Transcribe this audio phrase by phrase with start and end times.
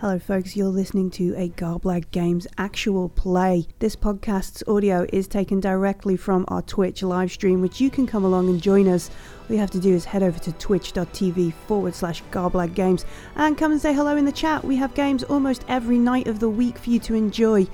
[0.00, 0.54] Hello, folks.
[0.54, 3.66] You're listening to a Garblag Games actual play.
[3.80, 8.24] This podcast's audio is taken directly from our Twitch live stream, which you can come
[8.24, 9.10] along and join us.
[9.40, 13.58] All you have to do is head over to twitch.tv forward slash Garblag Games and
[13.58, 14.64] come and say hello in the chat.
[14.64, 17.66] We have games almost every night of the week for you to enjoy.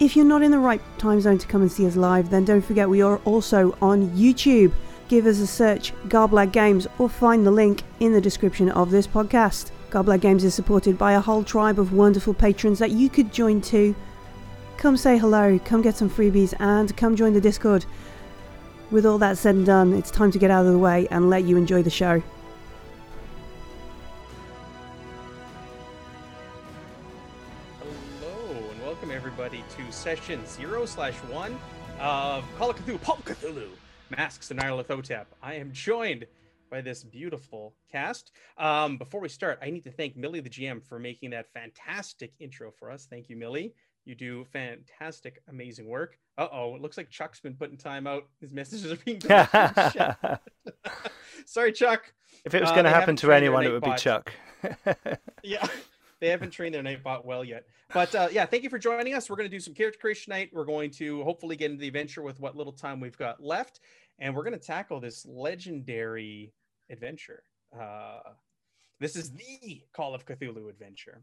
[0.00, 2.44] If you're not in the right time zone to come and see us live, then
[2.44, 4.72] don't forget we are also on YouTube.
[5.06, 9.06] Give us a search, Garblag Games, or find the link in the description of this
[9.06, 9.70] podcast.
[9.90, 13.60] Garblag Games is supported by a whole tribe of wonderful patrons that you could join
[13.60, 13.96] too.
[14.76, 17.84] Come say hello, come get some freebies, and come join the Discord.
[18.92, 21.28] With all that said and done, it's time to get out of the way and
[21.28, 22.22] let you enjoy the show.
[28.20, 31.58] Hello and welcome everybody to session zero slash one
[31.98, 33.66] of Call of Cthulhu, Pulp Cthulhu,
[34.16, 34.60] Masks and.
[34.60, 36.26] I am joined
[36.70, 38.32] by this beautiful cast.
[38.56, 42.32] Um, before we start, I need to thank Millie, the GM, for making that fantastic
[42.38, 43.06] intro for us.
[43.10, 43.74] Thank you, Millie.
[44.06, 46.16] You do fantastic, amazing work.
[46.38, 48.24] Uh oh, it looks like Chuck's been putting time out.
[48.40, 49.20] His messages are being.
[51.46, 52.12] Sorry, Chuck.
[52.44, 53.94] If it was Uh, going to happen to anyone, it would be.
[53.96, 54.32] Chuck.
[55.42, 55.66] Yeah,
[56.20, 57.64] they haven't trained their Nightbot well yet.
[57.92, 59.28] But uh, yeah, thank you for joining us.
[59.30, 60.50] We're going to do some character creation night.
[60.52, 63.80] We're going to hopefully get into the adventure with what little time we've got left,
[64.18, 66.52] and we're going to tackle this legendary
[66.90, 67.42] adventure.
[67.78, 68.20] Uh,
[68.98, 71.22] this is the Call of Cthulhu adventure.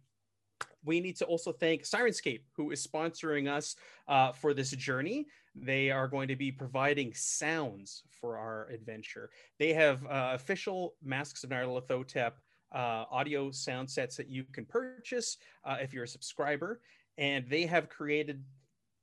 [0.83, 3.75] We need to also thank Syrinscape, who is sponsoring us
[4.07, 5.27] uh, for this journey.
[5.53, 9.29] They are going to be providing sounds for our adventure.
[9.59, 12.33] They have uh, official Masks of Nyarlathotep
[12.73, 16.81] uh, audio sound sets that you can purchase uh, if you're a subscriber,
[17.17, 18.43] and they have created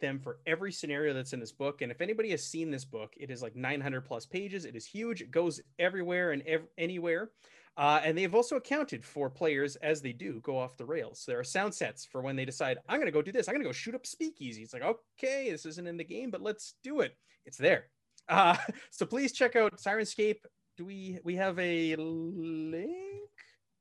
[0.05, 1.83] them for every scenario that's in this book.
[1.83, 4.64] And if anybody has seen this book, it is like 900 plus pages.
[4.64, 5.22] It is huge.
[5.22, 7.30] It goes everywhere and ev- anywhere.
[7.77, 11.20] Uh, and they've also accounted for players as they do go off the rails.
[11.20, 13.48] So there are sound sets for when they decide, I'm going to go do this.
[13.48, 14.62] I'm going to go shoot up speakeasy.
[14.62, 17.16] It's like, okay, this isn't in the game, but let's do it.
[17.47, 17.86] It's there.
[18.28, 18.56] Uh,
[18.91, 20.38] so please check out Syrinscape.
[20.76, 23.31] Do we we have a link?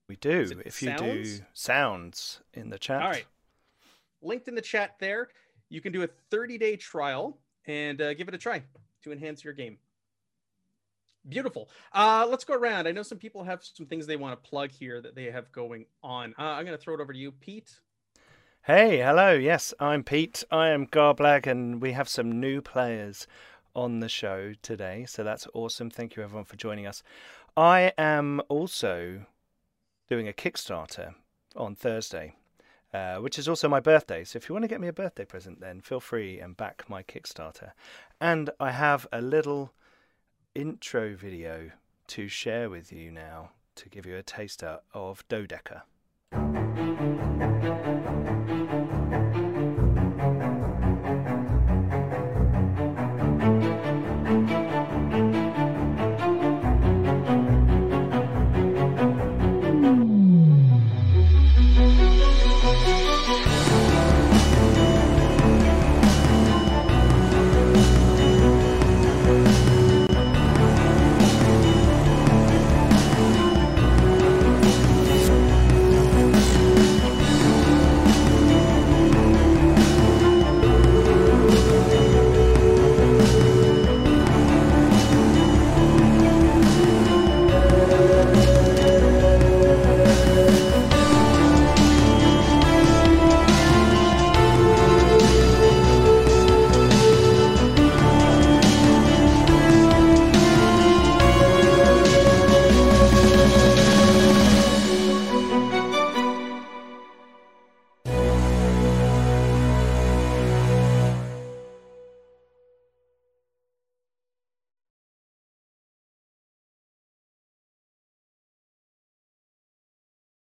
[0.07, 0.61] We do.
[0.65, 1.41] If you do sounds?
[1.53, 3.01] sounds in the chat.
[3.01, 3.25] All right.
[4.21, 5.29] Linked in the chat there.
[5.73, 8.61] You can do a 30 day trial and uh, give it a try
[9.03, 9.79] to enhance your game.
[11.27, 11.67] Beautiful.
[11.93, 12.87] Uh, let's go around.
[12.87, 15.51] I know some people have some things they want to plug here that they have
[15.51, 16.35] going on.
[16.37, 17.79] Uh, I'm going to throw it over to you, Pete.
[18.61, 19.33] Hey, hello.
[19.33, 20.43] Yes, I'm Pete.
[20.51, 23.25] I am Garblag, and we have some new players
[23.75, 25.05] on the show today.
[25.07, 25.89] So that's awesome.
[25.89, 27.01] Thank you, everyone, for joining us.
[27.57, 29.25] I am also
[30.07, 31.15] doing a Kickstarter
[31.55, 32.35] on Thursday,
[32.93, 34.23] uh, which is also my birthday.
[34.23, 36.85] So if you want to get me a birthday present, then feel free and back
[36.87, 37.71] my Kickstarter.
[38.21, 39.73] And I have a little
[40.55, 41.71] intro video
[42.07, 45.81] to share with you now to give you a taster of Dodeca.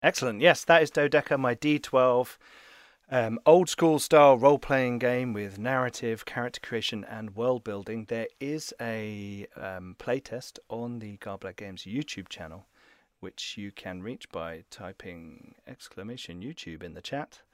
[0.04, 0.42] Excellent.
[0.42, 2.38] Yes, that is Dodeca, my D12
[3.10, 8.06] um, old school style role playing game with narrative, character creation, and world building.
[8.08, 12.66] There is a um, playtest on the Garblag Games YouTube channel,
[13.20, 17.40] which you can reach by typing exclamation YouTube in the chat.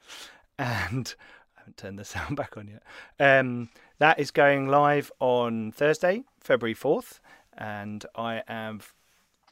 [0.58, 1.14] And
[1.56, 2.82] I haven't turned the sound back on yet.
[3.18, 7.20] Um, that is going live on Thursday, February 4th.
[7.56, 8.80] And I am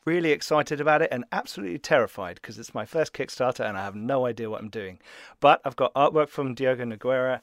[0.09, 3.95] really excited about it and absolutely terrified because it's my first Kickstarter and I have
[3.95, 4.99] no idea what I'm doing.
[5.39, 7.41] But I've got artwork from Diogo Nogueira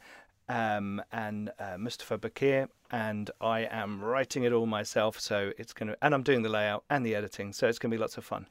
[0.50, 5.20] um, and uh, Mustafa Bakir, and I am writing it all myself.
[5.20, 7.92] So it's going to, and I'm doing the layout and the editing, so it's going
[7.92, 8.48] to be lots of fun.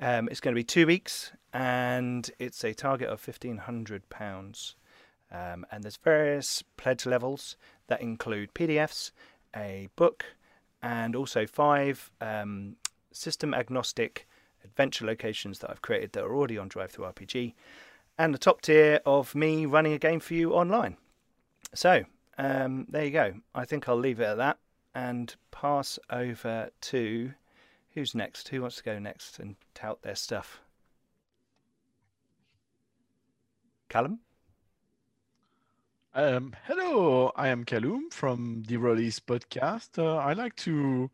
[0.00, 4.76] Um, it's going to be two weeks, and it's a target of fifteen hundred pounds.
[5.32, 7.56] Um, and there's various pledge levels
[7.86, 9.12] that include PDFs,
[9.54, 10.24] a book,
[10.82, 12.76] and also five um,
[13.12, 14.26] system agnostic
[14.64, 17.54] adventure locations that I've created that are already on Drive Through RPG,
[18.18, 20.96] and the top tier of me running a game for you online.
[21.74, 22.04] So
[22.38, 23.34] um, there you go.
[23.54, 24.58] I think I'll leave it at that
[24.94, 27.32] and pass over to
[27.94, 28.48] who's next?
[28.48, 30.60] Who wants to go next and tout their stuff?
[33.88, 34.20] Callum?
[36.12, 39.98] Um, hello, I am Callum from the Release Podcast.
[39.98, 41.10] Uh, I like to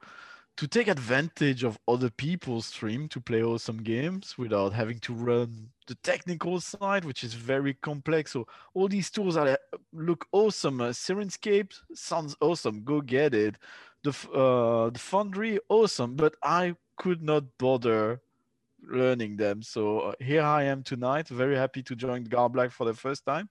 [0.57, 5.69] to take advantage of other people's stream to play awesome games without having to run
[5.87, 8.33] the technical side, which is very complex.
[8.33, 9.59] So all these tools are
[9.93, 10.81] look awesome.
[10.81, 12.85] Uh, Syrinscape sounds awesome.
[12.85, 13.57] Go get it.
[14.03, 18.21] The uh, the Foundry awesome, but I could not bother
[18.83, 19.63] learning them.
[19.63, 21.29] So uh, here I am tonight.
[21.29, 23.51] Very happy to join Garblag for the first time.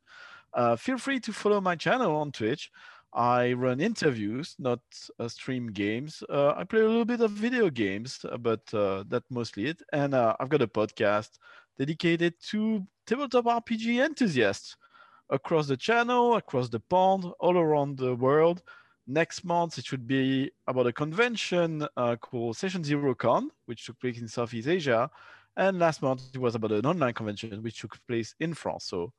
[0.54, 2.72] Uh, feel free to follow my channel on Twitch.
[3.16, 4.82] I run interviews, not
[5.20, 6.22] uh, stream games.
[6.30, 9.82] Uh, I play a little bit of video games, uh, but uh, that's mostly it.
[9.94, 11.30] And uh, I've got a podcast
[11.80, 14.76] dedicated to tabletop RPG enthusiasts
[15.30, 18.64] across the channel, across the pond, all around the world.
[19.08, 23.98] Next month, it should be about a convention uh, called Session Zero Con, which took
[24.02, 25.10] place in Southeast Asia.
[25.56, 28.84] And last month, it was about an online convention, which took place in France.
[28.86, 29.14] So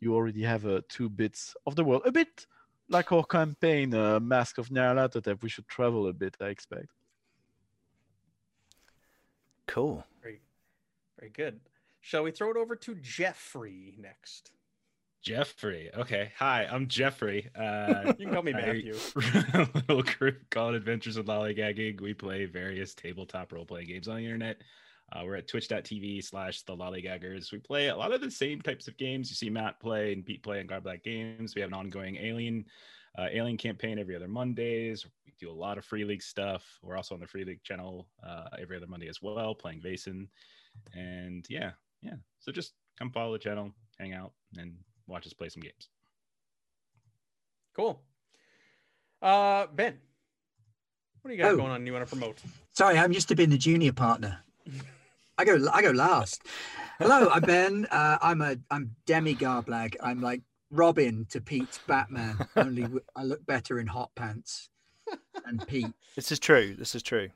[0.00, 2.02] you already have two bits of the world.
[2.04, 2.46] A bit
[2.88, 6.88] like our campaign, uh, Mask of Nyarlathotep, we should travel a bit, I expect.
[9.66, 10.04] Cool.
[10.22, 10.40] Very,
[11.18, 11.60] very good.
[12.00, 14.52] Shall we throw it over to Jeffrey next?
[15.20, 15.90] Jeffrey.
[15.94, 16.32] Okay.
[16.38, 17.50] Hi, I'm Jeffrey.
[17.54, 18.94] Uh, you can call me Matthew.
[19.16, 22.00] a little group called Adventures of Lollygagging.
[22.00, 24.58] We play various tabletop role playing games on the internet.
[25.12, 27.50] Uh, we're at twitch.tv slash the lollygaggers.
[27.50, 29.30] We play a lot of the same types of games.
[29.30, 31.54] You see Matt play and Pete play in Garblag Games.
[31.54, 32.64] We have an ongoing Alien
[33.18, 35.06] uh, Alien campaign every other Mondays.
[35.26, 36.62] We do a lot of Free League stuff.
[36.82, 40.28] We're also on the Free League channel uh, every other Monday as well, playing Vaesen.
[40.94, 41.70] And yeah,
[42.02, 42.14] yeah.
[42.40, 44.74] So just come follow the channel, hang out, and
[45.06, 45.88] watch us play some games.
[47.74, 48.02] Cool.
[49.22, 49.98] Uh, Ben,
[51.22, 51.56] what do you got Oh.
[51.56, 52.38] going on you want to promote?
[52.74, 54.40] Sorry, I'm used to being the junior partner.
[55.38, 56.42] I go I go last.
[56.98, 57.86] Hello, I'm Ben.
[57.90, 59.94] Uh, I'm a I'm Demi Garblag.
[60.02, 62.36] I'm like Robin to Pete's Batman.
[62.56, 64.68] Only I look better in hot pants
[65.44, 65.92] than Pete.
[66.16, 66.74] This is true.
[66.74, 67.28] This is true.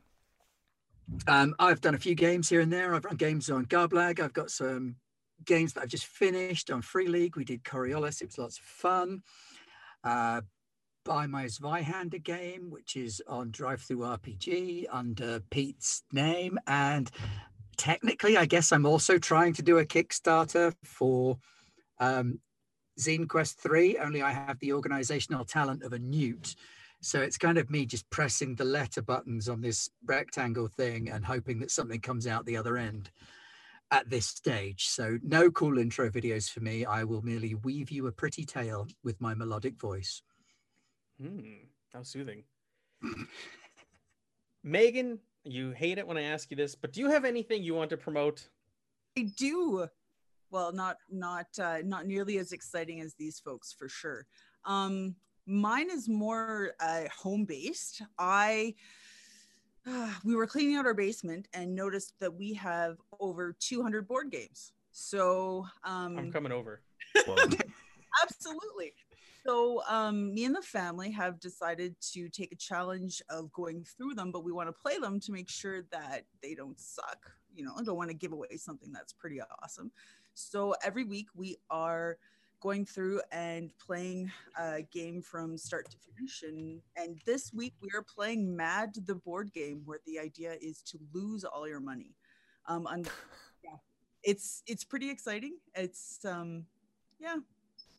[1.28, 2.94] Um, I've done a few games here and there.
[2.94, 4.18] I've run games on Garblag.
[4.18, 4.96] I've got some
[5.44, 7.36] games that I've just finished on Free League.
[7.36, 8.20] We did Coriolis.
[8.20, 9.22] It was lots of fun.
[10.02, 10.40] Uh,
[11.04, 16.58] Buy My Zweihander game, which is on Drive Through RPG under Pete's name.
[16.66, 17.10] And
[17.76, 21.38] technically, I guess I'm also trying to do a Kickstarter for
[21.98, 22.40] um,
[22.98, 26.54] Zine Quest 3, only I have the organizational talent of a newt.
[27.00, 31.24] So it's kind of me just pressing the letter buttons on this rectangle thing and
[31.24, 33.10] hoping that something comes out the other end
[33.90, 34.86] at this stage.
[34.86, 36.84] So no cool intro videos for me.
[36.84, 40.22] I will merely weave you a pretty tale with my melodic voice.
[41.20, 42.44] Hmm, how soothing.
[44.62, 47.74] Megan, you hate it when I ask you this, but do you have anything you
[47.74, 48.48] want to promote?
[49.18, 49.86] I do.
[50.50, 54.26] Well, not not uh, not nearly as exciting as these folks for sure.
[54.64, 58.02] Um, mine is more uh, home based.
[58.18, 58.74] I
[60.24, 64.72] we were cleaning out our basement and noticed that we have over 200 board games.
[64.92, 66.82] So um, I'm coming over.
[68.22, 68.92] Absolutely
[69.44, 74.14] so um, me and the family have decided to take a challenge of going through
[74.14, 77.64] them but we want to play them to make sure that they don't suck you
[77.64, 79.90] know i don't want to give away something that's pretty awesome.
[80.34, 82.16] So every week we are
[82.60, 87.88] going through and playing a game from start to finish and and this week we
[87.94, 92.14] are playing mad the board game where the idea is to lose all your money.
[92.66, 92.86] Um
[93.64, 93.76] yeah
[94.22, 95.58] it's it's pretty exciting.
[95.74, 96.66] It's um
[97.18, 97.36] yeah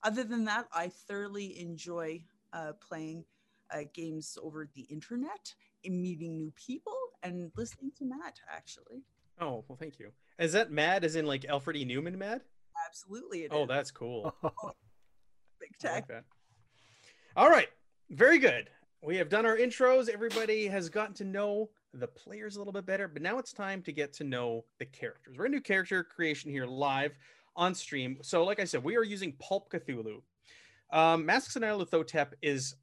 [0.03, 3.25] other than that, I thoroughly enjoy uh, playing
[3.71, 5.53] uh, games over the internet,
[5.85, 8.39] and meeting new people, and listening to Matt.
[8.51, 9.03] Actually,
[9.41, 10.11] Oh, well, thank you.
[10.37, 11.85] Is that mad as in like Alfred E.
[11.85, 12.41] Neuman mad?
[12.87, 13.67] absolutely, it Oh, is.
[13.67, 14.33] that's cool.
[15.59, 15.91] big I tech.
[15.93, 16.23] like that.
[17.35, 17.69] All right.
[18.11, 18.69] Very good.
[19.01, 20.07] We have done our intros.
[20.09, 23.81] Everybody has gotten to know the players a little bit better, but now it's time
[23.83, 25.35] to get to know the characters.
[25.37, 27.13] We're going to do character creation here live
[27.55, 28.17] on stream.
[28.21, 30.21] So, like I said, we are using Pulp Cthulhu.
[30.91, 32.75] Um, Masks and Nyarlathotep is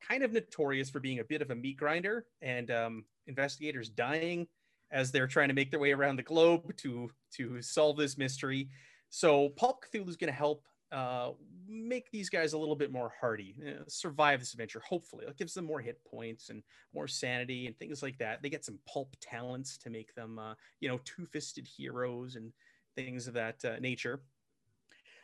[0.00, 4.46] kind of notorious for being a bit of a meat grinder and um, investigators dying
[4.90, 8.68] as they're trying to make their way around the globe to to solve this mystery.
[9.10, 11.32] So Pulp Cthulhu is going to help uh,
[11.66, 14.80] make these guys a little bit more hardy, uh, survive this adventure.
[14.88, 16.62] Hopefully, it gives them more hit points and
[16.94, 18.42] more sanity and things like that.
[18.42, 22.52] They get some pulp talents to make them, uh, you know, two-fisted heroes and
[22.94, 24.20] things of that uh, nature.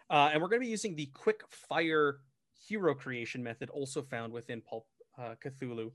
[0.09, 2.19] Uh, and we're going to be using the quick fire
[2.69, 4.87] hero creation method, also found within Pulp
[5.19, 5.91] uh, Cthulhu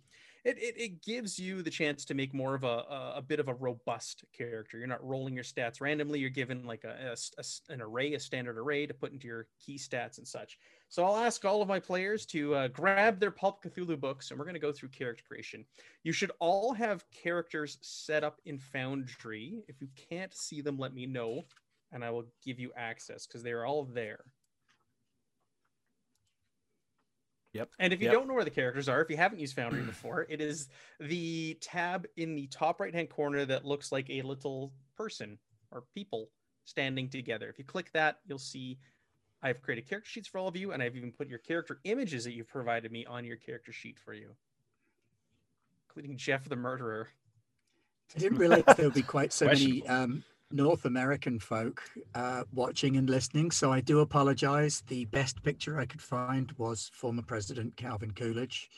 [0.45, 3.39] it, it, it gives you the chance to make more of a, a, a, bit
[3.39, 4.77] of a robust character.
[4.77, 6.19] You're not rolling your stats randomly.
[6.19, 9.79] You're given like a, a, an array, a standard array to put into your key
[9.79, 10.59] stats and such.
[10.87, 14.37] So I'll ask all of my players to uh, grab their Pulp Cthulhu books and
[14.37, 15.65] we're going to go through character creation.
[16.03, 19.63] You should all have characters set up in Foundry.
[19.67, 21.43] If you can't see them, let me know
[21.95, 24.19] and I will give you access because they're all there.
[27.53, 27.69] Yep.
[27.79, 28.15] And if you yep.
[28.15, 30.67] don't know where the characters are, if you haven't used Foundry before, it is
[30.99, 35.37] the tab in the top right hand corner that looks like a little person
[35.71, 36.29] or people
[36.65, 37.47] standing together.
[37.47, 38.77] If you click that, you'll see
[39.41, 42.25] I've created character sheets for all of you, and I've even put your character images
[42.25, 44.35] that you've provided me on your character sheet for you,
[45.87, 47.07] including Jeff the murderer.
[48.13, 50.23] I didn't realize there would be quite so many um,
[50.55, 51.83] North American folk
[52.13, 53.51] uh, watching and listening.
[53.51, 54.83] So I do apologize.
[54.87, 58.69] The best picture I could find was former President Calvin Coolidge.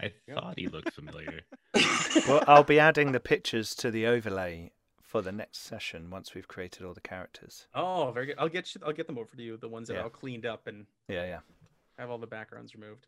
[0.00, 1.40] I thought he looked familiar.
[2.28, 6.48] well, I'll be adding the pictures to the overlay for the next session once we've
[6.48, 7.66] created all the characters.
[7.74, 8.36] Oh, very good.
[8.38, 8.80] I'll get you.
[8.84, 9.56] I'll get them over to you.
[9.56, 10.02] The ones that yeah.
[10.02, 11.40] all cleaned up and yeah, yeah,
[11.98, 13.06] have all the backgrounds removed.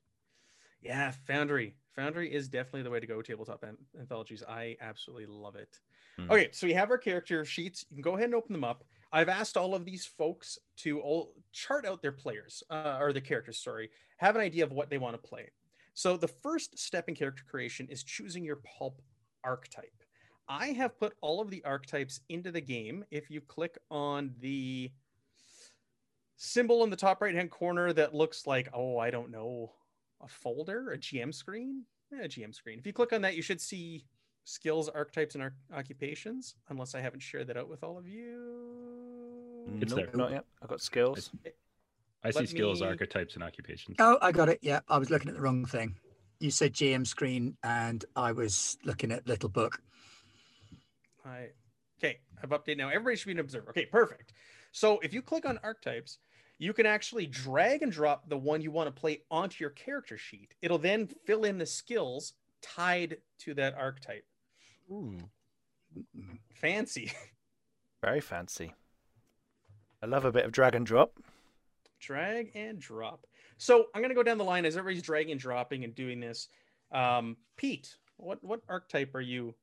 [0.82, 1.74] Yeah, Foundry.
[1.96, 3.22] Foundry is definitely the way to go.
[3.22, 3.64] Tabletop
[3.98, 4.42] anthologies.
[4.46, 5.80] I absolutely love it.
[6.18, 6.30] Mm.
[6.30, 7.84] Okay, so we have our character sheets.
[7.90, 8.84] You can go ahead and open them up.
[9.12, 13.22] I've asked all of these folks to all chart out their players uh, or their
[13.22, 13.58] characters.
[13.58, 15.50] Sorry, have an idea of what they want to play.
[15.94, 19.00] So the first step in character creation is choosing your pulp
[19.44, 19.92] archetype.
[20.48, 23.04] I have put all of the archetypes into the game.
[23.10, 24.90] If you click on the
[26.36, 29.72] symbol in the top right hand corner that looks like, oh, I don't know,
[30.20, 32.78] a folder, a GM screen, yeah, a GM screen.
[32.78, 34.04] If you click on that, you should see
[34.44, 39.64] skills, archetypes, and ar- occupations, unless I haven't shared that out with all of you.
[39.80, 40.06] It's nope.
[40.06, 40.16] there.
[40.16, 40.44] Not yet.
[40.62, 41.30] I've got skills.
[42.22, 42.86] I, see skills, me...
[42.86, 43.96] archetypes, and occupations.
[43.98, 44.60] Oh, I got it.
[44.62, 45.96] Yeah, I was looking at the wrong thing.
[46.40, 49.80] You said GM screen, and I was looking at little book.
[51.24, 51.48] I
[51.98, 52.18] okay.
[52.42, 52.88] I've updated now.
[52.88, 53.70] Everybody should be an observer.
[53.70, 54.32] Okay, perfect.
[54.72, 56.18] So if you click on archetypes,
[56.58, 60.18] you can actually drag and drop the one you want to play onto your character
[60.18, 60.54] sheet.
[60.62, 64.24] It'll then fill in the skills tied to that archetype.
[64.90, 65.18] Ooh.
[66.54, 67.12] Fancy.
[68.02, 68.74] Very fancy.
[70.02, 71.18] I love a bit of drag and drop.
[72.00, 73.26] Drag and drop.
[73.56, 76.48] So I'm gonna go down the line as everybody's dragging and dropping and doing this.
[76.92, 79.54] Um, Pete, what what archetype are you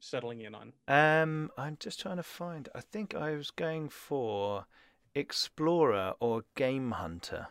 [0.00, 0.72] settling in on?
[0.86, 2.68] Um, I'm just trying to find.
[2.74, 4.66] I think I was going for
[5.14, 7.48] explorer or game hunter.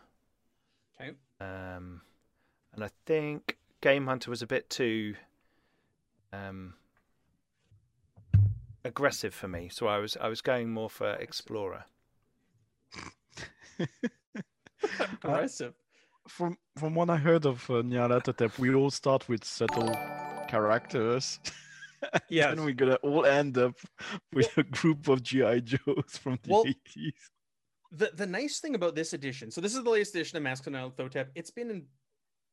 [0.99, 1.11] Okay.
[1.39, 2.01] Um,
[2.73, 5.15] and I think game hunter was a bit too
[6.33, 6.73] um,
[8.87, 11.85] aggressive for me, so I was I was going more for explorer.
[15.23, 15.73] aggressive.
[15.73, 19.93] Uh, from from what I heard of uh, Nyarlathotep, we all start with subtle
[20.47, 21.39] characters.
[22.29, 23.75] yeah, and we're gonna all end up
[24.33, 27.13] with a group of GI Joes from the well, 80s.
[27.91, 30.67] The the nice thing about this edition, so this is the latest edition of Masks
[30.67, 31.27] of Nyarlathotep.
[31.35, 31.85] It's been in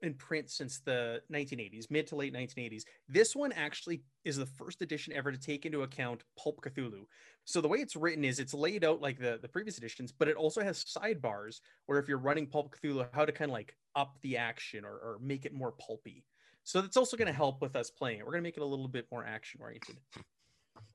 [0.03, 2.83] in print since the 1980s, mid to late 1980s.
[3.09, 7.05] This one actually is the first edition ever to take into account Pulp Cthulhu.
[7.45, 10.29] So the way it's written is it's laid out like the, the previous editions, but
[10.29, 13.77] it also has sidebars where if you're running Pulp Cthulhu, how to kind of like
[13.97, 16.25] up the action or, or make it more pulpy.
[16.65, 18.25] So that's also going to help with us playing it.
[18.25, 19.97] We're going to make it a little bit more action oriented.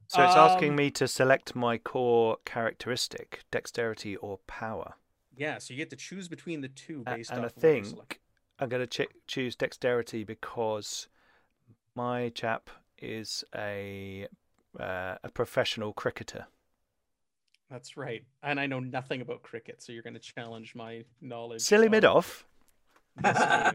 [0.08, 4.96] So it's um, asking me to select my core characteristic, dexterity or power.
[5.38, 7.38] Yeah, so you get to choose between the two based off.
[7.38, 8.20] And I think
[8.60, 11.08] I'm going to ch- choose dexterity because
[11.96, 14.28] my chap is a
[14.80, 16.46] uh, a professional cricketer.
[17.72, 21.62] That's right, and I know nothing about cricket, so you're going to challenge my knowledge.
[21.62, 22.46] Silly mid off.
[23.24, 23.74] I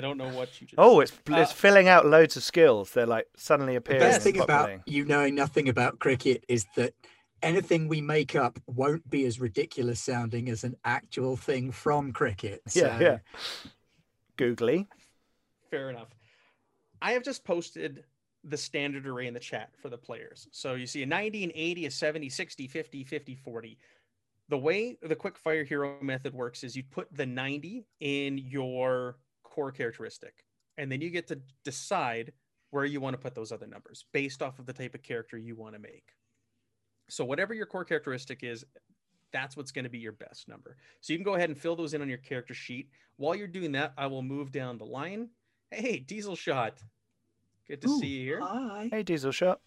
[0.00, 0.66] don't know what you.
[0.66, 2.92] Just oh, it's it's uh, filling out loads of skills.
[2.92, 4.00] They're like suddenly appearing.
[4.00, 6.94] The best thing about you knowing nothing about cricket is that
[7.42, 12.62] anything we make up won't be as ridiculous sounding as an actual thing from cricket.
[12.68, 12.86] So.
[12.86, 13.18] Yeah, yeah
[14.36, 14.88] googly.
[15.70, 16.08] Fair enough.
[17.00, 18.04] I have just posted
[18.44, 20.48] the standard array in the chat for the players.
[20.50, 23.78] So you see a 90, an 80, a 70, 60, 50, 50, 40.
[24.48, 29.18] The way the quick fire hero method works is you put the 90 in your
[29.44, 30.44] core characteristic,
[30.76, 32.32] and then you get to decide
[32.70, 35.36] where you want to put those other numbers based off of the type of character
[35.36, 36.08] you want to make.
[37.08, 38.64] So whatever your core characteristic is,
[39.32, 40.76] that's what's going to be your best number.
[41.00, 42.88] So you can go ahead and fill those in on your character sheet.
[43.16, 45.28] While you're doing that, I will move down the line.
[45.70, 46.82] Hey, Diesel Shot.
[47.66, 48.40] Good to Ooh, see you here.
[48.42, 48.88] Hi.
[48.90, 49.60] Hey, Diesel Shot.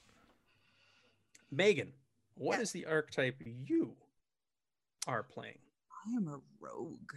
[1.52, 1.94] Megan,
[2.36, 2.62] what Yeah.
[2.62, 3.96] is the archetype you
[5.08, 5.60] are playing?
[6.06, 7.12] I am a rogue.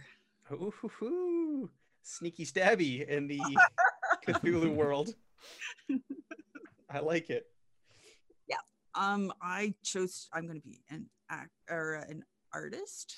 [0.51, 1.69] Ooh, hoo, hoo.
[2.01, 3.39] sneaky stabby in the
[4.27, 5.13] Cthulhu world.
[6.89, 7.45] I like it.
[8.47, 8.55] Yeah.
[8.95, 10.27] Um, I chose.
[10.33, 13.15] I'm going to be an act or an artist,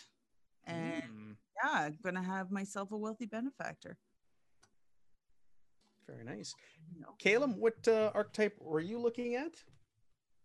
[0.66, 3.98] and Mm, yeah, I'm going to have myself a wealthy benefactor.
[6.08, 6.54] very nice.
[6.94, 7.14] You know.
[7.20, 9.64] Caleb, what uh, archetype were you looking at?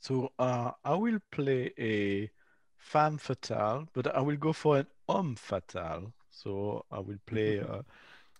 [0.01, 2.31] So uh, I will play a
[2.77, 6.13] femme fatale, but I will go for an homme fatale.
[6.31, 7.83] So I will play uh,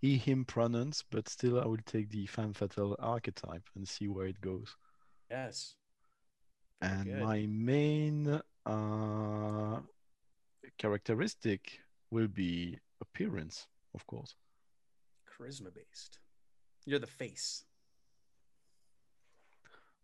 [0.01, 4.27] he, him pronouns, but still I will take the femme fatale archetype and see where
[4.27, 4.77] it goes.
[5.31, 5.75] Yes.
[6.81, 7.19] Very And good.
[7.19, 9.81] my main uh,
[10.79, 11.81] characteristic
[12.11, 14.35] will be appearance, of course.
[15.29, 16.19] Charisma based.
[16.85, 17.65] You're the face.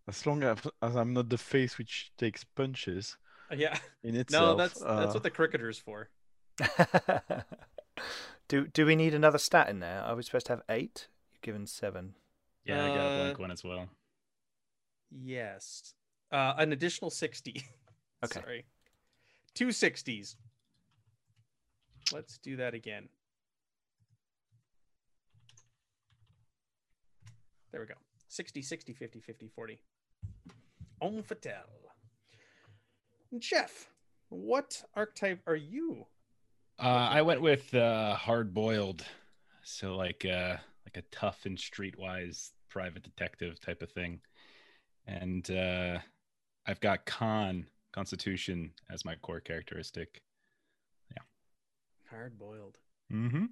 [0.09, 3.17] As long as, as I'm not the face which takes punches
[3.51, 3.79] Uh, yeah.
[4.03, 4.59] in No, itself.
[4.59, 6.09] that's that's uh, what the cricketer's for.
[8.49, 10.01] do do we need another stat in there?
[10.03, 11.07] Are we supposed to have eight?
[11.33, 12.15] You've given seven.
[12.65, 13.89] Yeah, I got a Uh, blank one as well.
[15.11, 15.95] Yes.
[16.31, 17.63] Uh, an additional 60.
[18.25, 18.41] Okay.
[18.41, 18.65] Sorry.
[19.53, 20.37] Two 60s.
[22.13, 23.09] Let's do that again.
[27.71, 27.95] There we go.
[28.29, 29.79] 60, 60, 50, 50, 40.
[31.01, 31.55] Homme fatale.
[33.39, 33.89] Jeff,
[34.29, 36.07] what archetype are you?
[36.79, 39.05] Uh, I went with uh, hard boiled,
[39.63, 44.21] so like uh, like a tough and streetwise private detective type of thing,
[45.07, 45.99] and uh,
[46.67, 50.23] I've got con constitution as my core characteristic.
[52.13, 52.79] Hard boiled.
[53.13, 53.47] Mm-hmm.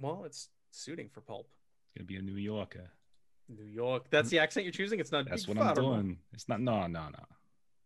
[0.00, 1.48] Well, it's suiting for pulp.
[1.94, 2.90] It's gonna be a New Yorker.
[3.48, 4.06] New York.
[4.10, 5.00] That's the accent you're choosing.
[5.00, 5.28] It's not.
[5.28, 6.18] That's what I'm doing.
[6.32, 6.60] It's not.
[6.60, 7.24] No, no, no.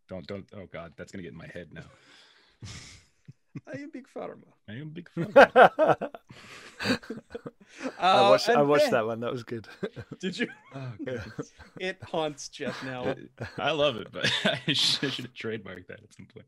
[0.08, 0.46] Don't don't.
[0.56, 1.84] Oh God, that's gonna get in my head now.
[3.66, 4.44] I am a big pharma.
[4.68, 5.32] I am a big fan.
[5.36, 5.96] I
[7.98, 8.48] Uh, watched.
[8.48, 9.20] I watched Ben, that one.
[9.20, 9.66] That was good.
[10.20, 10.48] Did you?
[10.74, 11.52] oh, goodness.
[11.80, 13.14] It haunts Jeff now.
[13.58, 16.46] I love it, but I should, I should have trademarked that at some point.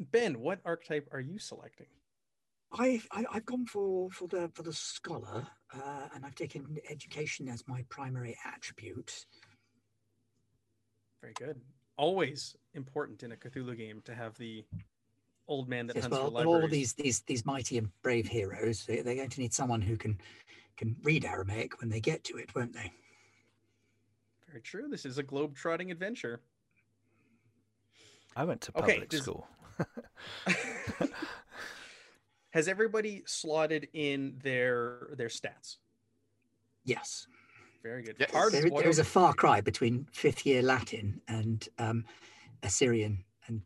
[0.00, 1.86] Ben, what archetype are you selecting?
[2.72, 7.48] I've I, I've gone for for the for the scholar, uh, and I've taken education
[7.48, 9.26] as my primary attribute.
[11.20, 11.60] Very good.
[11.98, 14.64] Always important in a Cthulhu game to have the
[15.48, 18.26] old man that Yes, hunts well, for of all these these these mighty and brave
[18.28, 20.18] heroes, they, they're going to need someone who can
[20.76, 22.90] can read Aramaic when they get to it, won't they?
[24.48, 24.88] Very true.
[24.88, 26.40] This is a globe-trotting adventure.
[28.34, 29.46] I went to Okay, public does- school.
[32.50, 35.76] Has everybody slotted in their their stats?
[36.84, 37.26] Yes.
[37.82, 38.16] Very good.
[38.18, 38.30] Yes.
[38.32, 42.04] Hard There, there is a far cry between fifth year Latin and um,
[42.62, 43.62] Assyrian and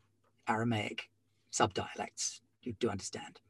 [0.49, 1.11] Aramaic
[1.53, 2.41] subdialects.
[2.63, 3.41] You do understand.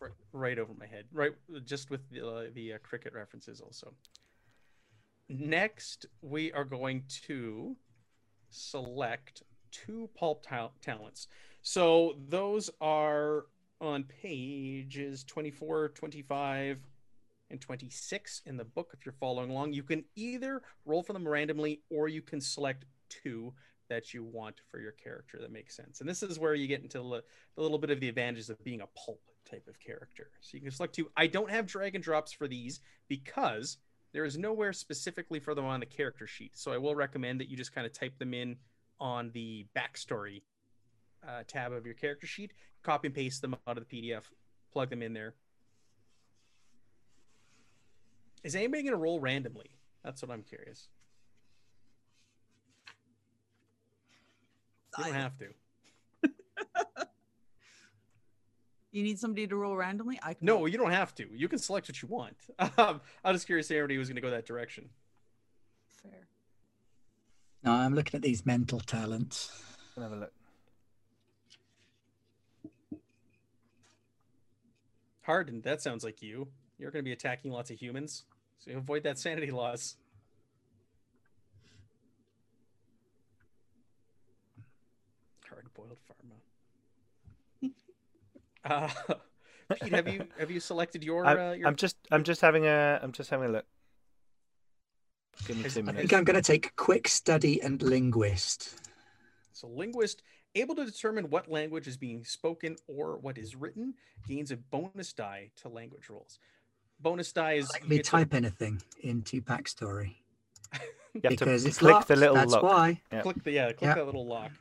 [0.00, 1.32] right, right over my head, right?
[1.64, 3.92] Just with the, uh, the uh, cricket references also.
[5.28, 7.76] Next, we are going to
[8.54, 11.28] select two pulp ta- talents.
[11.62, 13.46] So those are
[13.80, 16.78] on pages 24, 25,
[17.50, 19.72] and 26 in the book if you're following along.
[19.72, 23.52] You can either roll for them randomly or you can select two
[23.88, 26.00] that you want for your character that makes sense.
[26.00, 27.22] And this is where you get into a
[27.60, 30.30] little bit of the advantages of being a pulp type of character.
[30.40, 31.10] So you can select two.
[31.16, 33.76] I don't have drag and drops for these because
[34.14, 36.56] there is nowhere specifically for them on the character sheet.
[36.56, 38.56] So I will recommend that you just kind of type them in
[39.00, 40.42] on the backstory
[41.28, 42.52] uh, tab of your character sheet,
[42.84, 44.22] copy and paste them out of the PDF,
[44.72, 45.34] plug them in there.
[48.44, 49.70] Is anybody going to roll randomly?
[50.04, 50.86] That's what I'm curious.
[54.96, 55.46] You don't I- have to.
[58.94, 60.20] You need somebody to roll randomly?
[60.22, 60.68] I can No, roll.
[60.68, 61.26] you don't have to.
[61.34, 62.36] You can select what you want.
[62.78, 64.88] Um, I'm just curious if anybody was going to go that direction.
[66.00, 66.28] Fair.
[67.64, 69.50] No, I'm looking at these mental talents.
[69.96, 70.32] Have a look.
[75.22, 76.46] Hardened, that sounds like you.
[76.78, 78.24] You're going to be attacking lots of humans,
[78.60, 79.96] so you avoid that sanity loss.
[85.48, 87.70] Hard boiled pharma.
[88.64, 88.88] Uh,
[89.82, 91.24] Pete, have you have you selected your?
[91.26, 91.68] I'm, uh, your...
[91.68, 93.66] I'm just I'm just having a I'm just having a look.
[95.46, 96.00] Give me Is- two I I minutes.
[96.02, 98.78] think I'm going to take quick study and linguist.
[99.52, 100.22] So, linguist
[100.54, 103.94] able to determine what language is being spoken or what is written
[104.28, 106.38] gains a bonus die to language rolls.
[107.00, 110.14] Bonus die is Let me get to- type anything into backstory
[111.14, 112.08] You have to because it's click locked.
[112.08, 112.62] the little That's lock.
[112.62, 113.00] why.
[113.12, 113.22] Yeah.
[113.22, 113.94] click the yeah, click Yeah.
[113.94, 114.52] that little lock.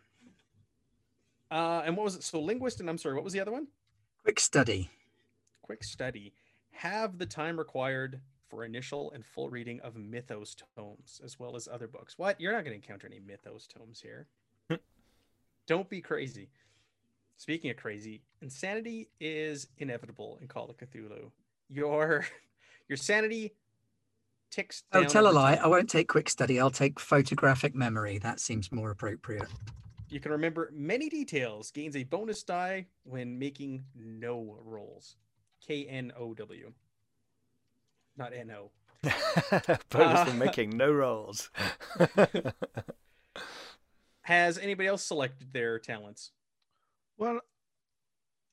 [1.51, 2.23] Uh, and what was it?
[2.23, 3.67] So linguist and I'm sorry, what was the other one?
[4.23, 4.89] Quick study.
[5.61, 6.33] Quick study.
[6.71, 11.67] Have the time required for initial and full reading of mythos tomes as well as
[11.67, 12.17] other books.
[12.17, 12.39] What?
[12.39, 14.27] You're not going to encounter any mythos tomes here.
[15.67, 16.49] Don't be crazy.
[17.37, 21.31] Speaking of crazy, insanity is inevitable in Call of Cthulhu.
[21.67, 22.25] Your
[22.87, 23.53] your sanity
[24.51, 25.55] ticks Oh, tell a lie.
[25.55, 26.59] I won't take quick study.
[26.59, 28.19] I'll take photographic memory.
[28.19, 29.49] That seems more appropriate.
[30.13, 35.15] You can remember many details, gains a bonus die when making no rolls.
[35.59, 36.71] K N O W.
[38.15, 38.69] Not N O.
[39.89, 41.49] Bonus Uh, for making no rolls.
[44.21, 46.31] Has anybody else selected their talents?
[47.17, 47.39] Well,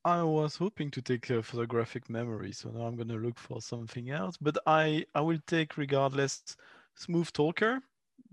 [0.03, 4.09] I was hoping to take a photographic memory, so now I'm gonna look for something
[4.09, 4.39] else.
[4.41, 6.57] But I I will take regardless
[6.95, 7.83] smooth talker,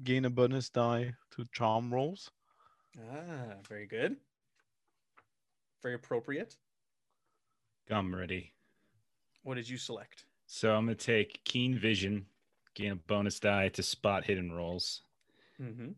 [0.02, 2.32] gain a bonus die to charm rolls.
[3.00, 4.18] Ah, very good.
[5.82, 6.56] Very appropriate.
[7.92, 8.54] I'm ready.
[9.44, 10.26] What did you select?
[10.48, 12.26] So I'm gonna take keen vision,
[12.74, 15.02] gain a bonus die to spot hidden rolls,
[15.62, 15.92] Mm-hmm.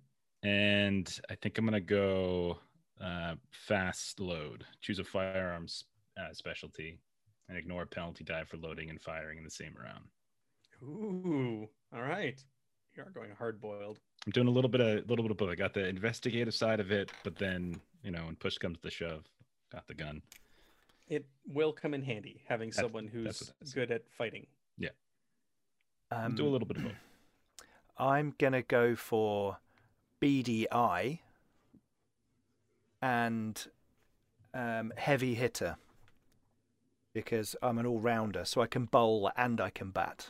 [0.48, 2.58] and I think I'm gonna go
[3.02, 4.66] uh, fast load.
[4.82, 5.86] Choose a firearms
[6.20, 7.00] uh, specialty,
[7.48, 10.06] and ignore a penalty die for loading and firing in the same round.
[10.84, 12.42] Ooh, all right.
[12.96, 14.00] You are going hard boiled.
[14.26, 15.50] I'm doing a little bit of a little bit of both.
[15.50, 18.90] I got the investigative side of it, but then you know when push comes to
[18.92, 19.24] shove,
[19.72, 20.22] got the gun.
[21.08, 23.74] It will come in handy having That's- someone who's what it is.
[23.74, 24.46] good at fighting.
[24.78, 24.90] Yeah.
[26.12, 26.94] Um, do a little bit of both.
[27.98, 29.58] I'm gonna go for
[30.20, 31.20] Beady Eye
[33.02, 33.68] and
[34.54, 35.78] um, heavy hitter
[37.14, 40.30] because I'm an all rounder, so I can bowl and I can bat.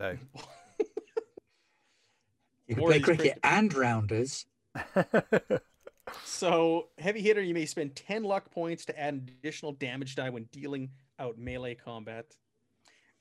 [0.00, 0.16] So
[2.66, 3.40] You can play cricket cricket.
[3.42, 4.46] and rounders.
[6.24, 10.30] So, heavy hitter, you may spend 10 luck points to add an additional damage die
[10.30, 12.26] when dealing out melee combat.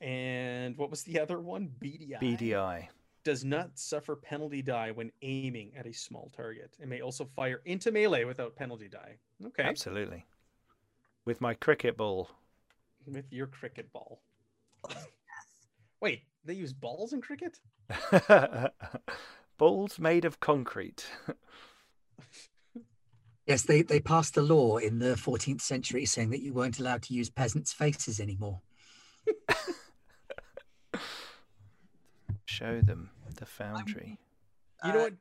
[0.02, 1.72] And what was the other one?
[1.80, 2.20] Beady Eye.
[2.20, 2.88] BDI.
[3.24, 6.76] Does not suffer penalty die when aiming at a small target.
[6.82, 9.16] It may also fire into melee without penalty die.
[9.46, 9.64] Okay.
[9.64, 10.26] Absolutely.
[11.24, 12.30] With my cricket ball.
[13.08, 14.22] With your cricket ball.
[16.02, 17.60] Wait, they use balls in cricket?
[19.58, 21.06] Balls made of concrete.
[23.46, 27.02] Yes, they, they passed a law in the 14th century saying that you weren't allowed
[27.04, 28.62] to use peasants' faces anymore.
[32.46, 34.18] Show them the foundry.
[34.86, 35.14] You know Uh, what?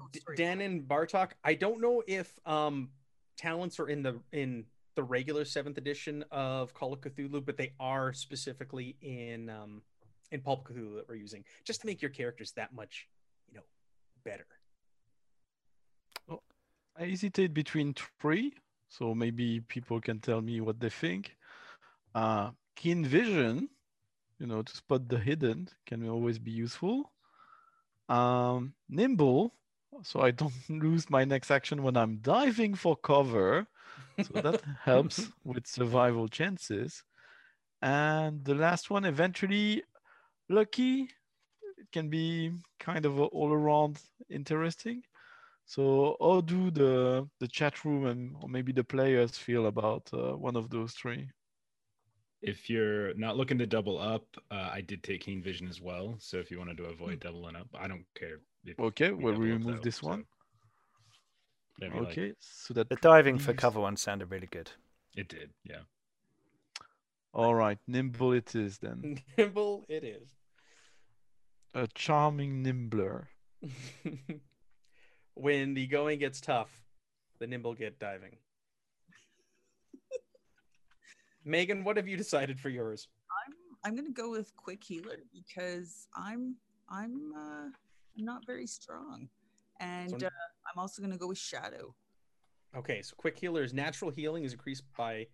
[0.00, 2.90] oh, D- Dan and Bartok, I don't know if um
[3.36, 7.72] talents are in the in the regular seventh edition of Call of Cthulhu, but they
[7.80, 9.82] are specifically in um
[10.30, 13.08] in Pulp Cthulhu that we're using, just to make your characters that much,
[13.48, 13.64] you know,
[14.24, 14.46] better.
[16.98, 18.54] I hesitate between three,
[18.88, 21.36] so maybe people can tell me what they think.
[22.14, 23.68] Uh, keen vision,
[24.38, 27.12] you know, to spot the hidden can always be useful.
[28.08, 29.52] Um, nimble,
[30.02, 33.66] so I don't lose my next action when I'm diving for cover.
[34.22, 37.02] So that helps with survival chances.
[37.82, 39.82] And the last one, eventually,
[40.48, 41.10] lucky.
[41.78, 45.02] It can be kind of all around interesting.
[45.66, 50.36] So, how do the the chat room and or maybe the players feel about uh,
[50.36, 51.30] one of those three?
[52.42, 56.16] If you're not looking to double up, uh, I did take keen vision as well.
[56.18, 58.38] So if you wanted to avoid doubling up, I don't care.
[58.64, 60.24] If Okay, we well, we remove this one.
[61.78, 62.12] whatever you like.
[62.12, 64.70] Okay, so that The diving for cover one sounded really good.
[65.16, 65.82] It did, yeah.
[67.32, 69.22] All right, nimble it is then.
[69.38, 70.35] Nimble it is.
[71.76, 73.28] A charming nimbler.
[75.34, 76.70] when the going gets tough,
[77.38, 78.38] the nimble get diving.
[81.44, 83.08] Megan, what have you decided for yours?
[83.30, 83.52] I'm
[83.84, 86.56] I'm gonna go with quick healer because I'm
[86.88, 87.66] I'm uh
[88.18, 89.28] I'm not very strong,
[89.78, 91.94] and So- uh, I'm also gonna go with shadow.
[92.74, 95.26] Okay, so quick healer's natural healing is increased by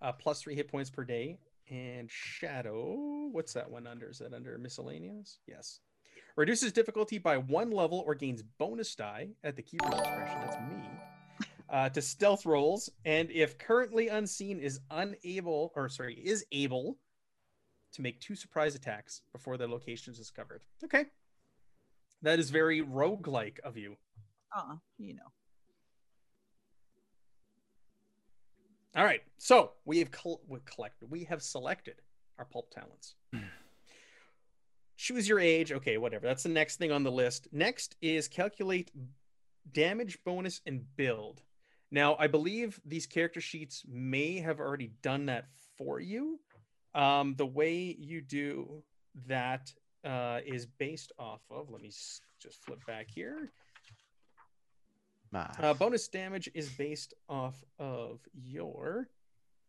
[0.00, 1.40] uh, plus three hit points per day.
[1.70, 4.08] And shadow, what's that one under?
[4.10, 5.40] Is that under miscellaneous?
[5.48, 5.80] Yes.
[6.38, 10.38] Reduces difficulty by one level or gains bonus die at the keeper's discretion.
[10.38, 10.88] That's me.
[11.68, 16.96] uh, to stealth rolls, and if currently unseen is unable, or sorry, is able
[17.92, 20.62] to make two surprise attacks before their location is discovered.
[20.84, 21.06] Okay.
[22.22, 23.96] That is very roguelike of you.
[24.56, 25.32] Uh, you know.
[28.94, 29.22] All right.
[29.38, 31.96] So we have col- we collected, we have selected
[32.38, 33.16] our pulp talents.
[34.98, 35.70] Choose your age.
[35.72, 36.26] Okay, whatever.
[36.26, 37.46] That's the next thing on the list.
[37.52, 38.90] Next is calculate
[39.72, 41.40] damage bonus and build.
[41.90, 45.46] Now, I believe these character sheets may have already done that
[45.78, 46.40] for you.
[46.94, 48.82] Um, the way you do
[49.28, 49.72] that
[50.04, 53.52] uh, is based off of, let me s- just flip back here.
[55.30, 55.62] Math.
[55.62, 59.08] Uh, bonus damage is based off of your.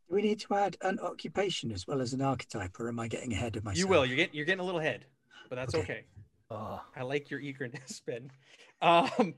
[0.10, 3.08] Do we need to add an occupation as well as an archetype, or am I
[3.08, 3.78] getting ahead of myself?
[3.78, 4.06] You will.
[4.06, 5.06] You're getting you're getting a little ahead,
[5.50, 5.84] but that's Okay.
[5.94, 6.04] okay.
[6.52, 8.32] Oh, I like your eagerness, Ben.
[8.82, 9.36] Um,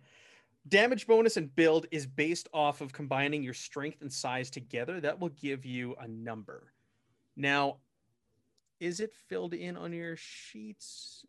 [0.68, 5.02] damage bonus and build is based off of combining your strength and size together.
[5.02, 6.72] That will give you a number.
[7.36, 7.78] Now,
[8.80, 11.26] is it filled in on your sheets?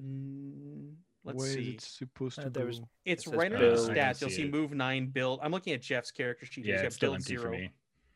[0.00, 0.92] Mm,
[1.24, 1.70] let's Where is see.
[1.72, 3.90] it supposed Uh, to there was- It's says right under the build.
[3.90, 4.20] I can stats.
[4.20, 4.50] You'll see see it.
[4.52, 5.40] move nine build.
[5.42, 6.64] I'm looking at Jeff's character sheet.
[6.66, 7.42] Yeah, got it's still build empty zero.
[7.42, 7.70] for me.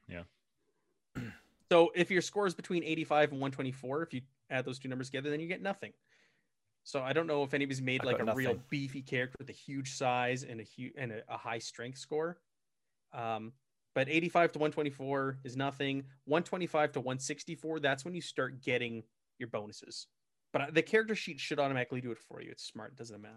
[0.09, 0.22] Yeah.
[1.70, 4.20] So if your score is between 85 and 124, if you
[4.53, 5.93] add those two numbers together, then you get nothing.
[6.85, 9.49] So I don't know if anybody's made I like a got real beefy character with
[9.49, 12.38] a huge size and a huge and a, a high strength score.
[13.12, 13.53] Um,
[13.95, 16.05] but 85 to 124 is nothing.
[16.25, 19.03] 125 to 164, that's when you start getting
[19.38, 20.07] your bonuses.
[20.53, 22.51] But the character sheet should automatically do it for you.
[22.51, 23.33] It's smart, it does the math.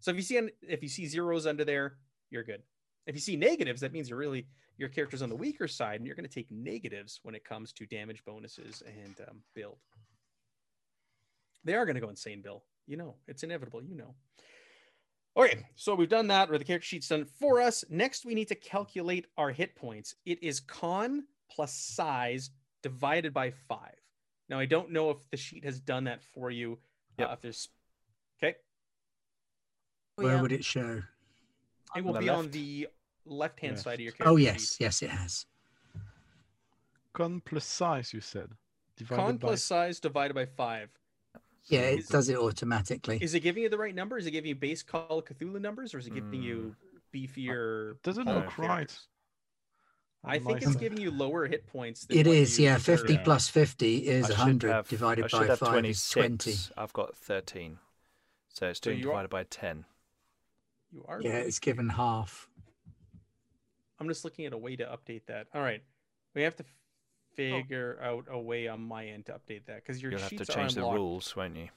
[0.00, 1.96] So if you see if you see zeros under there,
[2.30, 2.62] you're good.
[3.06, 4.46] If you see negatives, that means you're really
[4.78, 7.72] your character's on the weaker side, and you're going to take negatives when it comes
[7.74, 9.76] to damage bonuses and um, build.
[11.64, 12.62] They are going to go insane, Bill.
[12.86, 13.82] You know, it's inevitable.
[13.82, 14.14] You know.
[15.36, 17.84] Okay, so we've done that, or the character sheet's done for us.
[17.88, 20.14] Next, we need to calculate our hit points.
[20.26, 22.50] It is con plus size
[22.82, 23.94] divided by five.
[24.48, 26.78] Now, I don't know if the sheet has done that for you.
[27.18, 27.28] Yep.
[27.28, 27.68] Uh, if there's,
[28.42, 28.56] okay,
[30.18, 30.42] Oh, Where yeah.
[30.42, 31.02] would it show?
[31.96, 32.88] it will the be on the
[33.24, 33.84] left-hand Left.
[33.84, 34.44] side of your character Oh sheet.
[34.44, 35.46] yes, yes, it has.
[37.12, 38.48] Con plus size, you said.
[38.96, 40.88] Divided Con by plus size divided by five.
[41.66, 43.18] Yeah, it Is- does it automatically.
[43.20, 44.18] Is it giving you the right number?
[44.18, 46.74] Is it giving you base Call of Cthulhu numbers, or is it giving you
[47.14, 47.28] mm.
[47.28, 48.00] beefier?
[48.02, 48.98] doesn't pulp look right.
[50.22, 50.80] I think it's side.
[50.80, 52.04] giving you lower hit points.
[52.06, 52.78] Than It what is, you yeah.
[52.78, 53.22] 50 Yeah.
[53.22, 56.54] plus 50 is I 100 have- divided by should have 5 is 20.
[56.76, 57.78] I've got 13.
[58.48, 59.84] So it's So doing are- divided by 10.
[60.92, 61.20] You are.
[61.22, 62.48] Yeah, it's given half.
[63.98, 65.46] I'm just looking at a way to update that.
[65.54, 65.82] All right,
[66.34, 66.64] we have to
[67.48, 70.44] figure out a way on my end to update that because your You'll have to
[70.44, 71.68] change the rules, won't you?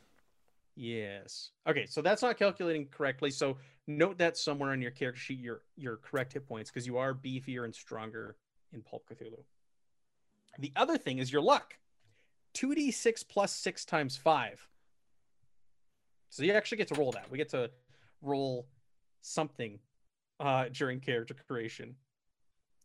[0.76, 1.52] Yes.
[1.68, 3.30] Okay, so that's not calculating correctly.
[3.30, 6.98] So note that somewhere on your character sheet, your your correct hit points because you
[6.98, 8.36] are beefier and stronger
[8.74, 9.44] in Pulp Cthulhu.
[10.60, 11.78] The other thing is your luck.
[12.56, 14.68] 2d6 plus 6 times 5.
[16.30, 17.30] So you actually get to roll that.
[17.32, 17.72] We get to
[18.22, 18.68] roll
[19.22, 19.80] something
[20.40, 21.96] uh, during character creation.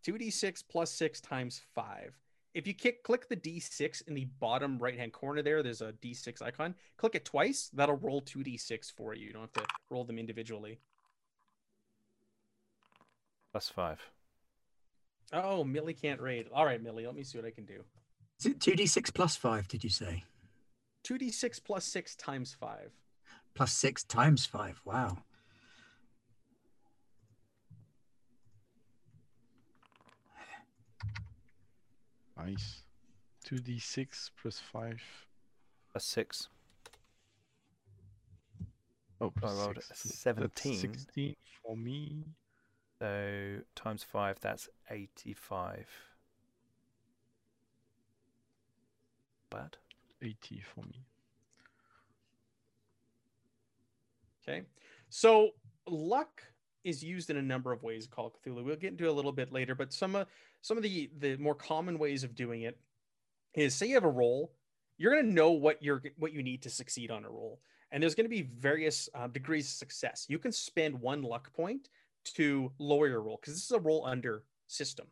[0.06, 2.18] 2d6 plus 6 times 5.
[2.54, 5.92] If you kick, click the d6 in the bottom right hand corner there, there's a
[5.92, 6.74] d6 icon.
[6.96, 9.26] Click it twice, that'll roll 2d6 for you.
[9.26, 10.78] You don't have to roll them individually.
[13.52, 14.00] Plus 5.
[15.32, 16.46] Oh, Millie can't raid.
[16.52, 17.84] All right, Millie, let me see what I can do.
[18.40, 20.24] Is it 2d6 plus 5, did you say?
[21.04, 22.90] 2d6 plus 6 times 5.
[23.54, 24.80] Plus 6 times 5.
[24.84, 25.18] Wow.
[32.38, 32.82] Nice.
[33.46, 35.02] 2d6 plus 5.
[35.92, 36.48] Plus 6.
[39.20, 40.00] Oh, plus rolled a six.
[40.00, 40.78] So that's 17.
[40.78, 42.24] 16 for me.
[43.00, 45.86] So times 5, that's 85.
[49.50, 49.76] Bad.
[50.22, 51.04] 80 for me.
[54.42, 54.62] Okay.
[55.10, 55.50] So
[55.86, 56.42] luck
[56.84, 58.06] is used in a number of ways.
[58.06, 58.64] in Call Cthulhu.
[58.64, 60.26] We'll get into a little bit later, but some of
[60.62, 62.78] some of the the more common ways of doing it
[63.54, 64.52] is say you have a roll,
[64.96, 68.02] you're going to know what you're what you need to succeed on a roll, and
[68.02, 70.26] there's going to be various uh, degrees of success.
[70.28, 71.88] You can spend one luck point
[72.34, 75.06] to lower your roll because this is a roll under system.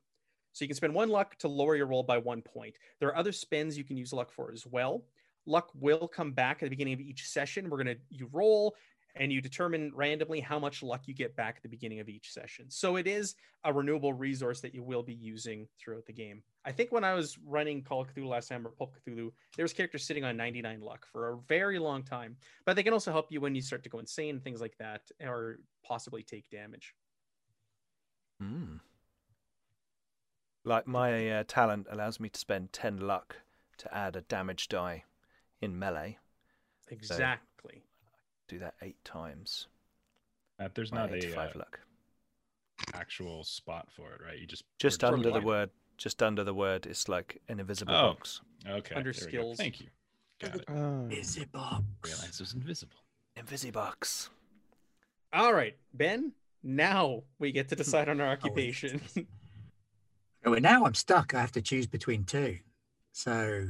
[0.53, 2.77] So you can spend one luck to lower your roll by one point.
[2.99, 5.05] There are other spins you can use luck for as well.
[5.45, 7.69] Luck will come back at the beginning of each session.
[7.69, 8.75] We're going to you roll
[9.18, 12.33] and you determine randomly how much luck you get back at the beginning of each
[12.33, 12.66] session.
[12.68, 16.42] So it is a renewable resource that you will be using throughout the game.
[16.64, 19.64] I think when I was running Call of Cthulhu last time or Pulp Cthulhu, there
[19.64, 22.37] was characters sitting on 99 luck for a very long time.
[22.64, 25.02] But they can also help you when you start to go insane, things like that,
[25.20, 26.94] or possibly take damage.
[28.42, 28.81] Mm.
[30.64, 33.37] Like my uh, talent allows me to spend 10 luck
[33.79, 35.05] to add a damage die
[35.61, 36.18] in melee.
[36.90, 37.56] Exactly.
[38.49, 39.67] Do that eight times.
[40.61, 41.81] Uh, there's not eight a five uh, luck.
[42.95, 44.39] actual spot for it, right?
[44.39, 47.61] You just Just or- or under the word, just under the word, it's like an
[47.61, 48.13] invisible Oh.
[48.15, 48.41] box.
[48.67, 48.95] Okay.
[48.95, 49.57] Under there skills.
[49.59, 49.89] Thank you.
[50.41, 50.65] Got it.
[50.69, 51.03] Ah.
[51.09, 51.83] Is it box?
[52.05, 52.97] Realize it was invisible.
[53.37, 54.29] Invisibox.
[55.33, 56.33] All right, Ben.
[56.63, 59.01] Now we get to decide on our occupation.
[60.45, 61.35] Oh, well, now I'm stuck.
[61.35, 62.59] I have to choose between two.
[63.13, 63.69] So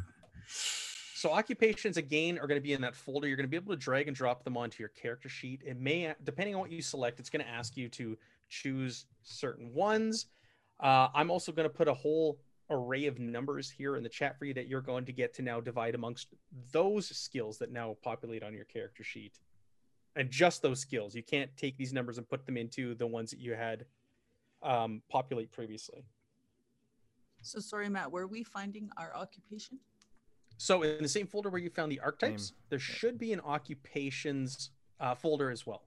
[1.16, 3.26] So occupations again are going to be in that folder.
[3.26, 5.62] You're going to be able to drag and drop them onto your character sheet.
[5.64, 8.18] It may, depending on what you select, it's going to ask you to
[8.50, 10.26] choose certain ones.
[10.78, 14.38] Uh, I'm also going to put a whole array of numbers here in the chat
[14.38, 16.34] for you that you're going to get to now divide amongst
[16.70, 19.38] those skills that now populate on your character sheet.
[20.16, 21.14] And just those skills.
[21.14, 23.86] You can't take these numbers and put them into the ones that you had
[24.62, 26.04] um, populate previously.
[27.40, 28.12] So sorry, Matt.
[28.12, 29.78] Were we finding our occupation?
[30.58, 32.56] So in the same folder where you found the archetypes, Same.
[32.70, 35.82] there should be an occupations uh, folder as well.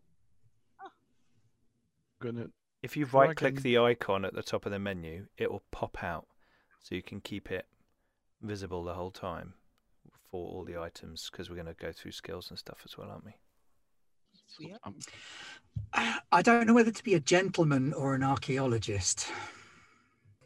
[2.22, 2.48] Gonna
[2.84, 5.64] If you right click can- the icon at the top of the menu, it will
[5.72, 6.28] pop out.
[6.84, 7.66] So you can keep it
[8.42, 9.54] visible the whole time
[10.32, 13.10] for all the items because we're going to go through skills and stuff as well,
[13.10, 13.34] aren't we?
[14.60, 14.78] Yeah.
[14.84, 14.96] um,
[16.32, 19.30] I don't know whether to be a gentleman or an archaeologist.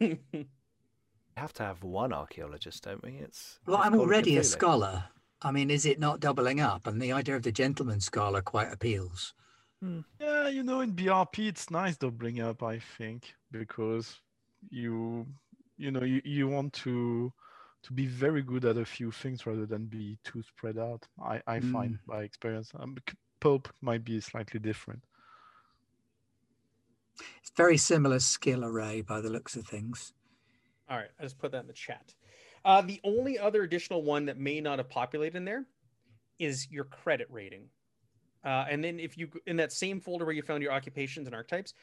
[1.36, 3.16] We have to have one archaeologist, don't we?
[3.16, 5.04] It's Well, it's I'm already a scholar.
[5.42, 6.86] I mean, is it not doubling up?
[6.86, 9.34] And the idea of the gentleman scholar quite appeals.
[10.18, 12.62] Yeah, you know, in BRP, it's nice doubling up.
[12.62, 14.20] I think because
[14.70, 15.26] you,
[15.76, 17.32] you know, you, you want to
[17.82, 21.06] to be very good at a few things rather than be too spread out.
[21.22, 22.72] I I find by experience.
[22.78, 25.04] Um, c- Pulp might be slightly different.
[27.42, 30.14] It's very similar skill array by the looks of things.
[30.88, 32.14] All right, I just put that in the chat.
[32.64, 35.64] Uh, the only other additional one that may not have populated in there
[36.38, 37.68] is your credit rating.
[38.44, 41.34] Uh, and then if you in that same folder where you found your occupations and
[41.34, 41.74] archetypes,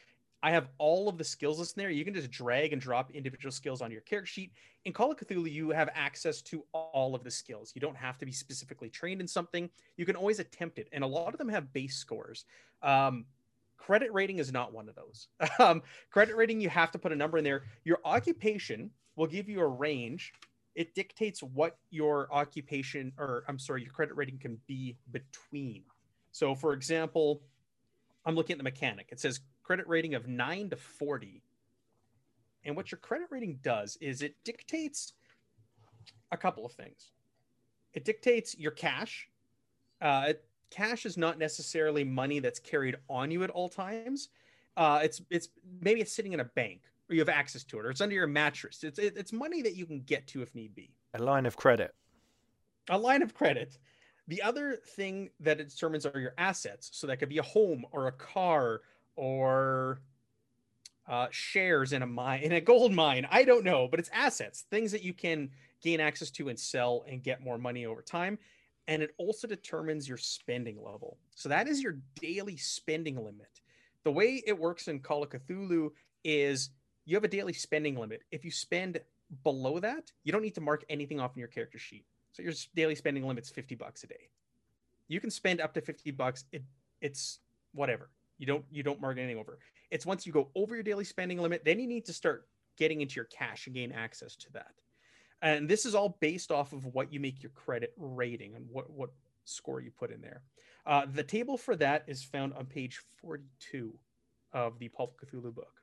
[0.44, 1.90] I have all of the skills listed there.
[1.90, 4.52] You can just drag and drop individual skills on your character sheet.
[4.84, 7.72] In Call of Cthulhu, you have access to all of the skills.
[7.74, 9.70] You don't have to be specifically trained in something.
[9.96, 12.44] You can always attempt it, and a lot of them have base scores.
[12.82, 13.26] Um,
[13.86, 15.28] credit rating is not one of those.
[15.58, 17.64] Um, credit rating, you have to put a number in there.
[17.84, 20.32] Your occupation will give you a range.
[20.74, 25.82] It dictates what your occupation, or I'm sorry, your credit rating can be between.
[26.32, 27.42] So, for example,
[28.24, 29.08] I'm looking at the mechanic.
[29.10, 31.42] It says credit rating of 9 to 40.
[32.64, 35.12] And what your credit rating does is it dictates
[36.30, 37.10] a couple of things.
[37.94, 39.28] It dictates your cash.
[40.00, 40.34] Uh,
[40.72, 44.28] cash is not necessarily money that's carried on you at all times.
[44.76, 45.48] Uh, it's it's
[45.80, 48.14] maybe it's sitting in a bank or you have access to it, or it's under
[48.14, 48.82] your mattress.
[48.82, 51.56] It's it, it's money that you can get to if need be A line of
[51.56, 51.94] credit.
[52.88, 53.78] a line of credit.
[54.28, 56.88] The other thing that it determines are your assets.
[56.92, 58.80] So that could be a home or a car
[59.16, 60.00] or
[61.08, 63.26] uh, shares in a mine, in a gold mine.
[63.30, 65.50] I don't know, but it's assets, things that you can
[65.82, 68.38] gain access to and sell and get more money over time.
[68.88, 71.18] And it also determines your spending level.
[71.34, 73.60] So that is your daily spending limit.
[74.04, 75.90] The way it works in Call of Cthulhu
[76.24, 76.70] is
[77.04, 78.22] you have a daily spending limit.
[78.30, 79.00] If you spend
[79.44, 82.04] below that, you don't need to mark anything off in your character sheet.
[82.32, 84.28] So your daily spending limit's 50 bucks a day.
[85.08, 86.44] You can spend up to 50 bucks.
[86.52, 86.62] It,
[87.00, 87.38] it's
[87.72, 88.10] whatever.
[88.38, 89.58] You don't you don't mark anything over.
[89.90, 93.02] It's once you go over your daily spending limit, then you need to start getting
[93.02, 94.72] into your cash and gain access to that.
[95.42, 98.88] And this is all based off of what you make your credit rating and what
[98.90, 99.10] what
[99.44, 100.42] score you put in there.
[100.86, 103.92] Uh, the table for that is found on page 42
[104.52, 105.82] of the Pulp Cthulhu book.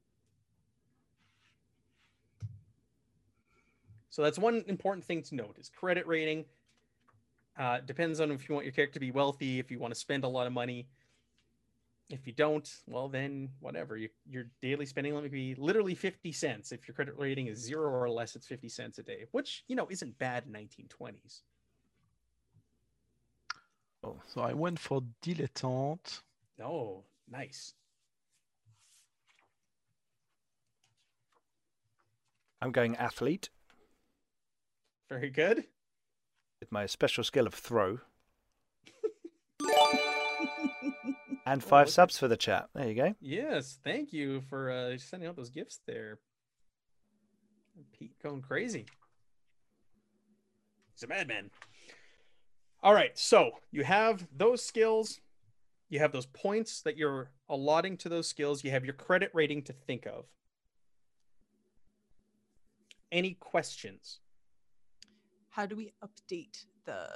[4.10, 6.46] So that's one important thing to note is credit rating.
[7.58, 10.00] Uh, depends on if you want your character to be wealthy, if you want to
[10.00, 10.88] spend a lot of money.
[12.10, 13.96] If you don't, well then whatever.
[13.96, 16.72] You, your daily spending limit would be literally 50 cents.
[16.72, 19.76] If your credit rating is zero or less, it's 50 cents a day, which you
[19.76, 21.42] know isn't bad in 1920s.
[24.04, 26.22] Oh, So I went for dilettante.
[26.64, 27.74] Oh, nice.
[32.62, 33.50] I'm going athlete
[35.10, 35.66] Very good.
[36.60, 38.00] with my special skill of throw.
[41.50, 41.92] And five okay.
[41.92, 42.70] subs for the chat.
[42.76, 43.16] There you go.
[43.20, 46.20] Yes, thank you for uh, sending out those gifts there.
[47.98, 48.86] Pete going crazy.
[50.94, 51.50] He's a madman.
[52.84, 55.22] All right, so you have those skills,
[55.90, 59.64] you have those points that you're allotting to those skills, you have your credit rating
[59.64, 60.26] to think of.
[63.12, 64.20] Any questions?
[65.50, 67.08] How do we update the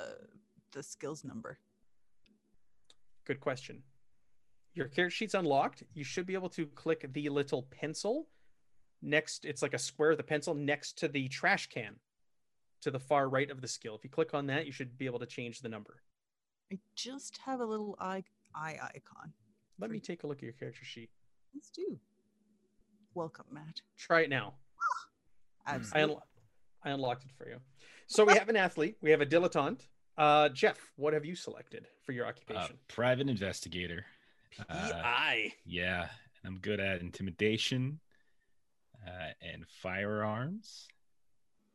[0.71, 1.59] the skills number?
[3.25, 3.83] Good question.
[4.75, 5.83] Your character sheet's unlocked.
[5.93, 8.27] You should be able to click the little pencil
[9.01, 9.45] next.
[9.45, 11.95] It's like a square of the pencil next to the trash can
[12.81, 13.95] to the far right of the skill.
[13.95, 16.01] If you click on that, you should be able to change the number.
[16.71, 18.23] I just have a little eye
[18.55, 19.31] eye icon.
[19.79, 21.09] Let me take a look at your character sheet.
[21.53, 21.99] Let's do.
[23.13, 23.81] Welcome, Matt.
[23.97, 24.55] Try it now.
[25.67, 26.15] I, Absolutely.
[26.15, 26.21] unlo-
[26.83, 27.57] I unlocked it for you.
[28.07, 29.81] So we have an athlete, we have a dilettante.
[30.17, 32.77] Uh, Jeff, what have you selected for your Uh, occupation?
[32.87, 34.05] private investigator.
[34.69, 35.33] Uh,
[35.65, 37.99] yeah, and I'm good at intimidation
[39.07, 40.87] uh, and firearms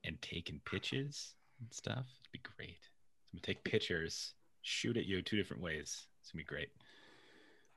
[0.04, 2.06] and taking pitches and stuff.
[2.22, 2.78] It'd be great.
[3.32, 6.06] I'm gonna take pictures, shoot at you two different ways.
[6.20, 6.68] It's gonna be great.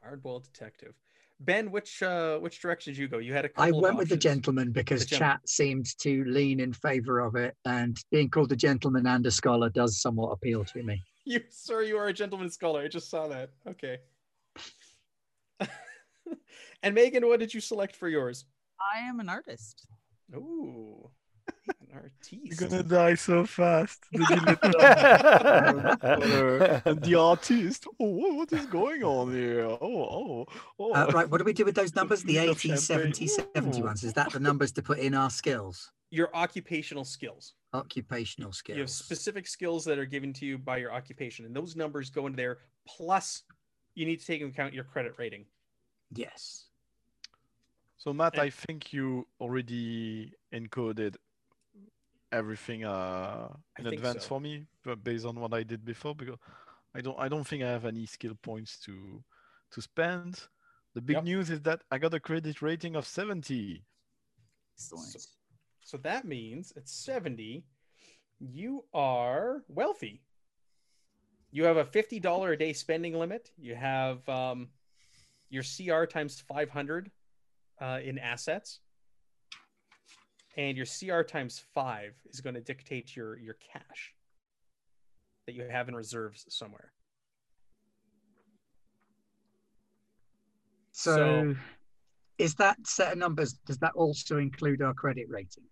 [0.06, 0.94] Hardball detective.
[1.40, 3.18] Ben, which uh, which direction did you go?
[3.18, 5.98] You had a couple I of went with the gentleman because The gen- chat seemed
[6.00, 10.00] to lean in favor of it, and being called a gentleman and a scholar does
[10.02, 11.02] somewhat appeal to me.
[11.24, 12.82] You, sir, you are a gentleman scholar.
[12.82, 13.52] I just saw that.
[13.68, 14.00] Okay.
[16.84, 18.46] and Megan, what did you select for yours?
[18.94, 19.86] I am an artist.
[20.36, 21.10] Ooh,
[21.68, 22.60] an artiste.
[22.62, 24.00] You're gonna die so fast.
[24.12, 27.88] The and the artist.
[28.00, 29.66] Oh, what- what is going on here?
[29.66, 30.46] Oh, oh,
[30.80, 30.94] oh.
[30.94, 32.24] Uh, right, what do we do with those numbers?
[32.24, 34.04] The Queen 80, 70, 70 ones.
[34.04, 35.92] Is that the numbers to put in our skills?
[36.10, 37.54] Your occupational skills.
[37.74, 38.76] Occupational skills.
[38.76, 42.10] You have specific skills that are given to you by your occupation, and those numbers
[42.10, 42.60] go into there.
[42.88, 43.44] Plus,
[43.96, 45.46] you need to take into account your credit rating.
[46.14, 46.66] Yes.
[47.98, 51.16] So Matt, And- I think you already encoded
[52.32, 54.30] everything uh, in advance so.
[54.30, 56.38] for me, but based on what I did before, because
[56.96, 59.24] I don't, I don't think I have any skill points to
[59.72, 60.48] to spend.
[60.94, 61.24] The big Yep.
[61.24, 63.82] news is that I got a credit rating of 70.
[64.76, 65.28] Excellent.
[65.84, 67.64] So that means at 70,
[68.40, 70.22] you are wealthy.
[71.52, 73.52] You have a $50 a day spending limit.
[73.58, 74.70] You have um,
[75.50, 77.12] your CR times 500
[77.82, 78.80] uh, in assets.
[80.58, 84.14] And your CR times five is going to dictate your, your cash
[85.46, 86.92] that you have in reserves somewhere.
[90.92, 91.56] So, So-
[92.38, 95.64] is that set of numbers, does that also include our credit rating?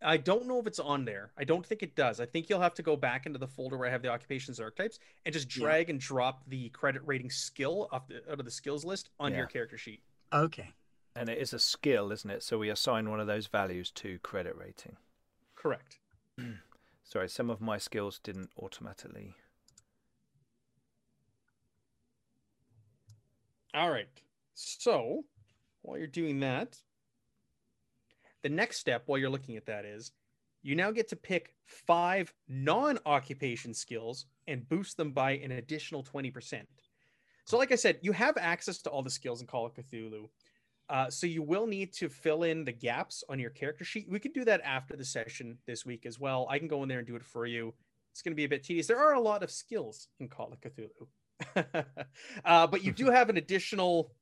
[0.00, 1.32] I don't know if it's on there.
[1.36, 2.20] I don't think it does.
[2.20, 4.60] I think you'll have to go back into the folder where I have the occupations
[4.60, 5.62] archetypes and just Yeah.
[5.64, 9.34] drag and drop the credit rating skill off the, out of the skills list on
[9.34, 10.02] your character sheet.
[10.32, 10.72] Okay.
[11.16, 12.44] and it is a skill, isn't it?
[12.44, 14.96] So we assign one of those values to credit rating.
[15.56, 15.98] Correct.
[17.02, 19.34] Sorry, some of my skills didn't automatically.
[23.74, 24.08] All right.
[24.54, 25.24] So
[25.82, 26.78] while you're doing that,
[28.42, 30.12] the next step while you're looking at that is
[30.62, 36.02] you now get to pick five non occupation skills and boost them by an additional
[36.02, 36.62] 20%.
[37.44, 40.28] So, like I said, you have access to all the skills in Call of Cthulhu.
[40.90, 44.08] Uh, so, you will need to fill in the gaps on your character sheet.
[44.10, 46.46] We could do that after the session this week as well.
[46.50, 47.72] I can go in there and do it for you.
[48.12, 48.86] It's going to be a bit tedious.
[48.86, 51.84] There are a lot of skills in Call of Cthulhu.
[52.44, 54.12] uh, but you do have an additional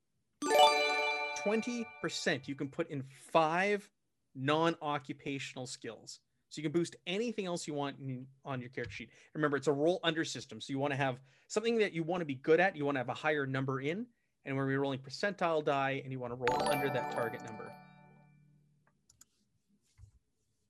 [1.44, 3.88] 20% you can put in five
[4.36, 6.20] non-occupational skills.
[6.48, 9.10] So you can boost anything else you want in, on your character sheet.
[9.34, 10.60] Remember it's a roll under system.
[10.60, 11.18] So you want to have
[11.48, 13.80] something that you want to be good at you want to have a higher number
[13.80, 14.06] in
[14.44, 17.70] and when we're rolling percentile die and you want to roll under that target number.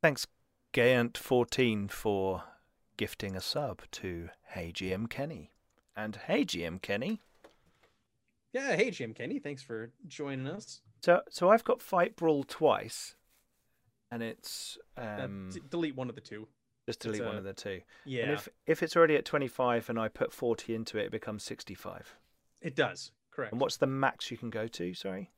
[0.02, 0.26] Thanks,
[0.72, 2.44] Gayant14, for
[2.96, 5.52] gifting a sub to Hey GM Kenny.
[5.96, 7.20] And Hey GM Kenny.
[8.52, 10.80] yeah hey GM kenny thanks for joining us.
[11.02, 13.14] So, so I've got Fight Brawl twice,
[14.16, 16.48] and it's Uh, um, d- delete one of the two
[16.86, 17.82] just delete it's one a- of the two.
[18.04, 21.10] yeah And if if it's already at 25 and I put 40 into it, it
[21.10, 22.16] becomes 65.
[22.62, 24.94] it does correct And what's the max you can go to?
[24.94, 25.30] Sorry.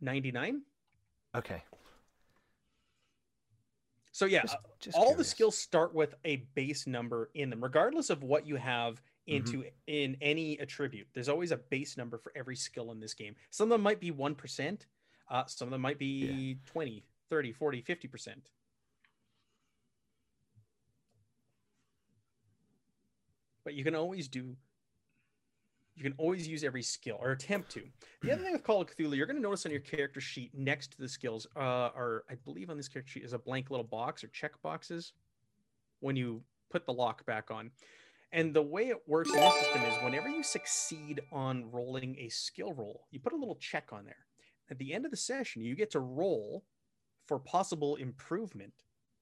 [0.00, 0.62] 99
[1.34, 1.64] Okay.
[4.12, 7.62] so yeah Just- uh, just all the skills start with a base number in them
[7.62, 9.36] regardless of what you have Mm-hmm.
[9.36, 13.34] into in any attribute there's always a base number for every skill in this game
[13.48, 14.80] some of them might be 1%
[15.30, 18.34] uh, some of them might be 20 30 40 50%
[23.64, 24.56] but you can always do
[25.96, 27.82] you can always use every skill or attempt to.
[28.22, 30.50] The other thing with call of cthulhu you're going to notice on your character sheet
[30.54, 33.70] next to the skills uh, are i believe on this character sheet is a blank
[33.70, 35.12] little box or check boxes
[36.00, 37.70] when you put the lock back on.
[38.32, 42.28] And the way it works in this system is whenever you succeed on rolling a
[42.28, 44.26] skill roll you put a little check on there.
[44.70, 46.64] At the end of the session you get to roll
[47.26, 48.72] for possible improvement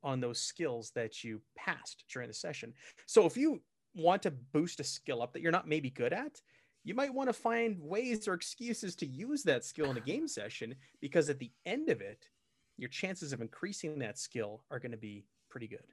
[0.03, 2.73] on those skills that you passed during the session.
[3.07, 3.63] So if you
[3.95, 6.41] want to boost a skill up that you're not maybe good at,
[6.85, 10.27] you might want to find ways or excuses to use that skill in a game
[10.27, 12.27] session because at the end of it,
[12.77, 15.85] your chances of increasing that skill are going to be pretty good.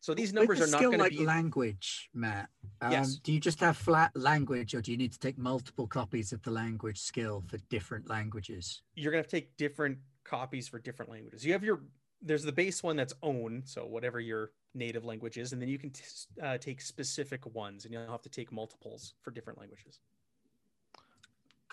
[0.00, 2.50] So these numbers are not going to like be language, Matt.
[2.82, 3.14] Um, Yes.
[3.16, 6.42] Do you just have flat language, or do you need to take multiple copies of
[6.42, 8.82] the language skill for different languages?
[8.94, 11.44] you're going to take different copies for different languages.
[11.44, 11.80] You have your
[12.22, 15.78] there's the base one that's own, so whatever your native language is, and then you
[15.78, 16.02] can t-
[16.42, 20.00] uh, take specific ones, and you'll have to take multiples for different languages.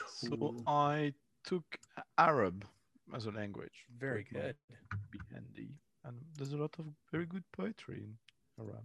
[0.06, 0.64] So Cool.
[0.68, 1.14] I
[1.45, 1.64] took
[2.18, 2.66] Arab
[3.16, 3.86] as a language.
[3.97, 4.56] Very good.
[5.12, 5.70] Be handy,
[6.04, 8.04] and there's a lot of very good poetry
[8.58, 8.84] in Arab.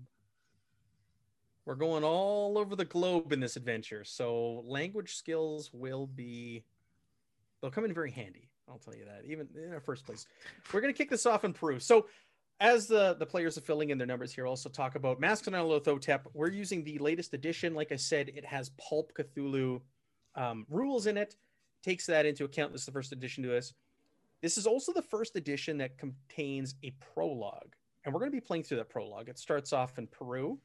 [1.64, 6.64] We're going all over the globe in this adventure, so language skills will be
[7.60, 8.45] they'll come in very handy.
[8.68, 9.24] I'll tell you that.
[9.24, 10.26] Even in our first place,
[10.72, 11.78] we're going to kick this off in Peru.
[11.78, 12.06] So,
[12.58, 15.54] as the the players are filling in their numbers here, also talk about Masks on
[15.54, 16.20] Nyarlathotep.
[16.32, 17.74] We're using the latest edition.
[17.74, 19.80] Like I said, it has Pulp Cthulhu
[20.34, 21.36] um, rules in it.
[21.82, 22.72] Takes that into account.
[22.72, 23.72] This is the first edition to us.
[24.42, 28.40] This is also the first edition that contains a prologue, and we're going to be
[28.40, 29.28] playing through that prologue.
[29.28, 30.58] It starts off in Peru.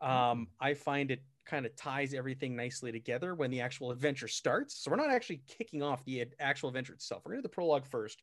[0.00, 4.82] Um, I find it kind of ties everything nicely together when the actual adventure starts.
[4.82, 7.22] So we're not actually kicking off the ad- actual adventure itself.
[7.24, 8.22] We're going to do the prologue first.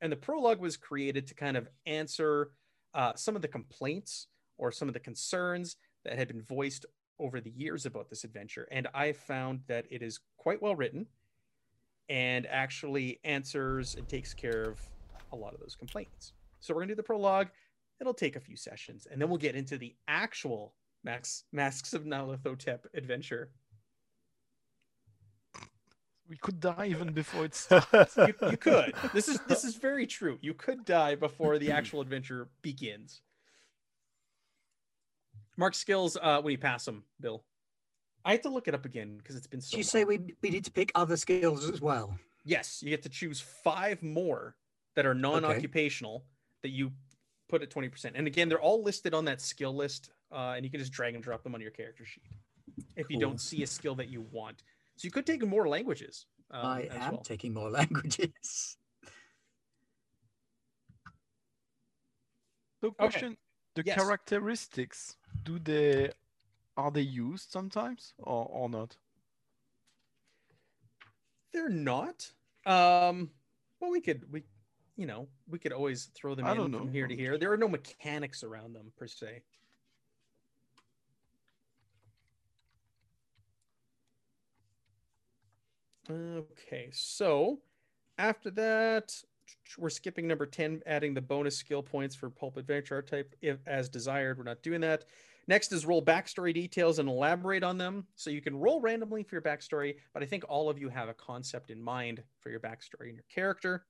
[0.00, 2.52] And the prologue was created to kind of answer
[2.94, 6.86] uh, some of the complaints or some of the concerns that had been voiced
[7.18, 8.68] over the years about this adventure.
[8.70, 11.06] And I found that it is quite well written
[12.08, 14.80] and actually answers and takes care of
[15.32, 16.32] a lot of those complaints.
[16.60, 17.48] So we're going to do the prologue.
[18.00, 20.74] It'll take a few sessions, and then we'll get into the actual
[21.08, 23.48] Max Masks of Nyarlathotep adventure.
[26.28, 28.14] We could die even before it starts.
[28.18, 28.92] you could.
[29.14, 30.36] This is this is very true.
[30.42, 33.22] You could die before the actual adventure begins.
[35.56, 37.42] Mark skills uh, when you pass them, Bill.
[38.26, 39.70] I have to look it up again because it's been so.
[39.70, 39.88] Did you long.
[39.88, 42.18] say we, we need to pick other skills as well?
[42.44, 44.56] Yes, you get to choose five more
[44.94, 46.26] that are non-occupational
[46.62, 46.92] that you
[47.48, 48.12] put at 20%.
[48.14, 51.14] And again, they're all listed on that skill list, uh, and you can just drag
[51.14, 52.24] and drop them on your character sheet
[52.96, 54.62] if you don't see a skill that you want.
[54.96, 56.26] So you could take more languages.
[56.50, 57.22] Um, I as am well.
[57.22, 58.76] taking more languages.
[62.80, 63.36] So question:
[63.74, 63.96] The Yes.
[63.96, 66.12] characteristics do they
[66.76, 68.96] are they used sometimes or or not?
[71.52, 72.30] They're not.
[72.66, 73.30] Um,
[73.80, 74.44] well, we could we,
[74.96, 76.92] you know, we could always throw them I in don't from know.
[76.92, 77.38] here to here.
[77.38, 79.42] There are no mechanics around them per se.
[86.10, 87.58] Okay, so
[88.16, 89.14] after that,
[89.76, 93.88] we're skipping number 10, adding the bonus skill points for Pulp Adventure archetype if as
[93.90, 94.38] desired.
[94.38, 95.04] We're not doing that.
[95.48, 98.06] Next is roll backstory details and elaborate on them.
[98.16, 101.08] So you can roll randomly for your backstory, but I think all of you have
[101.08, 103.84] a concept in mind for your backstory and your character.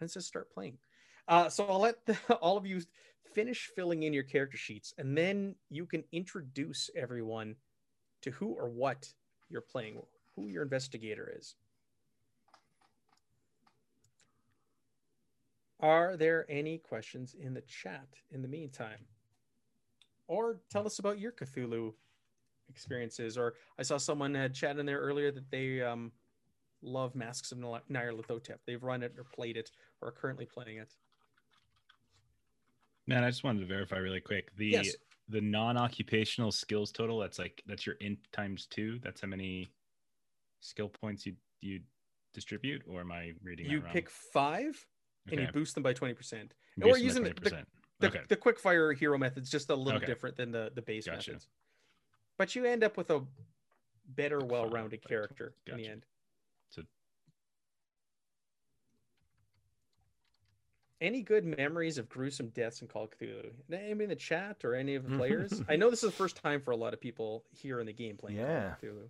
[0.00, 0.76] Let's just start playing.
[1.28, 2.82] Uh, so I'll let the, all of you
[3.34, 7.56] finish filling in your character sheets, and then you can introduce everyone
[8.22, 9.12] to who or what
[9.50, 10.00] you're playing,
[10.36, 11.56] who your investigator is.
[15.80, 19.04] Are there any questions in the chat in the meantime?
[20.28, 21.92] Or tell us about your Cthulhu
[22.68, 23.36] experiences.
[23.36, 26.12] Or I saw someone had chat in there earlier that they um,
[26.82, 28.58] love Masks of Nyar- Nyarlathotep.
[28.66, 29.70] They've run it or played it
[30.00, 30.94] or are currently playing it.
[33.06, 34.54] Man, I just wanted to verify really quick.
[34.56, 34.96] The Yes.
[35.28, 38.98] the non-occupational skills total, that's like that's your int times two.
[39.02, 39.68] That's how many
[40.66, 41.80] skill points you you
[42.34, 43.92] distribute, or am I reading You that wrong?
[43.94, 44.86] pick five
[45.30, 46.14] and you boost them by 20%.
[46.14, 47.64] Boost or them by using the- 20%.
[47.98, 48.20] The, okay.
[48.28, 50.04] the quick fire hero method's just a little Okay.
[50.06, 51.30] different than the, the base Gotcha.
[51.30, 51.48] methods.
[52.36, 53.22] But you end up with a
[54.06, 56.04] better, Quick well rounded but- character in the end.
[56.68, 56.82] So-
[61.00, 63.50] Any good memories of gruesome deaths in Call of Cthulhu?
[63.72, 65.62] Anybody in the chat or any of the players?
[65.68, 67.92] I know this is the first time for a lot of people here in the
[67.94, 68.72] game playing Call Yeah.
[68.72, 69.08] of Cthulhu.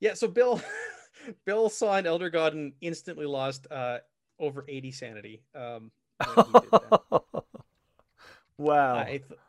[0.00, 0.60] Yeah, so Bill
[1.44, 3.98] Bill saw an Elder God and instantly lost uh,
[4.38, 5.42] over 80 sanity.
[5.54, 5.90] Um,
[6.34, 7.22] when he did that.
[8.58, 9.40] wow, I, th-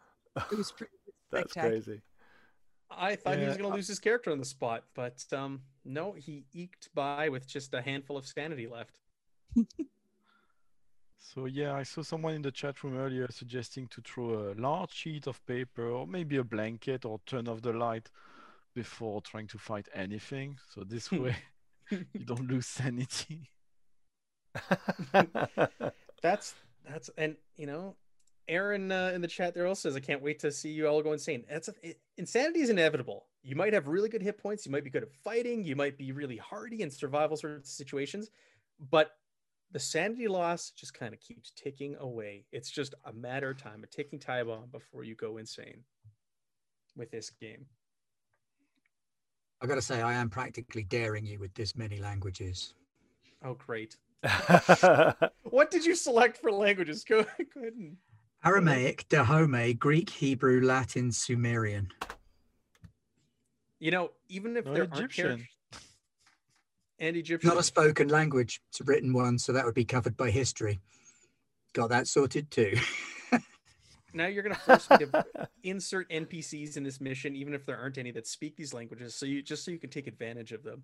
[0.51, 0.93] It was pretty
[1.31, 2.01] that's crazy.
[2.91, 5.61] I thought he was going to I- lose his character on the spot, but um,
[5.85, 8.99] no, he eked by with just a handful of sanity left.
[11.19, 14.91] So yeah, I saw someone in the chat room earlier suggesting to throw a large
[14.93, 18.09] sheet of paper or maybe a blanket or turn off the light
[18.79, 20.57] before trying to fight anything.
[20.73, 21.35] So this way
[21.91, 23.49] you don't lose sanity.
[26.21, 26.55] That's
[26.85, 27.95] that's and you know,
[28.47, 31.01] Aaron uh, in the chat there also says, "I can't wait to see you all
[31.01, 33.27] go insane." That's a, it, insanity is inevitable.
[33.43, 34.65] You might have really good hit points.
[34.65, 35.63] You might be good at fighting.
[35.63, 38.29] You might be really hardy in survival sort of situations,
[38.89, 39.11] but
[39.71, 42.45] the sanity loss just kind of keeps ticking away.
[42.51, 45.83] It's just a matter of time, a ticking time bomb before you go insane
[46.97, 47.65] with this game.
[49.61, 52.73] I got to say, I am practically daring you with this many languages.
[53.43, 53.97] Oh, great!
[55.43, 57.03] What did you select for languages?
[57.03, 57.97] Go, go ahead and
[58.45, 61.89] Aramaic, Dahomey, Greek, Hebrew, Latin, Sumerian.
[63.79, 65.25] you know, even if No, there aren't Egyptian.
[65.25, 65.47] characters
[66.99, 68.61] and Egyptian, Not a spoken language.
[68.69, 70.79] It's a written one, so that would be covered by history.
[71.73, 72.77] Got that sorted too.
[74.13, 75.25] now you're gonna force me to
[75.63, 79.25] insert NPCs in this mission, even if there aren't any that speak these languages, so
[79.25, 80.83] you just so you can take advantage of them.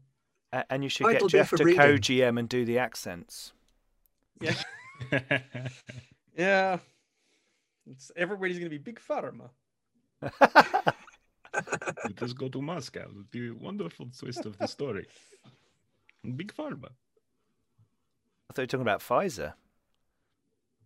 [0.53, 1.79] A- and you should It'll get Jeff to reading.
[1.81, 3.53] co-GM and do the accents.
[4.41, 4.53] Yeah,
[6.37, 6.77] yeah.
[7.89, 9.49] It's, everybody's gonna be big pharma.
[12.03, 13.07] Let us go to Moscow.
[13.31, 15.07] The wonderful twist of the story.
[16.35, 16.89] Big Pharma.
[18.49, 19.53] I thought you were talking about Pfizer.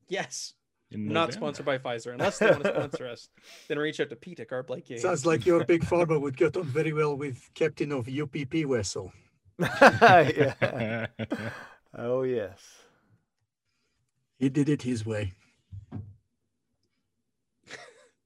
[0.10, 0.59] Yes, in
[0.92, 1.34] not Moderna.
[1.34, 3.30] sponsored by Pfizer, unless they want to sponsor us.
[3.68, 5.02] Then reach out to Pete at Garblag Games.
[5.02, 9.14] Sounds like your big farmer would get on very well with captain of UPP vessel.
[9.60, 11.08] yeah.
[11.98, 12.60] Oh yes.
[14.38, 15.34] He did it his way.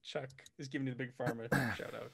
[0.03, 2.11] Chuck is giving you the big pharma shout out.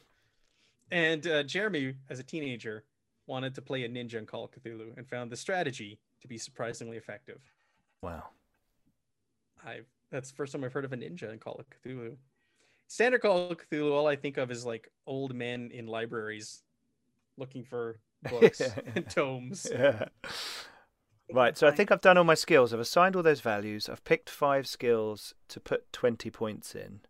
[0.92, 2.84] And uh, Jeremy, as a teenager,
[3.26, 6.38] wanted to play a ninja in Call of Cthulhu and found the strategy to be
[6.38, 7.42] surprisingly effective.
[8.02, 8.26] Wow.
[9.66, 9.82] I
[10.12, 12.16] that's the first time I've heard of a ninja in Call of Cthulhu.
[12.88, 16.64] Standard Call of Cthulhu, all I think of is like old men in libraries
[17.38, 18.00] looking for
[18.30, 18.62] books
[18.96, 19.68] and tomes.
[19.80, 20.06] Yeah.
[21.32, 22.74] Right, so I think I've done all my skills.
[22.74, 23.88] I've assigned all those values.
[23.88, 27.02] I've picked five skills to put 20 points in.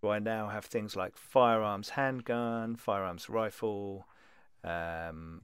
[0.00, 4.06] So I now have things like firearms handgun, firearms rifle,
[4.64, 5.42] um,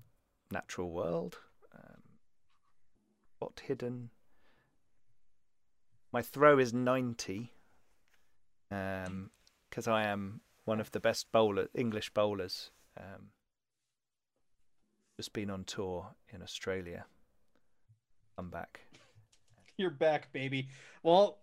[0.50, 1.38] natural world,
[1.74, 2.00] um,
[3.36, 4.08] spot hidden.
[6.12, 7.52] My throw is 90
[8.68, 12.70] because I am one of the best bowler English bowlers.
[12.98, 13.28] Um,
[15.18, 17.04] just been on tour in Australia.
[18.38, 18.80] I'm back.
[19.76, 20.68] You're back, baby.
[21.02, 21.38] Well,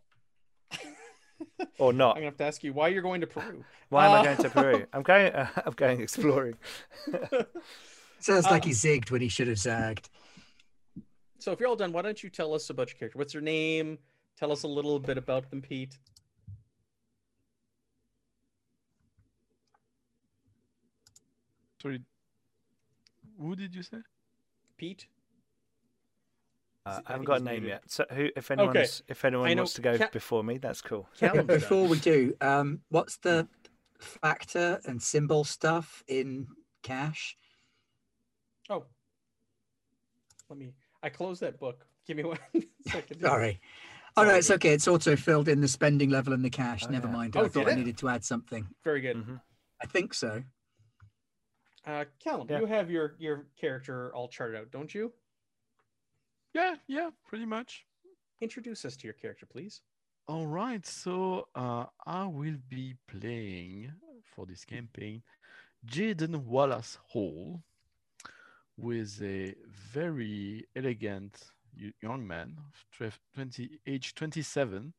[1.77, 2.11] Or not.
[2.11, 3.63] I'm gonna have to ask you why you're going to Peru.
[3.89, 4.85] Why am Uh, I going to Peru?
[4.93, 5.31] I'm going.
[5.33, 6.55] I'm going exploring.
[8.19, 10.09] Sounds like Uh, he zigged when he should have zagged.
[11.39, 13.17] So if you're all done, why don't you tell us about your character?
[13.17, 13.97] What's your name?
[14.39, 15.97] Tell us a little bit about them, Pete.
[21.81, 22.01] Sorry.
[23.37, 23.97] Who did you say?
[24.77, 25.07] Pete.
[26.85, 27.69] Uh, I I haven't got a name muted.
[27.69, 27.83] yet.
[27.87, 31.09] So who, if anyone's, if anyone wants to go Ca- before me, that's cool.
[31.19, 31.47] Callum's.
[31.47, 33.45] Before we do, um, what's the
[33.99, 36.47] factor and symbol stuff in
[36.81, 37.35] cash?
[38.69, 38.85] Oh.
[40.49, 40.73] Let me.
[41.03, 41.85] I closed that book.
[42.07, 42.39] Give me one
[42.87, 43.21] second.
[43.21, 43.59] Sorry.
[44.19, 44.73] Oh no, it's okay.
[44.73, 46.85] It's auto filled in the spending level and the cash.
[46.87, 47.13] Oh, Never yeah.
[47.13, 47.35] mind.
[47.37, 48.67] Oh, I thought did I needed to add something.
[48.83, 49.17] Very good.
[49.17, 49.41] Mhm.
[49.81, 50.43] I think so.
[51.85, 52.59] Uh, Callum, Yeah.
[52.59, 55.13] you have your your character all charted out, don't you?
[56.53, 57.85] Yeah, yeah, pretty much.
[58.41, 59.81] Introduce us to your character, please.
[60.27, 63.91] All right, so uh, I will be playing
[64.23, 65.23] for this campaign
[65.85, 67.63] Jaden Wallace Hall,
[68.79, 69.55] who is a
[69.93, 71.58] very elegant y-
[72.01, 72.57] young man,
[73.35, 74.93] 20, age 27.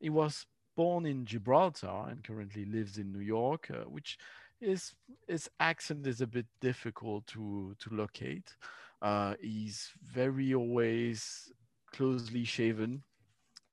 [0.00, 0.46] He was
[0.76, 4.18] born in Gibraltar and currently lives in New York, uh, which
[4.60, 4.94] is
[5.26, 8.56] his accent is a bit difficult to to locate.
[9.02, 11.50] Uh, he's very always
[11.92, 13.02] closely shaven.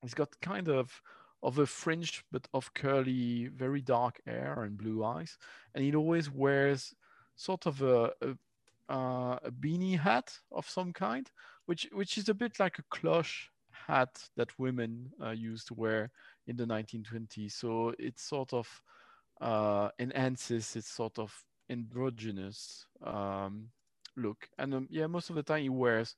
[0.02, 1.02] He's got kind of
[1.44, 5.38] of a fringe, but of curly, very dark hair and blue eyes,
[5.76, 6.94] and he always wears
[7.36, 8.38] sort of a a,
[8.90, 11.30] uh, a beanie hat of some kind,
[11.68, 16.10] which which is a bit like a cloche hat that women uh, used to wear
[16.48, 17.52] in the 1920s.
[17.54, 18.68] So it sort of
[19.40, 21.34] uh, enhances its sort of
[21.70, 23.70] androgynous um,
[24.16, 24.50] look.
[24.58, 26.16] And um, yeah, most of the time he wears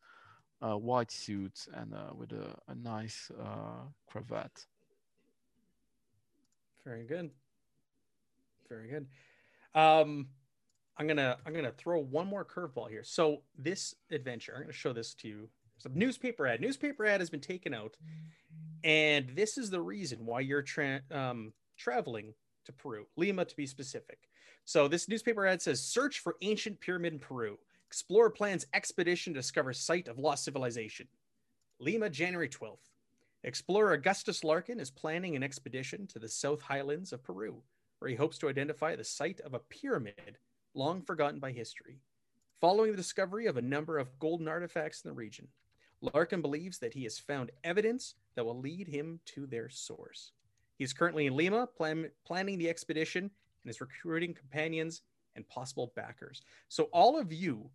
[0.62, 4.66] uh, white suits and uh, with a, a nice uh, cravat.
[6.86, 7.32] Very good.
[8.70, 9.08] Very good.
[9.74, 10.28] Um,
[11.00, 13.04] I'm gonna I'm gonna throw one more curveball here.
[13.06, 15.50] So this adventure, I'm gonna show this to you.
[15.78, 16.60] Some newspaper ad.
[16.60, 17.96] Newspaper ad has been taken out,
[18.84, 22.34] and this is the reason why you're tra- um, traveling
[22.66, 24.20] to Peru, Lima to be specific.
[24.66, 27.58] So this newspaper ad says: "Search for ancient pyramid in Peru.
[27.88, 31.08] Explorer plans expedition to discover site of lost civilization."
[31.80, 32.92] Lima, January 12th.
[33.46, 37.64] Explorer Augustus Larkin is planning an expedition to the South Highlands of Peru,
[38.00, 40.38] where he hopes to identify the site of a pyramid
[40.74, 42.00] long forgotten by history.
[42.62, 45.48] Following the discovery of a number of golden artifacts in the region,
[46.02, 50.32] Larkin believes that he has found evidence that will lead him to their source.
[50.78, 53.24] He is currently in Lima plan- planning the expedition
[53.64, 55.02] and is recruiting companions
[55.36, 56.42] and possible backers.
[56.70, 57.70] So, all of you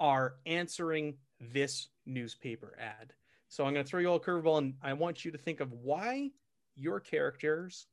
[0.00, 3.14] are answering this newspaper ad.
[3.48, 5.60] So, I'm going to throw you all a curveball and I want you to think
[5.60, 6.30] of why
[6.76, 7.86] your characters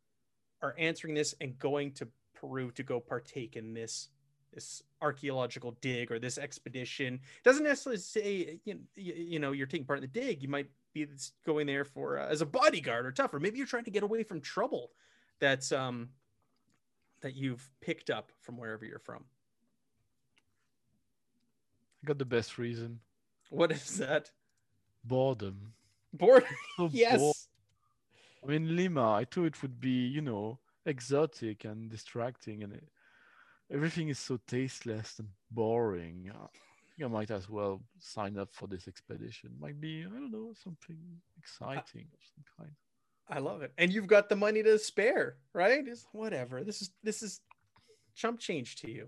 [0.62, 4.10] are answering this and going to Peru to go partake in this
[4.54, 9.68] this archaeological dig or this expedition it doesn't necessarily say you know, you know you're
[9.68, 11.06] taking part in the dig you might be
[11.46, 14.24] going there for uh, as a bodyguard or tougher maybe you're trying to get away
[14.24, 14.92] from trouble
[15.40, 16.10] that's um
[17.22, 19.24] that you've picked up from wherever you're from
[22.04, 23.00] I got the best reason.
[23.50, 24.32] what is that
[25.04, 25.74] Boredom.
[26.14, 26.48] boredom
[26.78, 26.94] So bored.
[26.94, 27.48] yes
[28.44, 32.88] I mean, Lima, I thought it would be, you know, exotic and distracting, and it,
[33.72, 36.32] everything is so tasteless and boring.
[36.34, 36.48] I
[36.96, 39.52] think I might as well sign up for this expedition.
[39.60, 40.98] Might be, I don't know, something
[41.38, 42.72] exciting of some kind.
[43.30, 43.72] I love it.
[43.78, 45.88] And you've got the money to spare, right?
[45.88, 46.64] It's whatever.
[46.64, 47.42] This is this is
[48.16, 49.08] chump change to you.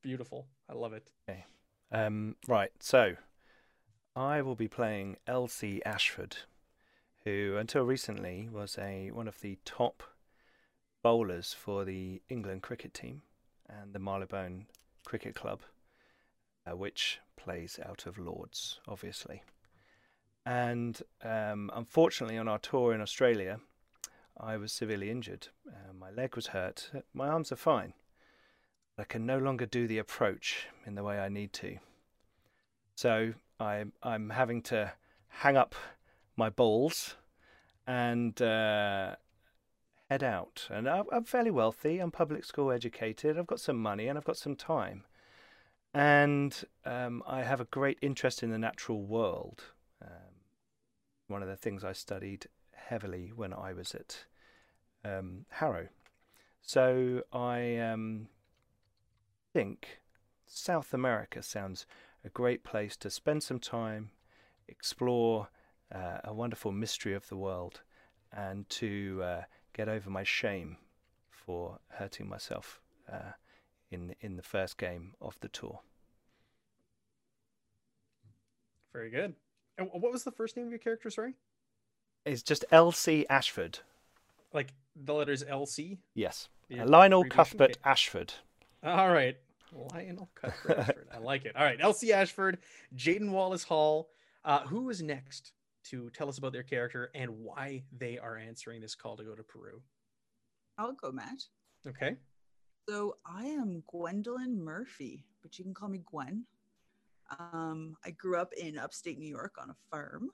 [0.00, 0.46] Beautiful.
[0.70, 1.10] I love it.
[1.90, 3.14] Um, right, so
[4.14, 6.36] I will be playing Elsie Ashford,
[7.24, 10.02] who until recently was a one of the top
[11.02, 13.22] bowlers for the England cricket team
[13.68, 14.66] and the Marylebone
[15.04, 15.60] Cricket Club,
[16.66, 19.42] uh, which plays out of Lords, obviously.
[20.44, 23.60] And um, unfortunately, on our tour in Australia,
[24.40, 25.48] I was severely injured.
[25.68, 26.90] Uh, my leg was hurt.
[27.12, 27.92] My arms are fine.
[28.96, 31.78] I can no longer do the approach in the way I need to.
[32.96, 34.92] So I'm I'm having to
[35.28, 35.74] hang up
[36.36, 37.16] my balls
[37.86, 39.16] and uh,
[40.08, 40.68] head out.
[40.70, 41.98] And I'm, fairly wealthy.
[41.98, 43.38] I'm public school educated.
[43.38, 45.04] I've got some money and I've got some time.
[45.94, 49.64] And um, I have a great interest in the natural world.
[50.02, 50.42] Um,
[51.26, 54.24] one of the things I studied heavily when I was at
[55.04, 55.88] um, Harrow.
[56.62, 58.28] So I um,
[59.52, 60.00] think
[60.46, 61.86] South America sounds
[62.24, 64.10] a great place to spend some time,
[64.66, 65.48] explore
[65.94, 67.80] uh, a wonderful mystery of the world,
[68.32, 69.42] and to uh,
[69.78, 70.76] get over my shame
[71.30, 73.32] for hurting myself uh,
[73.90, 75.80] in in the first game of the tour.
[78.92, 79.34] Very good.
[79.78, 81.08] And what was the first name of your character?
[81.10, 81.34] Sorry,
[82.24, 83.24] It's just L.C.
[83.30, 83.78] Ashford.
[84.52, 85.98] like the letters LC.
[86.14, 87.24] Yes, Yeah, Lionel?
[87.24, 87.80] Cuthbert Okay.
[87.84, 88.34] Ashford.
[88.82, 89.36] All right.
[89.94, 91.08] Lionel Cuthbert Ashford.
[91.14, 91.54] I like it.
[91.54, 91.78] All right.
[91.80, 92.12] L.C.
[92.12, 92.58] Ashford,
[92.96, 94.08] Jaden Wallace Hall.
[94.44, 95.52] Uh, who is next
[95.90, 99.34] to tell us about their character and why they are answering this call to go
[99.34, 99.80] to Peru?
[100.78, 101.44] I'll go, Matt.
[101.86, 102.16] Okay.
[102.88, 106.44] So I am Gwendolyn Murphy, but you can call me Gwen.
[107.38, 110.30] Um, I grew up in upstate New York on a farm.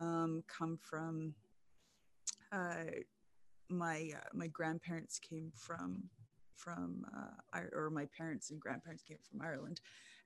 [0.00, 1.34] Um, come from
[2.52, 2.84] uh,
[3.68, 6.04] my uh, my grandparents came from
[6.54, 9.80] from uh, or my parents and grandparents came from Ireland,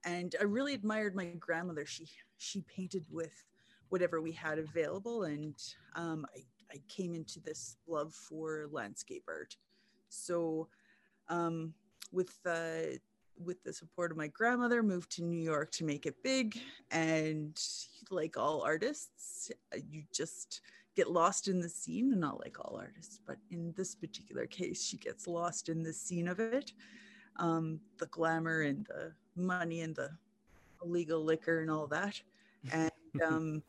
[0.04, 1.86] and I really admired my grandmother.
[1.86, 2.06] She
[2.36, 3.44] she painted with
[3.92, 5.54] whatever we had available, and
[5.94, 6.40] um, I
[6.72, 9.56] I came into this love for landscape art.
[10.08, 10.68] So
[11.28, 11.74] um,
[12.10, 12.96] with uh,
[13.38, 16.58] with the support of my grandmother, moved to New York to make it big.
[16.90, 17.58] And
[18.10, 20.60] like all artists, uh, you just
[20.94, 24.82] get lost in the scene, and not like all artists, but in this particular case,
[24.82, 26.72] she gets lost in the scene of it,
[27.36, 30.10] um, the glamour and the money and the
[30.82, 32.20] illegal liquor and all that,
[32.72, 32.90] and
[33.26, 33.62] um,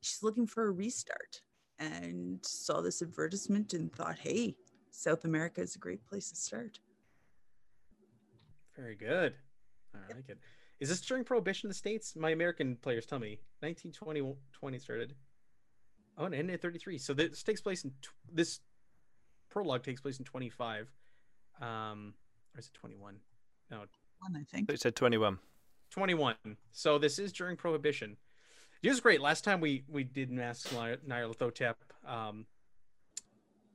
[0.00, 1.40] she's looking for a restart.
[1.78, 4.54] And saw this advertisement and thought, hey,
[4.90, 6.78] South America is a great place to start.
[8.76, 9.34] Very good.
[9.94, 10.38] I like it.
[10.78, 12.14] Is this during Prohibition in the States?
[12.16, 15.14] My American players tell me 1920 20 started.
[16.18, 16.98] Oh, and ended at 33.
[16.98, 18.60] So this takes place in tw- this
[19.48, 20.90] prologue takes place in 25.
[21.60, 22.14] Um,
[22.54, 23.16] or is it 21?
[23.70, 23.78] No,
[24.18, 24.70] One, I think.
[24.70, 25.38] So it said 21.
[25.90, 26.34] 21.
[26.72, 28.16] So this is during Prohibition.
[28.82, 29.20] It was great.
[29.20, 31.74] Last time we we did Mass Nyarlathotep,
[32.06, 32.46] um,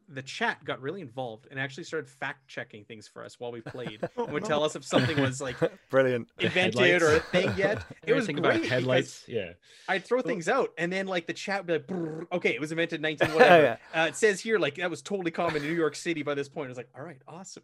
[0.09, 3.61] the chat got really involved and actually started fact checking things for us while we
[3.61, 3.99] played.
[4.17, 5.55] and would tell us if something was like
[5.89, 6.27] Brilliant.
[6.39, 7.83] Invented or a thing yet.
[8.05, 9.23] It was Everything great about headlights.
[9.27, 9.53] Yeah.
[9.87, 12.71] I'd throw things out, and then like the chat would be like, "Okay, it was
[12.71, 14.01] invented 19 whatever." Yeah.
[14.03, 16.49] uh, it says here like that was totally common in New York City by this
[16.49, 16.67] point.
[16.67, 17.63] I was like, "All right, awesome."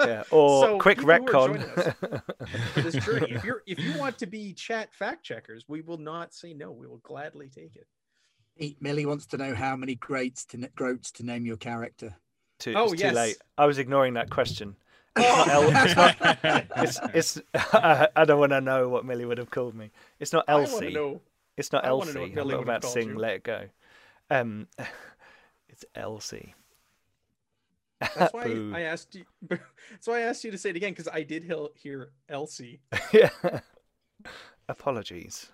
[0.00, 0.22] Yeah.
[0.30, 2.22] Or So, quick people who are retcon.
[2.82, 3.32] this journey.
[3.32, 6.70] If you're if you want to be chat fact checkers, we will not say no.
[6.72, 7.86] We will gladly take it.
[8.58, 12.16] Pete Millie wants to know how many greats to groats to name your character.
[12.58, 13.10] too, Oh, it's yes.
[13.10, 13.36] too late.
[13.58, 14.76] I was ignoring that question.
[15.18, 16.16] It's not El- it's not
[16.76, 17.40] it's, it's
[17.72, 19.90] I don't want to know what Millie would have called me.
[20.20, 20.94] It's not I Elsie.
[21.56, 22.18] It's not I Elsie.
[22.18, 23.18] I'm Millie not about to sing you.
[23.18, 23.64] Let It Go.
[24.28, 24.68] Um,
[25.70, 26.54] it's Elsie.
[28.00, 28.42] That's why
[28.74, 29.24] I asked you.
[29.48, 32.80] That's why I asked you to say it again because I did hear, hear Elsie.
[33.10, 33.30] yeah.
[34.68, 35.50] Apologies.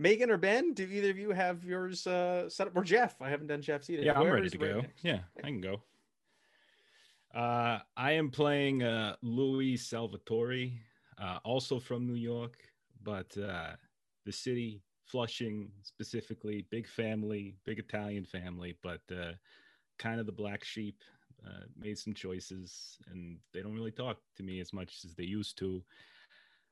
[0.00, 2.72] Megan or Ben, do either of you have yours uh, set up?
[2.74, 3.20] Or Jeff?
[3.20, 4.02] I haven't done Jeff's either.
[4.02, 4.82] Yeah, I'm ready to go.
[5.02, 5.82] Yeah, I can go.
[7.34, 10.72] Uh, I am playing uh, Louis Salvatore,
[11.20, 12.56] uh, also from New York,
[13.02, 13.72] but uh,
[14.24, 19.32] the city, Flushing specifically, big family, big Italian family, but uh,
[19.98, 21.02] kind of the black sheep.
[21.44, 25.24] Uh, made some choices, and they don't really talk to me as much as they
[25.24, 25.82] used to.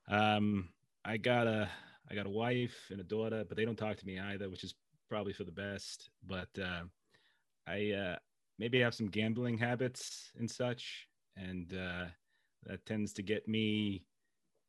[0.07, 0.69] Um,
[1.03, 1.67] I got a
[2.09, 4.63] I got a wife and a daughter, but they don't talk to me either, which
[4.63, 4.75] is
[5.09, 6.09] probably for the best.
[6.25, 6.83] But uh,
[7.67, 8.15] I uh,
[8.57, 12.05] maybe have some gambling habits and such, and uh,
[12.65, 14.03] that tends to get me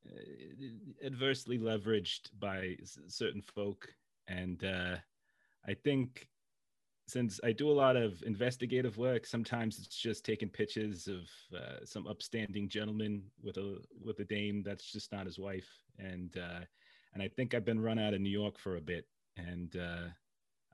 [0.07, 2.77] uh, adversely leveraged by
[3.09, 3.89] certain folk.
[4.29, 4.97] And uh,
[5.67, 6.29] I think
[7.09, 11.85] since I do a lot of investigative work, sometimes it's just taking pictures of uh,
[11.85, 15.69] some upstanding gentleman with a with a dame that's just not his wife,
[15.99, 16.61] and uh,
[17.13, 19.07] and I think I've been run out of New York for a bit,
[19.37, 20.09] and uh,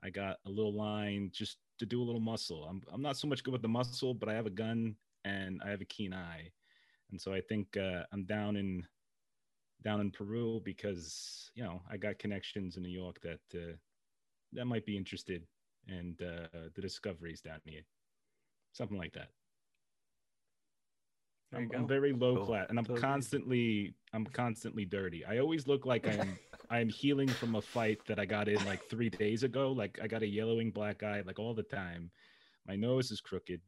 [0.03, 2.65] I got a little line just to do a little muscle.
[2.65, 5.61] I'm I'm not so much good with the muscle, but I have a gun and
[5.65, 6.51] I have a keen eye,
[7.11, 8.85] and so I think uh, I'm down in
[9.83, 13.75] down in Peru because you know I got connections in New York that uh,
[14.53, 15.43] that might be interested
[15.87, 17.81] and uh, the discoveries down here,
[18.73, 19.29] something like that.
[21.51, 22.45] There you I'm, I'm very low Cool.
[22.45, 23.01] class, and I'm Totally.
[23.01, 25.23] constantly I'm constantly dirty.
[25.25, 26.37] I always look like I'm
[26.69, 29.71] I'm healing from a fight that I got in like three days ago.
[29.71, 32.11] Like I got a yellowing black eye like all the time.
[32.67, 33.61] My nose is crooked.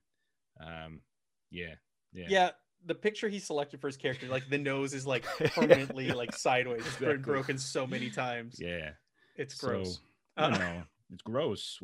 [0.59, 0.99] Um,
[1.51, 1.75] yeah,
[2.11, 2.51] yeah, Yeah,
[2.85, 5.23] the picture he selected for his character, like the nose is like
[5.55, 6.85] permanently like sideways.
[6.85, 8.57] It's been broken so many times.
[8.59, 8.91] yeah.
[9.37, 9.99] It's So, gross.
[10.35, 10.83] I Uh, don't know.
[11.13, 11.79] It's gross.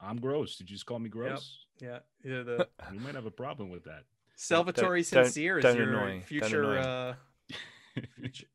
[0.00, 0.56] I'm gross.
[0.56, 1.64] Did you just call me gross?
[1.80, 2.42] yeah, yeah.
[2.42, 4.04] The We might have a problem with that.
[4.40, 7.14] Salvatore don't- Sincere is don't your annoy- don't future uh,
[8.20, 8.46] future,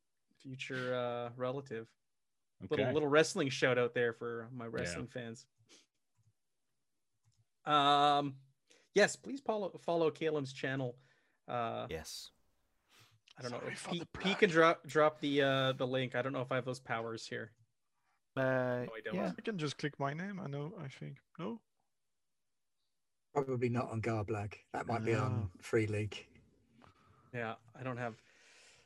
[0.42, 1.88] future uh, relative.
[2.64, 2.76] Okay.
[2.78, 5.46] Little little wrestling shout out there for my wrestling fans.
[7.66, 8.36] Um,
[8.96, 10.96] yes, please follow follow Caleb's channel.
[11.48, 12.30] Uh, Yes.
[13.38, 13.60] I don't know.
[13.60, 16.16] Sorry if for Pete, the Pete can drop drop the uh the link.
[16.16, 17.52] I don't know if I have those powers here.
[18.38, 19.16] Uh, I don't.
[19.16, 19.32] yeah.
[19.38, 20.40] I can just click my name.
[20.44, 20.74] I know.
[20.80, 21.60] I think no.
[23.34, 24.54] Probably not on Garblag.
[24.74, 26.26] That might be on Free League.
[27.34, 28.14] Yeah, I don't have.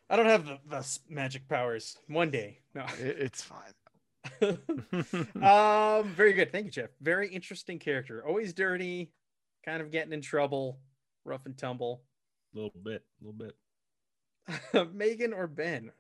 [0.10, 1.98] I don't have the, the magic powers.
[2.08, 2.82] One day, no.
[2.82, 3.74] I- It's fine.
[5.43, 6.52] um, very good.
[6.52, 6.89] Thank you, Jeff.
[7.02, 8.26] Very interesting character.
[8.26, 9.12] Always dirty,
[9.66, 10.80] kind of getting in trouble,
[11.26, 12.04] rough and tumble.
[12.54, 13.52] A little bit, a little
[14.74, 14.93] bit.
[14.95, 15.91] Megan or Ben?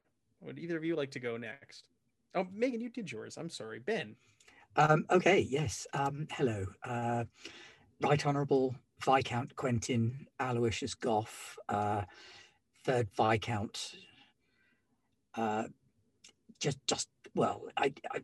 [0.41, 1.89] Would either of you like to go next?
[2.35, 3.37] Oh, Megan, you did yours.
[3.37, 4.15] I'm sorry, Ben.
[4.75, 5.87] Um, okay, yes.
[5.93, 6.65] Um, hello.
[6.83, 7.25] Uh,
[8.01, 12.03] right Honourable Viscount Quentin Aloysius Goff, uh,
[12.83, 13.95] third Viscount.
[15.35, 15.65] Uh,
[16.59, 18.21] just, just well, I, I,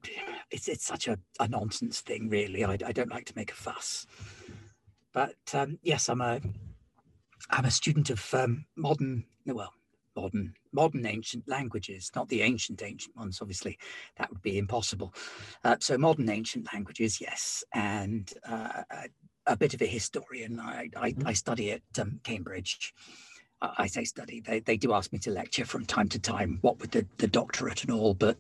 [0.50, 2.64] it's it's such a, a nonsense thing, really.
[2.64, 4.08] I, I don't like to make a fuss,
[5.14, 6.42] but um, yes, I'm a
[7.52, 9.74] I'm a student of um, modern, well,
[10.16, 13.40] modern modern ancient languages, not the ancient ancient ones.
[13.40, 13.78] Obviously,
[14.18, 15.14] that would be impossible.
[15.64, 18.82] Uh, so modern ancient languages, yes, and uh,
[19.46, 20.60] a, a bit of a historian.
[20.60, 22.94] I, I, I study at um, Cambridge.
[23.62, 24.42] I, I say study.
[24.42, 27.28] They, they do ask me to lecture from time to time, what with the, the
[27.28, 28.38] doctorate and all, but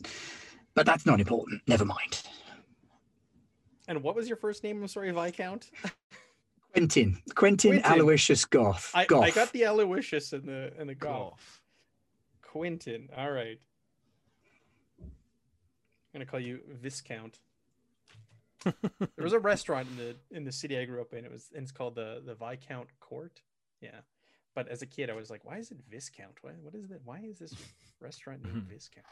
[0.76, 1.62] but that's not important.
[1.68, 2.24] Never mind.
[3.88, 4.82] And what was your first name?
[4.82, 5.70] I'm sorry, Viscount.
[6.74, 8.00] Quentin, Quentin, Quentin.
[8.00, 8.92] Aloysius Goff.
[8.96, 9.24] I, Goff.
[9.24, 11.30] I got the Aloysius and the and the golf.
[11.30, 11.62] Golf.
[12.42, 13.10] Quentin.
[13.16, 13.60] All right.
[15.02, 15.10] I'm
[16.20, 17.40] gonna call you Viscount.
[19.00, 21.26] there was a restaurant in the in the city I grew up in.
[21.26, 23.42] It was and it's called the the Viscount Court.
[23.82, 24.02] Yeah.
[24.56, 26.38] But as a kid, I was like, why is it Viscount?
[26.44, 27.02] Why, what is that?
[27.04, 27.56] Why is this
[28.00, 29.06] restaurant named Viscount?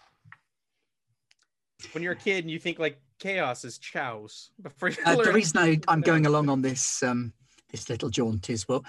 [1.93, 5.34] when you're a kid and you think like chaos is chows before you Uh, the
[5.34, 7.34] reason I, I'm going along on this um,
[7.72, 8.86] this little jaunt is well,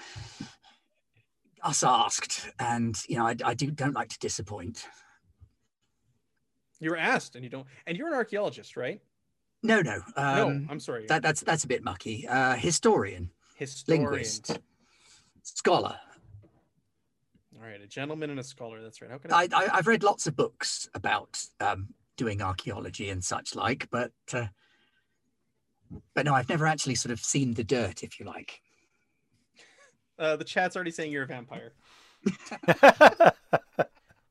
[1.63, 4.85] us asked, and you know I, I do don't like to disappoint.
[6.79, 9.01] You're asked and you don't and you're an archaeologist right
[9.63, 12.27] No, no, no um, i'm sorry that, that's that's a bit mucky.
[12.27, 14.59] Uh, historian, historian linguist,
[15.41, 15.95] scholar.
[17.55, 20.03] all right a gentleman and a scholar that's right how can I, I, I've read
[20.03, 24.47] lots of books about um, doing archaeology and such like, but uh,
[26.13, 28.61] but no, I've never actually sort of seen the dirt, if you like.
[30.19, 31.73] uh, the chat's already saying you're a vampire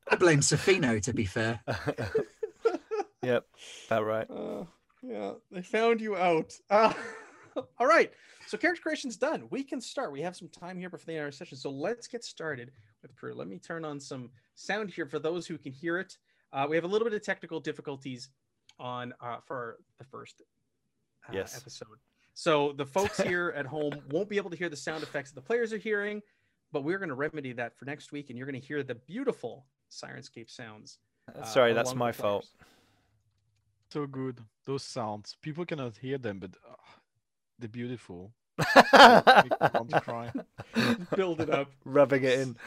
[0.09, 1.61] I blame Sofino, to be fair.
[3.23, 3.45] yep,
[3.87, 4.29] about right.
[4.29, 4.65] Uh,
[5.03, 6.53] yeah, they found you out.
[6.69, 6.93] Uh,
[7.79, 8.11] all right.
[8.47, 9.47] So character creation's done.
[9.49, 10.11] We can start.
[10.11, 11.57] We have some time here before the hour session.
[11.57, 13.33] So let's get started with Peru.
[13.33, 16.17] Let me turn on some sound here for those who can hear it.
[16.51, 18.29] Uh, we have a little bit of technical difficulties
[18.79, 20.41] on uh, for the first
[21.27, 21.55] uh, Yes.
[21.55, 21.99] episode.
[22.33, 25.35] So the folks here at home won't be able to hear the sound effects that
[25.35, 26.21] the players are hearing,
[26.71, 28.95] but we're going to remedy that for next week, and you're going to hear the
[28.95, 30.99] beautiful Syrinscape sounds.
[31.39, 32.47] uh, Sorry, that's my fault.
[33.93, 34.39] So good.
[34.65, 35.37] Those sounds.
[35.43, 36.73] People cannot hear them, but uh,
[37.59, 38.33] they're beautiful.
[38.57, 40.31] Make me cry.
[41.15, 41.67] Build it up.
[41.85, 42.57] Rubbing it in.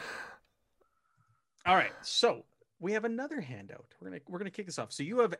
[1.65, 2.45] All right, so
[2.79, 3.93] we have another handout.
[3.99, 4.93] We're gonna we're gonna kick this off.
[4.93, 5.35] So you have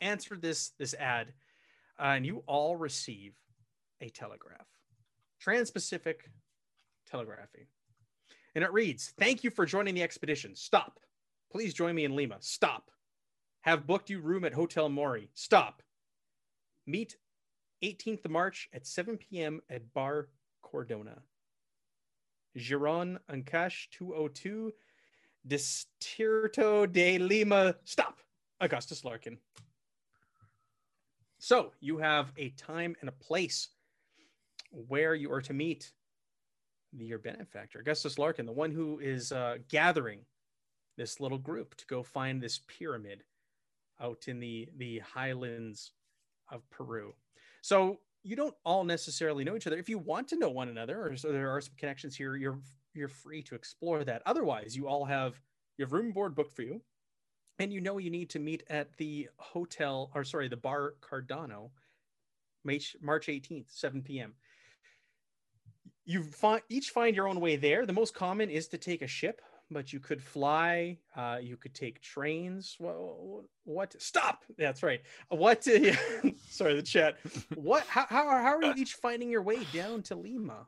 [0.00, 1.34] answered this this ad,
[2.00, 3.34] uh, and you all receive
[4.00, 4.68] a telegraph,
[5.38, 6.30] Trans-Pacific
[7.10, 7.66] Telegraphy,
[8.54, 10.56] and it reads: "Thank you for joining the expedition.
[10.56, 10.98] Stop.
[11.52, 12.36] Please join me in Lima.
[12.40, 12.90] Stop.
[13.66, 15.28] Have booked you room at Hotel Maury.
[15.34, 15.82] Stop.
[16.86, 17.16] Meet
[17.82, 19.60] 18th of March at 7 p.m.
[19.68, 20.28] at Bar
[20.64, 21.18] Cordona.
[22.56, 24.72] Jirón Ancash 202
[25.48, 27.74] Distrito de Lima.
[27.82, 28.20] Stop.
[28.60, 29.36] Augustus Larkin.
[31.38, 33.70] So you have a time and a place
[34.70, 35.90] where you are to meet
[36.96, 40.20] your benefactor, Augustus Larkin, the one who is uh, gathering
[40.96, 43.24] this little group to go find this pyramid
[44.00, 45.92] out in the the highlands
[46.50, 47.14] of Peru.
[47.62, 49.78] So you don't all necessarily know each other.
[49.78, 52.58] If you want to know one another, or so there are some connections here, you're
[52.94, 54.22] you're free to explore that.
[54.26, 55.40] Otherwise, you all have
[55.78, 56.80] you have room board booked for you,
[57.58, 61.70] and you know you need to meet at the hotel or sorry, the bar Cardano,
[62.64, 64.34] March 18th, 7 p.m.
[66.04, 67.86] You find each find your own way there.
[67.86, 69.40] The most common is to take a ship,
[69.70, 70.98] but you could fly.
[71.16, 72.76] Uh, you could take trains.
[72.78, 73.44] What?
[73.64, 74.44] what stop?
[74.58, 75.00] That's right.
[75.28, 75.64] What?
[76.48, 77.16] sorry, the chat.
[77.54, 77.84] What?
[77.86, 80.66] How, how, how are you each finding your way down to Lima?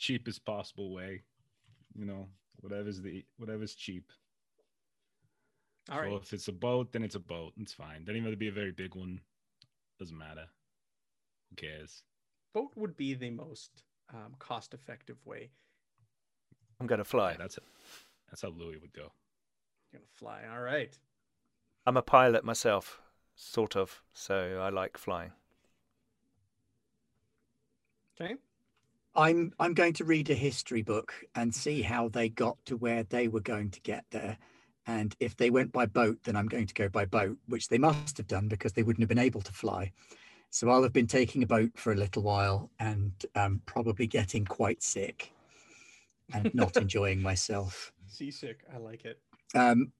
[0.00, 1.22] cheapest possible way.
[1.96, 2.26] You know,
[2.60, 4.10] whatever's the whatever's cheap.
[5.90, 6.10] All right.
[6.10, 7.52] So if it's a boat, then it's a boat.
[7.60, 8.00] It's fine.
[8.00, 9.20] Doesn't even have to be a very big one.
[9.98, 10.46] Doesn't matter.
[11.50, 12.02] Who cares?
[12.54, 15.50] Boat would be the most um, cost-effective way.
[16.80, 17.36] I'm going to fly.
[17.38, 17.64] That's it.
[18.30, 19.12] That's how Louis would go.
[19.92, 20.42] You're gonna fly.
[20.50, 20.96] All right.
[21.86, 23.00] I'm a pilot myself,
[23.34, 25.32] sort of, so I like flying.
[28.20, 28.36] Okay.
[29.16, 33.02] I'm I'm going to read a history book and see how they got to where
[33.02, 34.38] they were going to get there.
[34.86, 37.78] And if they went by boat, then I'm going to go by boat, which they
[37.78, 39.92] must have done because they wouldn't have been able to fly.
[40.50, 44.44] So I'll have been taking a boat for a little while and um, probably getting
[44.44, 45.32] quite sick
[46.34, 47.92] and not enjoying myself.
[48.08, 48.64] Seasick.
[48.74, 49.20] I like it.
[49.54, 49.92] Um,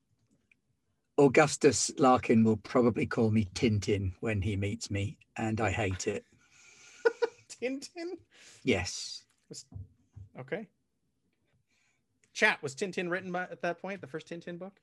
[1.18, 6.24] Augustus Larkin will probably call me Tintin when he meets me, and I hate it.
[7.48, 8.18] Tintin.
[8.64, 9.24] Yes.
[10.38, 10.66] Okay.
[12.32, 14.80] Chat was Tintin written by, at that point, the first Tintin book,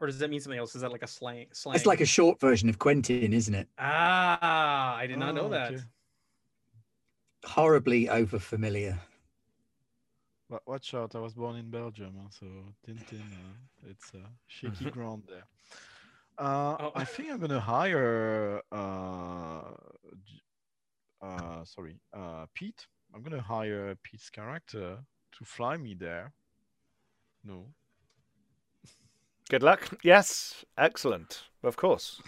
[0.00, 0.74] or does that mean something else?
[0.74, 1.46] Is that like a slang?
[1.52, 1.76] Slang.
[1.76, 3.68] It's like a short version of Quentin, isn't it?
[3.78, 4.94] ah.
[4.96, 5.72] I did not know Oh, that.
[5.72, 5.82] okay.
[7.44, 8.98] Horribly over familiar.
[10.48, 11.14] Wa- Watch out!
[11.14, 12.46] I was born in Belgium, so
[12.86, 15.44] Tintin, uh, it's uh, shaky ground there.
[16.38, 16.92] Uh, Oh.
[16.94, 18.60] I think I'm gonna hire.
[18.72, 19.62] Uh,
[21.22, 22.86] uh, sorry, uh, Pete.
[23.14, 24.98] I'm gonna hire Pete's character
[25.38, 26.32] to fly me there.
[27.44, 27.66] No,
[29.50, 29.88] Good luck.
[30.02, 31.44] Yes, excellent.
[31.62, 32.20] Of course.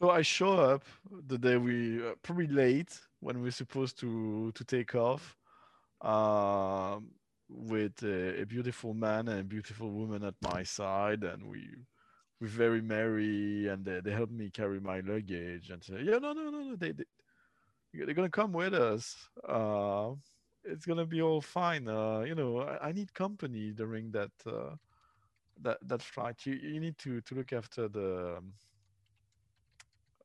[0.00, 0.84] So I show up
[1.28, 5.36] the day we uh, probably late when we're supposed to to take off,
[6.02, 7.10] um,
[7.48, 11.68] with a, a beautiful man and a beautiful woman at my side, and we
[12.40, 16.32] we're very merry, and they, they help me carry my luggage and say, yeah, no,
[16.32, 17.04] no, no, no, they, they
[17.94, 19.16] they're gonna come with us.
[19.48, 20.10] Uh,
[20.64, 21.88] it's gonna be all fine.
[21.88, 24.76] Uh, you know, I, I need company during that uh,
[25.62, 26.36] that that's right.
[26.44, 28.52] You you need to to look after the um,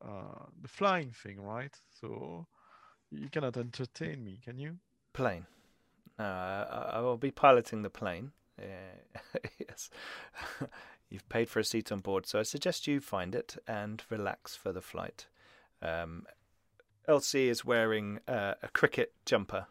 [0.01, 1.75] uh, the flying thing, right?
[1.99, 2.47] So
[3.11, 4.77] you cannot entertain me, can you?
[5.13, 5.45] Plane.
[6.17, 8.32] Uh, I I will be piloting the plane.
[8.59, 9.89] Uh, yes.
[11.09, 14.55] You've paid for a seat on board, so I suggest you find it and relax
[14.55, 15.25] for the flight.
[15.82, 16.27] Um,
[17.07, 19.65] LC is wearing uh, a cricket jumper,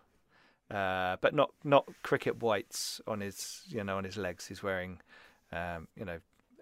[0.68, 4.48] uh, but not not cricket whites on his you know on his legs.
[4.48, 5.00] He's wearing
[5.52, 6.18] um, you know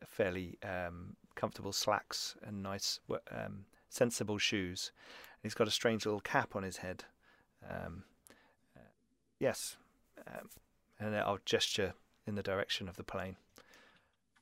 [0.07, 4.93] fairly um, comfortable slacks and nice um, sensible shoes.
[5.35, 7.05] And He's got a strange little cap on his head.
[7.69, 8.05] Um,
[8.77, 8.81] uh,
[9.39, 9.77] yes,
[10.27, 10.51] um,
[10.99, 11.95] and I'll gesture
[12.27, 13.37] in the direction of the plane,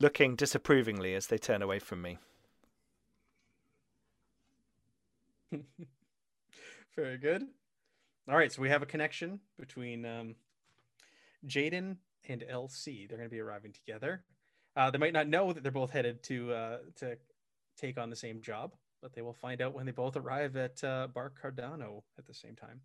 [0.01, 2.19] looking disapprovingly as they turn away from me.
[6.97, 7.47] Very good.
[8.29, 10.37] All right, so we have a connection between um,
[11.47, 11.97] Jaden
[12.29, 13.09] and LC.
[13.09, 14.25] They're going to be arriving together.
[14.77, 17.17] Uh, they might not know that they're both headed to uh, to
[17.79, 20.83] take on the same job, but they will find out when they both arrive at
[20.83, 22.81] uh, Bar Cardano at the same time.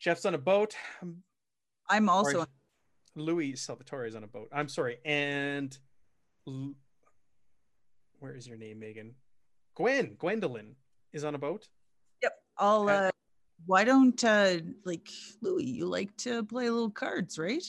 [0.00, 0.74] Jeff's on a boat.
[1.88, 2.46] I'm also Or-
[3.14, 4.48] Louis Salvatore is on a boat.
[4.52, 5.76] I'm sorry, and
[6.48, 6.74] L-
[8.18, 9.14] where is your name, Megan?
[9.74, 10.74] Gwen, Gwendolyn
[11.12, 11.68] is on a boat.
[12.22, 12.32] Yep.
[12.58, 13.10] I'll uh
[13.66, 15.08] why don't uh like
[15.40, 17.62] Louis, you like to play little cards, right?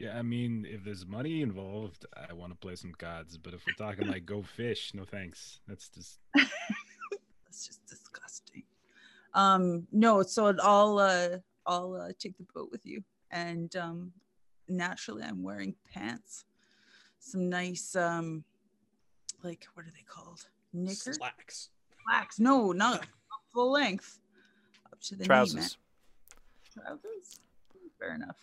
[0.00, 3.36] Yeah, I mean, if there's money involved, I want to play some cards.
[3.36, 5.60] But if we're talking like go fish, no thanks.
[5.68, 8.62] That's just That's just disgusting.
[9.34, 11.28] Um no, so I'll uh
[11.66, 13.04] I'll uh, take the boat with you.
[13.30, 14.12] And um
[14.68, 16.46] naturally I'm wearing pants.
[17.18, 18.42] Some nice um
[19.42, 20.46] like what are they called?
[20.72, 21.18] Knickers?
[21.18, 21.68] Slacks.
[22.06, 22.40] Slacks.
[22.40, 23.06] No, not
[23.52, 24.18] full length.
[24.90, 25.26] Up to the knee.
[25.26, 25.76] Trousers.
[26.72, 27.40] Trousers.
[27.98, 28.38] Fair enough.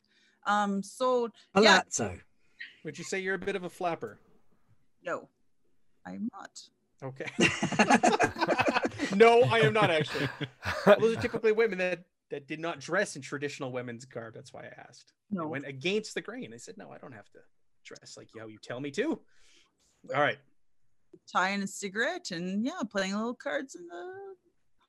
[0.47, 1.81] Um so Yeah.
[1.81, 2.17] Palazzo.
[2.83, 4.19] Would you say you're a bit of a flapper?
[5.03, 5.29] no,
[6.05, 6.59] I'm not.
[7.03, 7.29] Okay.
[9.15, 10.27] no, I am not actually.
[10.99, 14.33] Those are typically women that that did not dress in traditional women's garb.
[14.33, 15.13] That's why I asked.
[15.31, 15.47] I No.
[15.47, 16.53] went against the grain.
[16.53, 17.39] I said, no, I don't have to
[17.85, 19.19] dress like how you tell me to.
[20.13, 20.37] All right.
[21.31, 24.13] tie in a cigarette and yeah, playing little cards in the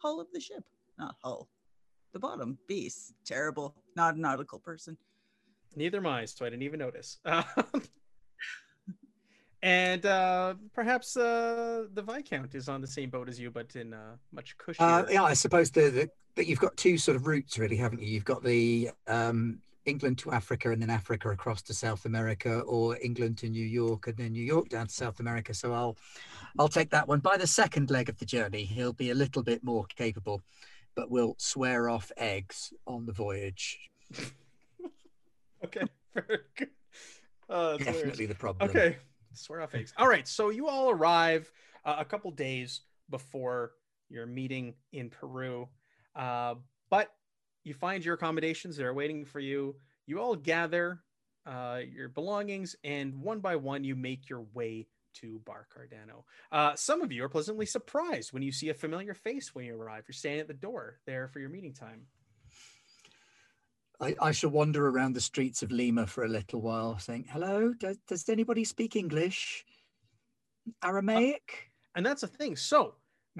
[0.02, 0.64] hull of the ship.
[0.98, 1.48] Not hull,
[2.12, 2.58] the bottom.
[2.66, 3.12] Base.
[3.24, 3.76] Terrible.
[3.94, 4.96] Not a nautical person.
[5.78, 7.18] Neither am I, so I didn't even notice.
[7.26, 7.82] Um,
[9.60, 13.92] and uh, perhaps uh, the Viscount is on the same boat as you, but in
[13.92, 14.76] uh, much cushier.
[14.78, 18.00] Uh, yeah, I suppose the, the, that you've got two sort of routes, really, haven't
[18.00, 18.06] you?
[18.06, 22.96] You've got the um, England to Africa and then Africa across to South America, or
[23.02, 25.52] England to New York and then New York down to South America.
[25.52, 25.96] So I'll
[26.56, 27.18] I'll take that one.
[27.18, 30.40] By the second leg of the journey, he'll be a little bit more capable,
[30.94, 33.90] but we'll swear off eggs on the voyage.
[35.64, 35.82] Okay,
[36.14, 36.70] very good.
[37.48, 37.76] Uh.
[37.76, 38.68] Definitely the problem.
[38.68, 38.96] Okay,
[39.34, 39.92] swear off eggs.
[39.96, 41.50] All right, so you all arrive
[41.84, 43.72] uh, a couple days before
[44.08, 45.68] your meeting in Peru,
[46.16, 46.54] uh,
[46.90, 47.10] but
[47.64, 48.76] you find your accommodations.
[48.76, 49.76] They're waiting for you.
[50.06, 51.00] You all gather
[51.46, 56.24] uh, your belongings, and one by one, you make your way to Bar Cardano.
[56.52, 59.74] Uh, some of you are pleasantly surprised when you see a familiar face when you
[59.74, 60.04] arrive.
[60.06, 62.02] You're standing at the door there for your meeting time.
[64.00, 67.72] I, I shall wander around the streets of Lima for a little while, saying, "Hello,
[67.72, 69.64] does, does anybody speak English?
[70.84, 72.54] Aramaic?" And that's the thing.
[72.54, 72.94] So,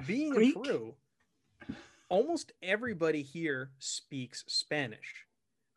[0.05, 0.55] being Greek?
[0.55, 0.95] in Peru,
[2.09, 5.25] almost everybody here speaks Spanish.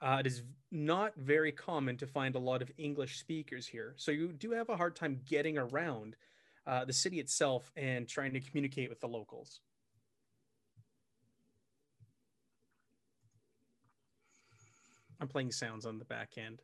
[0.00, 3.94] Uh, it is not very common to find a lot of English speakers here.
[3.96, 6.16] So, you do have a hard time getting around
[6.66, 9.60] uh, the city itself and trying to communicate with the locals.
[15.22, 16.62] I'm playing sounds on the back end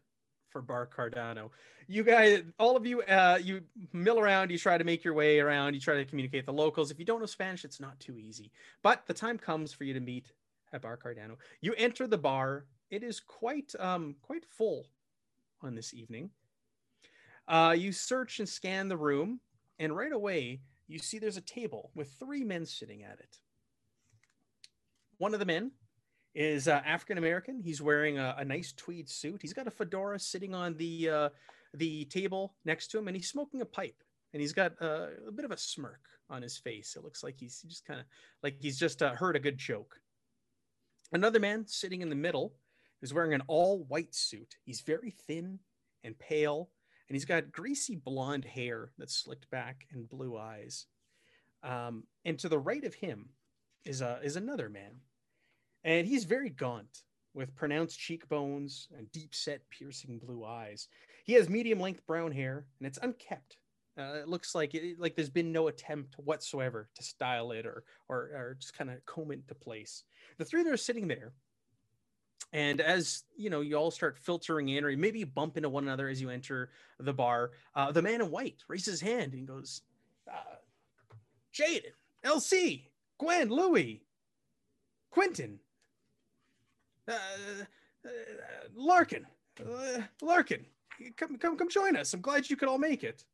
[0.50, 1.50] for Bar Cardano.
[1.86, 3.62] You guys, all of you, uh, you
[3.92, 6.90] mill around, you try to make your way around, you try to communicate the locals.
[6.90, 8.50] If you don't know Spanish, it's not too easy.
[8.82, 10.32] But the time comes for you to meet
[10.72, 11.36] at Bar Cardano.
[11.60, 12.64] You enter the bar.
[12.90, 14.86] It is quite um quite full
[15.62, 16.30] on this evening.
[17.46, 19.38] Uh, you search and scan the room,
[19.78, 23.38] and right away you see there's a table with three men sitting at it.
[25.18, 25.70] One of the men
[26.34, 27.60] is uh, African American.
[27.60, 29.42] He's wearing a, a nice tweed suit.
[29.42, 31.28] He's got a fedora sitting on the uh,
[31.74, 34.02] the table next to him, and he's smoking a pipe.
[34.34, 36.96] And he's got uh, a bit of a smirk on his face.
[36.96, 38.06] It looks like he's just kind of
[38.42, 40.00] like he's just uh, heard a good joke.
[41.12, 42.52] Another man sitting in the middle
[43.00, 44.56] is wearing an all white suit.
[44.64, 45.58] He's very thin
[46.04, 46.68] and pale,
[47.08, 50.86] and he's got greasy blonde hair that's slicked back and blue eyes.
[51.62, 53.30] Um, and to the right of him
[53.84, 55.00] is a, is another man,
[55.84, 57.02] and he's very gaunt
[57.34, 60.88] with pronounced cheekbones and deep set, piercing blue eyes.
[61.24, 63.58] He has medium length brown hair and it's unkept.
[63.98, 67.82] Uh, it looks like it, like there's been no attempt whatsoever to style it or
[68.08, 70.04] or, or just kind of comb it into place.
[70.38, 71.32] The three that are sitting there,
[72.52, 76.08] and as you know, you all start filtering in, or maybe bump into one another
[76.08, 77.50] as you enter the bar.
[77.74, 79.82] Uh, the man in white raises his hand and goes,
[80.32, 80.56] uh,
[81.52, 81.92] "Jaden,
[82.24, 82.84] LC,
[83.18, 84.04] Gwen, Louie,
[85.10, 85.58] Quentin,
[87.08, 87.12] uh,
[88.04, 88.08] uh,
[88.74, 89.26] Larkin,
[89.60, 90.64] uh, Larkin,
[91.16, 92.12] come come come join us.
[92.14, 93.24] I'm glad you could all make it."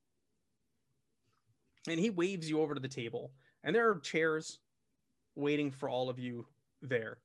[1.89, 3.33] And he waves you over to the table,
[3.63, 4.59] and there are chairs
[5.35, 6.47] waiting for all of you
[6.81, 7.19] there.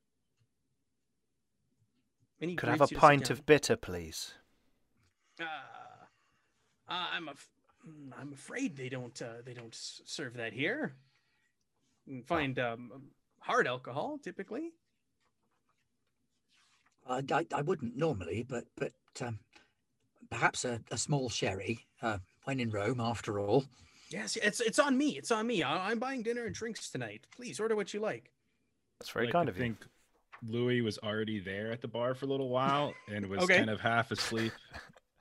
[2.40, 4.34] And he Could I have a you to sit pint of bitter, please?
[5.40, 5.44] Uh,
[6.88, 7.48] uh, I'm af-
[7.86, 10.94] mm, I'm afraid they don't uh, they don't serve that here.
[12.06, 12.90] You find um,
[13.40, 14.72] hard alcohol typically.
[17.06, 19.38] Uh, I, I wouldn't normally, but but um,
[20.30, 21.86] perhaps a, a small sherry.
[22.02, 23.64] Uh, when in Rome, after all.
[24.10, 25.10] Yes, it's it's on me.
[25.18, 25.62] It's on me.
[25.62, 27.26] I, I'm buying dinner and drinks tonight.
[27.34, 28.30] Please order what you like.
[28.98, 29.62] That's very like kind of you.
[29.62, 29.86] I think
[30.46, 33.58] Louis was already there at the bar for a little while and was Okay.
[33.58, 34.52] kind of half asleep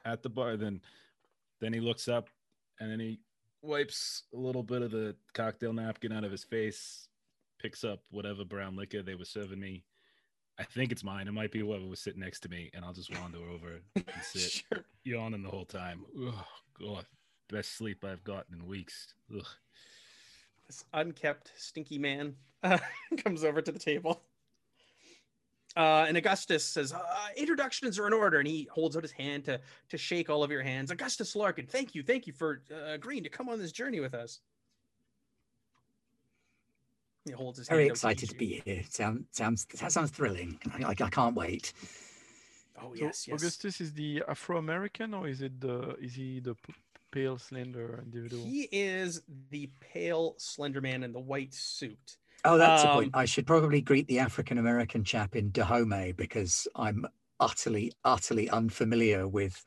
[0.06, 0.58] at the bar.
[0.58, 0.82] Then,
[1.62, 2.30] then he looks up
[2.80, 3.20] and then he
[3.62, 7.08] wipes a little bit of the cocktail napkin out of his face,
[7.62, 9.84] picks up whatever brown liquor they were serving me.
[10.60, 11.28] I think it's mine.
[11.28, 14.06] It might be whoever was sitting next to me, and I'll just wander over and
[14.22, 14.84] sit, Sure.
[15.06, 16.04] yawning the whole time.
[16.20, 16.44] Oh
[16.78, 17.06] God,
[17.50, 19.14] best sleep I've gotten in weeks.
[19.34, 19.46] Ugh.
[20.68, 22.78] This unkept, stinky man uh,
[23.24, 24.22] comes over to the table.
[25.78, 27.00] Uh, and Augustus says, uh,
[27.38, 30.52] "Introductions are in order." And he holds out his hand to to shake all of
[30.52, 30.92] your hands.
[30.92, 34.14] Augustus Larkin, thank you, thank you for uh, agreeing to come on this journey with
[34.14, 34.40] us.
[37.30, 38.84] He holds his Very hand excited to be here.
[38.90, 40.60] Sound, sounds that sounds thrilling.
[40.74, 41.74] I, I, I can't wait.
[41.80, 41.88] you.
[42.82, 43.40] Oh So yes, yes.
[43.40, 46.56] Augustus is the Afro-American, or is it the is he the
[47.12, 48.44] pale, slender individual?
[48.44, 52.18] He is the pale, slender man in the white suit.
[52.46, 53.12] Oh, that's a Um, point.
[53.14, 57.06] I should probably greet the African American chap in Dahomey because I'm
[57.40, 59.64] utterly, utterly unfamiliar with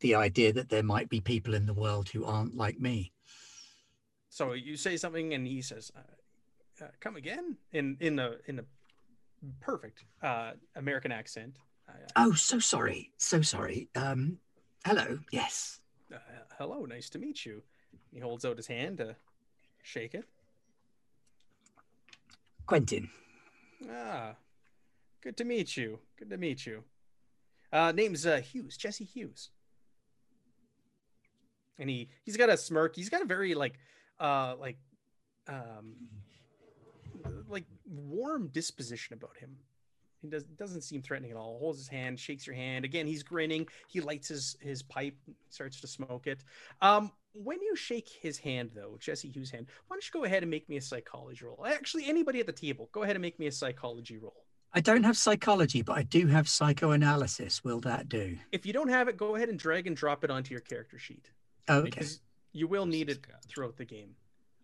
[0.00, 3.12] the idea that there might be people in the world who aren't like me.
[4.28, 5.92] So you say something, and he says,
[6.82, 8.64] uh, "Come again?" in in a in a
[9.60, 11.58] perfect uh, American accent.
[12.16, 13.88] Oh, so sorry, so sorry.
[13.94, 14.38] Um,
[14.86, 15.18] hello.
[15.30, 15.80] Yes.
[16.12, 16.16] uh,
[16.58, 17.62] hello, nice to meet you.
[18.12, 19.16] He holds out his hand to
[19.82, 20.24] shake it.
[22.66, 23.10] Quentin.
[23.90, 24.34] Ah,
[25.20, 25.98] good to meet you.
[26.18, 26.84] Good to meet you.
[27.70, 29.50] Uh, name's uh, Hughes, Jesse Hughes.
[31.78, 32.96] And he he's got a smirk.
[32.96, 33.74] He's got a very like
[34.20, 34.78] uh like
[35.48, 35.96] um
[37.48, 39.56] like warm disposition about him.
[40.20, 41.58] He does doesn't seem threatening at all.
[41.58, 42.84] Holds his hand, shakes your hand.
[42.84, 43.66] Again, he's grinning.
[43.88, 45.16] He lights his his pipe,
[45.50, 46.42] starts to smoke it.
[46.80, 50.42] Um, when you shake his hand, though, Jesse Hughes' hand, why don't you go ahead
[50.42, 51.66] and make me a psychology roll?
[51.66, 54.44] Actually, anybody at the table, go ahead and make me a psychology roll.
[54.72, 57.62] I don't have psychology, but I do have psychoanalysis.
[57.62, 58.38] Will that do?
[58.52, 60.98] If you don't have it, go ahead and drag and drop it onto your character
[60.98, 61.30] sheet
[61.68, 61.90] Oh, okay.
[61.90, 62.20] because
[62.52, 64.14] you will need it throughout the game.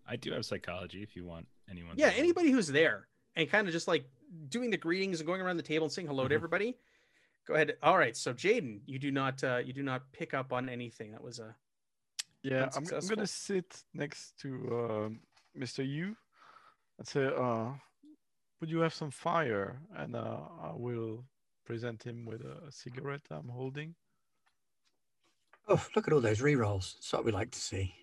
[0.08, 1.94] I do have psychology if you want anyone.
[1.96, 3.06] Yeah, to- anybody who's there
[3.36, 4.04] and kind of just like
[4.48, 6.38] doing the greetings and going around the table and saying hello to Mhm.
[6.38, 6.78] everybody.
[7.46, 7.76] Go ahead.
[7.82, 8.16] All right.
[8.16, 11.12] So Jaden, you do not uh, you do not pick up on anything.
[11.12, 11.54] That was a
[12.42, 15.20] Yeah, I'm, I'm gonna sit next to um,
[15.56, 15.86] Mr.
[15.86, 16.16] Yu
[16.98, 17.72] and say, uh,
[18.60, 21.24] "Would you have some fire?" And uh, I will
[21.64, 23.94] present him with a cigarette I'm holding.
[25.68, 26.94] Oh, look at all those rerolls.
[26.94, 27.94] That's what we like to see.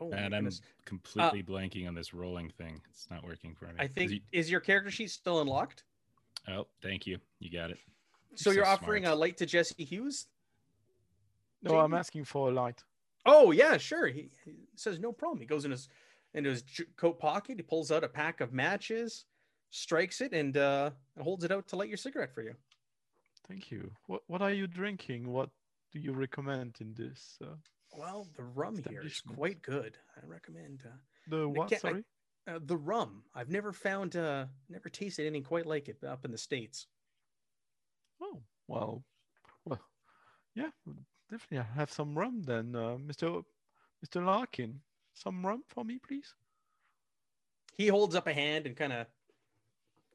[0.00, 0.60] Oh And I'm goodness.
[0.84, 2.80] completely blanking on this rolling thing.
[2.90, 3.74] It's not working for me.
[3.78, 5.84] I think you- is your character sheet still unlocked?
[6.48, 7.18] oh, thank you.
[7.38, 7.78] You got it.
[8.34, 10.26] So so you're offering a light to Jesse Hughes?
[11.62, 12.82] No, I'm asking for a light.
[13.24, 14.06] Oh yeah, sure.
[14.08, 15.40] He, he says no problem.
[15.40, 15.88] He goes in his
[16.34, 17.56] into his j- coat pocket.
[17.56, 19.24] He pulls out a pack of matches,
[19.70, 20.90] strikes it, and uh,
[21.22, 22.54] holds it out to light your cigarette for you.
[23.48, 23.90] Thank you.
[24.06, 25.30] What What are you drinking?
[25.32, 25.48] What
[25.92, 27.38] do you recommend in this?
[27.42, 27.54] Uh,
[27.96, 29.96] Well, the rum here is quite good.
[30.16, 30.96] I recommend uh,
[31.28, 31.68] the what?
[31.70, 32.04] can't- I- Sorry.
[32.48, 33.22] uh, the rum.
[33.34, 36.86] I've never found, uh, never tasted anything quite like it up in the states.
[38.20, 39.04] Oh well,
[39.64, 39.80] well,
[40.54, 40.70] yeah,
[41.30, 41.58] definitely.
[41.58, 43.42] I have some rum then, uh, Mr.
[44.04, 44.24] Mr.
[44.24, 44.80] Larkin.
[45.14, 46.34] Some rum for me, please.
[47.76, 49.06] He holds up a hand and kind of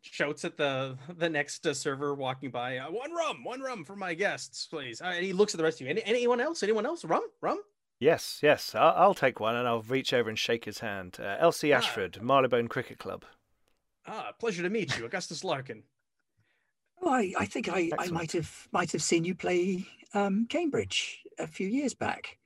[0.02, 2.78] shouts at the the next uh, server walking by.
[2.78, 5.02] Uh, one rum, one rum for my guests, please.
[5.02, 5.92] Uh, and he looks at the rest of you.
[5.92, 6.64] Any, anyone else?
[6.64, 7.04] Anyone else?
[7.06, 7.62] Rum, rum.
[8.00, 8.74] Yes, yes.
[8.76, 11.18] I'll, I'll take one and I'll reach over and shake his hand.
[11.20, 11.78] Uh, Elsie Ah.
[11.78, 13.26] Ashford, Marylebone Cricket Club.
[14.08, 15.84] Ah, pleasure to meet you, Augustus Larkin.
[17.02, 21.22] Oh, I, I think I, I might have might have seen you play um, Cambridge
[21.38, 22.38] a few years back.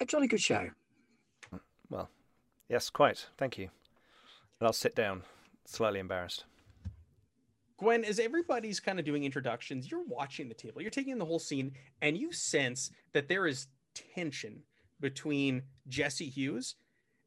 [0.00, 0.70] A jolly good show.
[1.90, 2.08] Well,
[2.68, 3.26] yes, quite.
[3.36, 3.70] Thank you.
[4.60, 5.22] And I'll sit down,
[5.64, 6.44] slightly embarrassed.
[7.78, 11.24] Gwen, as everybody's kind of doing introductions, you're watching the table, you're taking in the
[11.24, 11.72] whole scene,
[12.02, 13.68] and you sense that there is
[14.14, 14.62] tension
[15.00, 16.74] between Jesse Hughes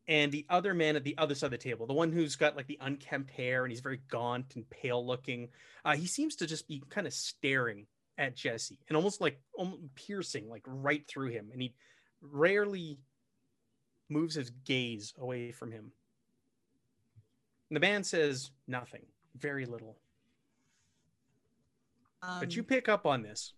[0.07, 2.57] and the other man at the other side of the table, the one who's got
[2.57, 5.47] like the unkempt hair and he's very gaunt and pale looking.
[5.85, 7.85] Uh, he seems to just be kind of staring
[8.17, 11.49] at Jesse and almost like almost piercing, like right through him.
[11.53, 11.73] And he
[12.21, 12.99] rarely
[14.09, 15.93] moves his gaze away from him.
[17.69, 19.05] And the man says nothing,
[19.37, 19.97] very little.
[22.21, 23.53] But you Um, pick up on this.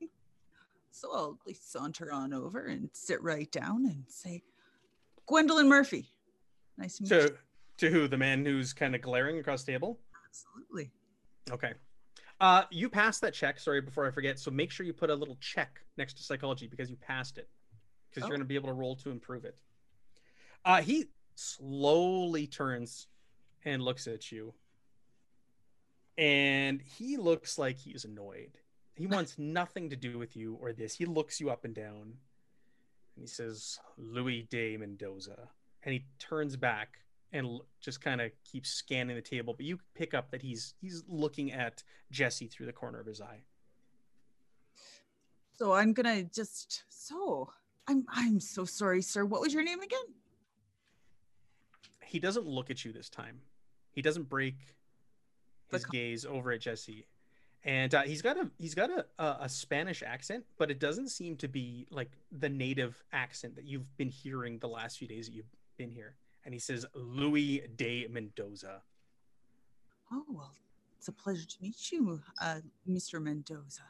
[0.94, 4.42] So I'll saunter on over and sit right down and say,
[5.26, 6.06] Gwendolyn Murphy.
[6.76, 7.38] Nice to meet To you.
[7.78, 8.06] to who?
[8.08, 9.98] The man who's kind of glaring across the table?
[10.28, 10.92] Absolutely.
[11.50, 11.72] Okay.
[12.40, 13.58] Uh, you passed that check.
[13.58, 14.38] Sorry, before I forget.
[14.38, 17.48] So make sure you put a little check next to psychology because you passed it,
[18.10, 18.26] because Oh.
[18.26, 19.56] you're going to be able to roll to improve it.
[20.64, 23.08] Uh, he slowly turns
[23.64, 24.52] and looks at you,
[26.18, 28.58] and he looks like he's annoyed.
[28.94, 30.94] He wants nothing to do with you or this.
[30.94, 32.18] He looks you up and down,
[33.14, 35.48] and he says, "Louis de Mendoza,"
[35.82, 36.98] and he turns back
[37.32, 39.54] and just kind of keeps scanning the table.
[39.54, 43.20] But you pick up that he's he's looking at Jesse through the corner of his
[43.20, 43.44] eye.
[45.56, 47.50] So I'm gonna just so
[47.88, 49.24] I'm I'm so sorry, sir.
[49.24, 50.14] What was your name again?
[52.04, 53.40] He doesn't look at you this time.
[53.90, 54.76] He doesn't break
[55.72, 57.06] his gaze over at Jesse,
[57.64, 61.08] and uh, he's got a he's got a, a a Spanish accent, but it doesn't
[61.08, 65.26] seem to be like the native accent that you've been hearing the last few days
[65.26, 66.14] that you've been here.
[66.44, 68.82] And he says Louis de Mendoza.
[70.10, 70.52] Oh well,
[70.98, 73.22] it's a pleasure to meet you, uh, Mr.
[73.22, 73.82] Mendoza.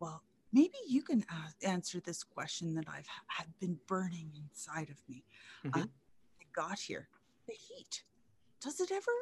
[0.00, 0.22] Well,
[0.52, 5.24] maybe you can uh, answer this question that I've had been burning inside of me.
[5.64, 5.88] Uh, Mhm.
[6.40, 7.08] I got here.
[7.46, 8.02] The heat.
[8.60, 9.12] Does it ever?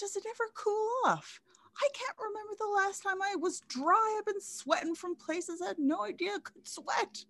[0.00, 1.40] Does it ever cool off?
[1.76, 4.16] I can't remember the last time I was dry.
[4.18, 7.24] I've been sweating from places I had no idea I could sweat.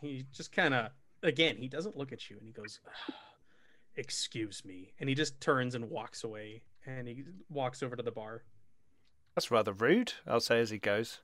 [0.00, 0.90] he just kind of
[1.22, 2.80] again he doesn't look at you and he goes
[3.96, 8.10] excuse me and he just turns and walks away and he walks over to the
[8.12, 8.42] bar
[9.34, 11.20] That's rather rude, I'll say as he goes.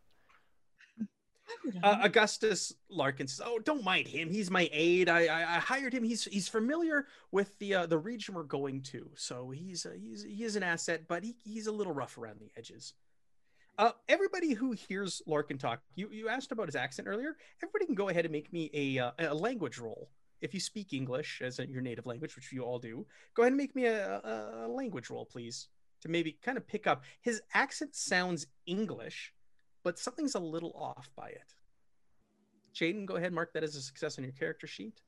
[1.83, 5.93] Uh, augustus larkin says oh don't mind him he's my aide i i, I hired
[5.93, 9.93] him he's he's familiar with the uh, the region we're going to so he's uh,
[9.99, 12.95] he's he is an asset but he, he's a little rough around the edges
[13.79, 17.37] uh, everybody who hears Larkin talk, you, you asked about his accent earlier.
[17.62, 20.11] Everybody can go ahead and make me a, uh, a language roll.
[20.41, 23.57] If you speak English as your native language, which you all do, go ahead and
[23.57, 25.69] make me a, a, a language roll, please,
[26.03, 27.05] to maybe kind of pick up.
[27.23, 29.33] His accent sounds English,
[29.83, 31.55] but something's a little off by it.
[32.75, 35.01] Jaden, go ahead mark that as a success on your character sheet.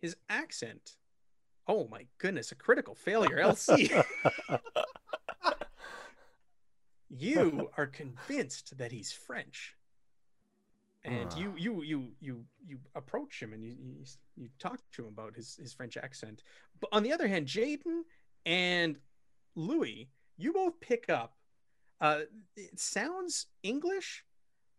[0.00, 0.96] His accent,
[1.66, 3.36] oh my goodness, a critical failure.
[3.38, 4.04] LC.
[7.08, 9.74] you are convinced that he's French,
[11.04, 11.36] and Ah.
[11.38, 14.04] you you you you you approach him and you you,
[14.36, 16.42] you talk to him about his his French accent.
[16.80, 18.02] But on the other hand, Jaden
[18.46, 18.96] and
[19.54, 21.34] Louis, you both pick up.
[22.00, 22.20] Uh,
[22.56, 24.24] it sounds English,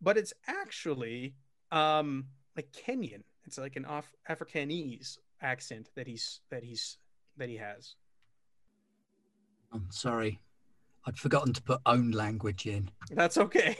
[0.00, 1.34] but it's actually
[1.70, 2.26] um
[2.56, 3.22] like Kenyan.
[3.44, 6.98] It's like an off Africanese accent that he's that he's
[7.36, 7.94] that he has.
[9.72, 10.40] I'm sorry.
[11.06, 12.90] I'd forgotten to put own language in.
[13.10, 13.76] That's okay.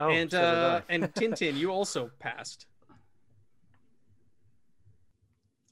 [0.00, 2.66] Oh, and so uh, and Tintin, you also passed.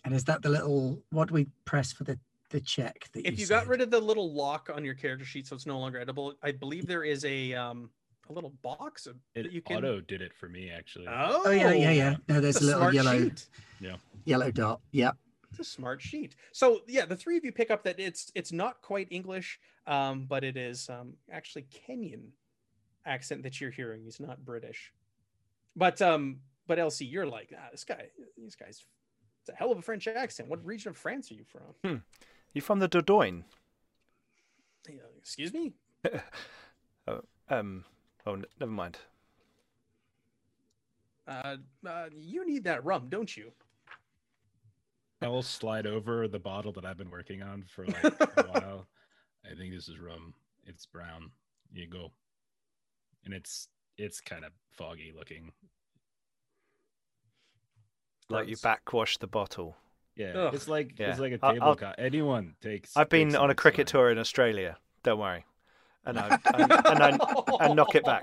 [0.05, 2.19] And is that the little what do we press for the
[2.55, 5.25] the check that If you you got rid of the little lock on your character
[5.25, 7.91] sheet, so it's no longer edible, I believe there is a um
[8.31, 9.77] a little box of- It that you can.
[9.79, 11.07] auto did it for me actually.
[11.09, 12.17] Oh, Oh yeah, yeah, yeah.
[12.29, 13.47] No, there's a a little yellow sheet.
[14.25, 14.81] yellow dot.
[14.93, 15.17] Yep.
[15.51, 16.35] It's a smart sheet.
[16.53, 20.27] So yeah, the three of you pick up that it's it's not quite English, um,
[20.27, 22.31] but it is um, actually Kenyan
[23.05, 24.03] accent that you're hearing.
[24.05, 24.93] He's not British.
[25.77, 28.07] But um, but Elsie, you're like, ah, this guy,
[28.39, 28.85] these guys,
[29.43, 30.49] it's a hell of a French accent.
[30.49, 32.03] What region of France are you from?
[32.55, 33.45] You from the Dordogne?
[35.19, 35.73] Excuse me.
[37.51, 37.85] Um.
[38.25, 38.97] Oh, n- never mind.
[41.29, 41.57] Uh,
[41.87, 43.53] uh, you need that rum, don't you?
[45.21, 48.87] I will slide over the bottle that I've been working on for like a while.
[49.45, 50.33] I think this is rum.
[50.65, 51.31] It's brown.
[51.71, 52.13] You go.
[53.27, 53.69] And it's
[53.99, 55.53] it's kind of foggy looking.
[58.31, 58.63] Like you Gross.
[58.63, 59.77] backwash the bottle.
[60.17, 60.55] Yeah, Ugh.
[60.55, 61.11] it's like Yeah.
[61.11, 61.97] it's like a I'll- table I'll- cut.
[61.99, 62.97] Anyone takes.
[62.97, 64.01] I've been takes on a cricket fine.
[64.01, 64.77] tour in Australia.
[65.03, 65.45] Don't worry,
[66.07, 67.19] and I and, and I
[67.61, 68.23] and knock it back.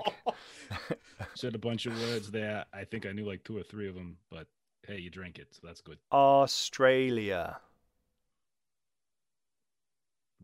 [1.34, 2.64] Said a bunch of words there.
[2.72, 4.46] I think I knew like two or three of them, but
[4.86, 5.98] hey, you drink it, so that's good.
[6.10, 7.58] Australia.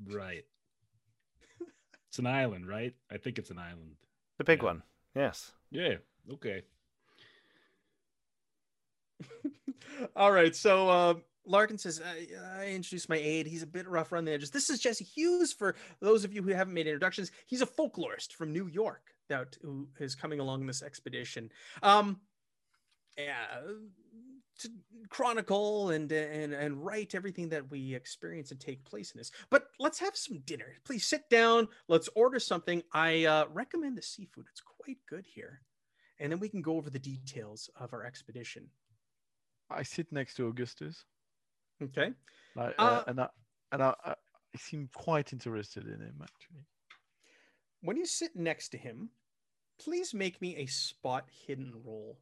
[0.07, 0.45] Right.
[2.09, 2.95] It's an island, right?
[3.11, 3.97] I think it's an island.
[4.39, 4.65] The big Yeah.
[4.67, 4.83] one.
[5.17, 5.53] Yes.
[5.71, 5.97] Yeah.
[6.35, 6.63] Okay.
[10.17, 10.55] All right.
[10.55, 11.15] So uh,
[11.49, 13.47] Larkin says, I, I introduced my aide.
[13.47, 14.51] He's a bit rough around the edges.
[14.51, 15.53] This is Jesse Hughes.
[15.53, 19.57] For those of you who haven't made introductions, he's a folklorist from New York that
[19.63, 21.51] who is coming along this expedition.
[21.83, 22.21] Um,
[23.17, 23.61] yeah,
[24.61, 24.71] to
[25.09, 29.31] chronicle and and and write everything that we experience and take place in this.
[29.51, 30.75] But let's have some dinner.
[30.85, 31.69] Please sit down.
[31.89, 32.83] Let's order something.
[32.93, 34.47] I uh, recommend the seafood.
[34.51, 35.63] It's quite good here,
[36.19, 38.69] and then we can go over the details of our expedition.
[39.71, 41.05] I sit next to Augustus,
[41.83, 42.13] Okay.
[42.57, 43.29] like, Uh, uh, and I
[43.73, 46.65] and I, I I seem quite interested in him actually.
[47.83, 49.11] When you sit next to him,
[49.79, 52.19] please make me a spot hidden roll.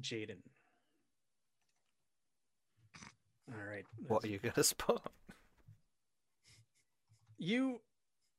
[0.00, 0.42] Jaden.
[3.52, 3.84] All right.
[4.06, 5.10] What are you gonna spot?
[7.38, 7.80] You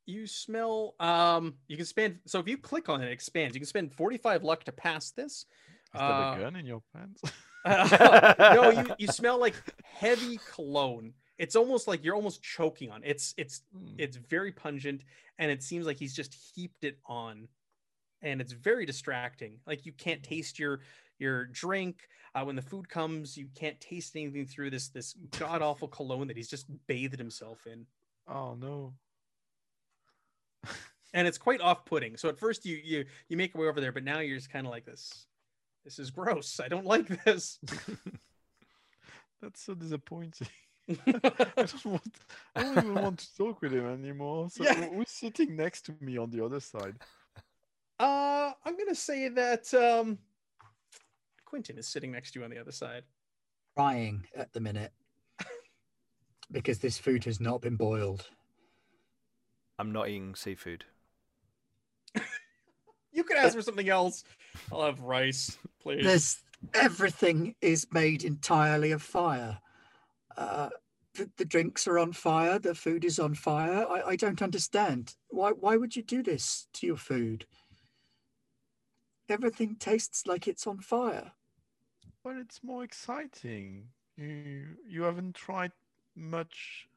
[0.06, 3.56] you smell um you can spend so if you click on it, it expands.
[3.56, 5.46] You can spend 45 luck to pass this.
[5.96, 7.22] Is Uh, that a gun in your pants?
[7.66, 11.14] no, you you smell like heavy cologne.
[11.38, 13.04] It's almost like you're almost choking on.
[13.04, 13.10] it.
[13.12, 13.96] It's it's Hmm.
[13.98, 15.04] it's very pungent
[15.38, 17.48] and it seems like he's just heaped it on
[18.22, 20.82] and it's very distracting like you can't taste your
[21.20, 25.62] your drink uh, when the food comes you can't taste anything through this this god
[25.62, 27.86] awful cologne that he's just bathed himself in
[28.28, 28.94] oh no.
[31.14, 33.94] and it's quite off-putting so at first you you you make your way over there
[33.94, 35.26] but now you're just kind of like this
[35.84, 37.60] this is gross i don't like this
[39.42, 40.50] That's so disappointing.
[40.90, 40.96] I
[41.56, 42.18] don't want.
[42.54, 44.50] I don't even want to talk with him anymore.
[44.50, 44.74] So Yeah.
[44.74, 46.96] who's sitting next to me on the other side?
[48.00, 50.18] uh i'm gonna say that um
[51.46, 53.04] quentin is sitting next to you on the other side
[53.78, 54.92] Crying at the minute
[56.52, 58.28] because this food has not been boiled.
[59.78, 60.84] I'm not eating seafood.
[63.20, 64.24] You could ask for something else
[64.72, 66.40] i'll have rice please There's
[66.74, 69.60] everything is made entirely of fire.
[70.38, 70.70] Uh,
[71.16, 72.60] the, the drinks are on fire.
[72.60, 73.86] The food is on fire.
[73.90, 75.16] I, I don't understand.
[75.30, 77.46] Why why would you do this to your food?
[79.28, 81.32] Everything tastes like it's on fire.
[82.24, 83.90] But it's more exciting.
[84.18, 85.72] You you haven't tried
[86.16, 86.88] much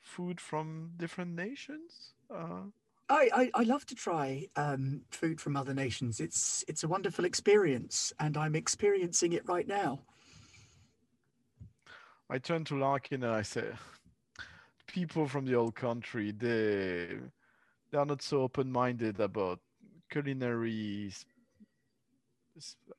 [0.00, 2.14] food from different nations.
[2.30, 2.70] Uh,
[3.10, 6.20] I, I, I love to try um, food from other nations.
[6.20, 10.00] It's it's a wonderful experience, and I'm experiencing it right now.
[12.30, 13.64] I turn to Larkin and I say,
[14.86, 17.16] people from the old country, they
[17.90, 19.60] they are not so open-minded about
[20.10, 21.12] culinary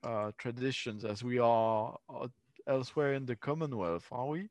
[0.03, 2.27] uh, traditions as we are uh,
[2.67, 4.49] elsewhere in the Commonwealth, are we?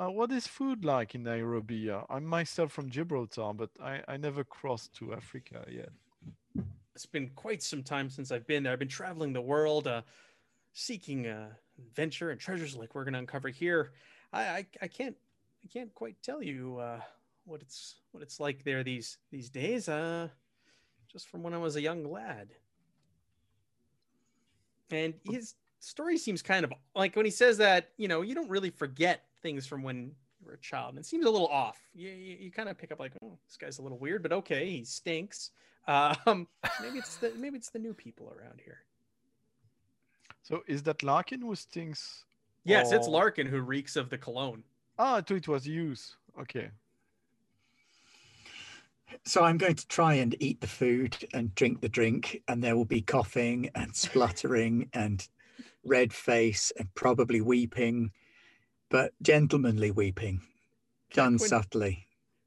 [0.00, 1.90] Uh, what is food like in Nairobi?
[1.90, 5.90] Uh, I'm myself from Gibraltar, but I, I never crossed to Africa yet.
[6.94, 8.72] it's been quite some time since I've been there.
[8.72, 10.00] I've been traveling the world, uh,
[10.72, 11.48] seeking uh,
[11.78, 13.92] adventure and treasures like we're going to uncover here.
[14.32, 15.16] I, I I can't
[15.62, 17.00] I can't quite tell you uh,
[17.44, 19.86] what it's what it's like there these these days.
[19.86, 20.28] Uh,
[21.12, 22.48] just from when I was a young lad.
[24.90, 28.48] And his story seems kind of like when he says that you know you don't
[28.48, 30.90] really forget things from when you were a child.
[30.90, 31.78] And It seems a little off.
[31.94, 34.32] You you, you kind of pick up like oh this guy's a little weird, but
[34.32, 35.50] okay he stinks.
[35.88, 36.46] Um,
[36.82, 38.84] maybe it's the maybe it's the new people around here.
[40.42, 42.24] So is that Larkin who stinks?
[42.64, 44.62] Yes, it's Larkin who reeks of the cologne.
[44.98, 46.16] Ah, I it was Hughes.
[46.38, 46.70] Okay.
[49.24, 52.76] So I'm going to try and eat the food and drink the drink, and there
[52.76, 55.26] will be coughing and spluttering and
[55.84, 58.10] red face and probably weeping,
[58.90, 60.42] but gentlemanly weeping,
[61.12, 62.06] done Quin- subtly.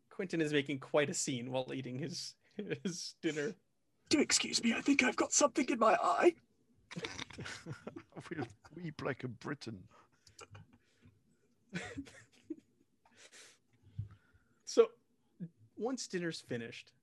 [0.09, 2.35] Quentin is making quite a scene while eating his
[2.83, 3.55] his dinner.
[4.09, 6.35] Do excuse me, I think I've got something in my eye.
[8.29, 8.45] will
[8.75, 9.79] weep like a Briton.
[14.65, 14.89] So
[15.77, 16.93] once dinner's finished,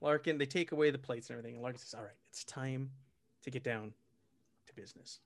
[0.00, 2.90] Larkin they take away the plates and everything, and Larkin says, "All right, it's time
[3.42, 3.92] to get down
[4.66, 5.20] to business."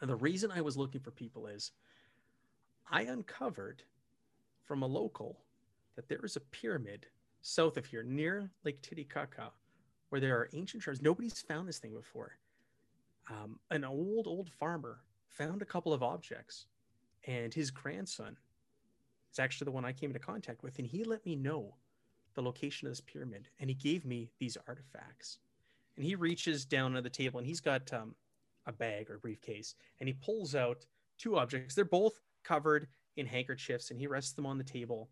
[0.00, 1.72] And the reason I was looking for people is
[2.90, 3.82] I uncovered
[4.64, 5.40] from a local
[5.96, 7.06] that there is a pyramid
[7.42, 9.50] south of here near Lake Titicaca
[10.08, 11.02] where there are ancient shards.
[11.02, 12.38] Nobody's found this thing before.
[13.30, 16.66] Um, an old, old farmer found a couple of objects
[17.26, 18.36] and his grandson
[19.32, 21.74] is actually the one I came into contact with, and he let me know
[22.34, 25.38] the location of this pyramid, and he gave me these artifacts.
[25.96, 28.14] And he reaches down at the table, and he's got um,
[28.66, 30.86] a bag or briefcase, and he pulls out
[31.18, 31.74] two objects.
[31.74, 35.08] They're both covered in handkerchiefs, and he rests them on the table,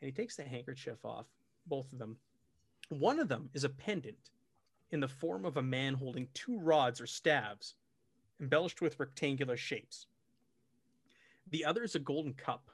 [0.00, 1.26] and he takes the handkerchief off,
[1.66, 2.16] both of them.
[2.88, 4.30] One of them is a pendant
[4.90, 7.74] in the form of a man holding two rods or staves,
[8.40, 10.06] embellished with rectangular shapes.
[11.50, 12.70] The other is a golden cup,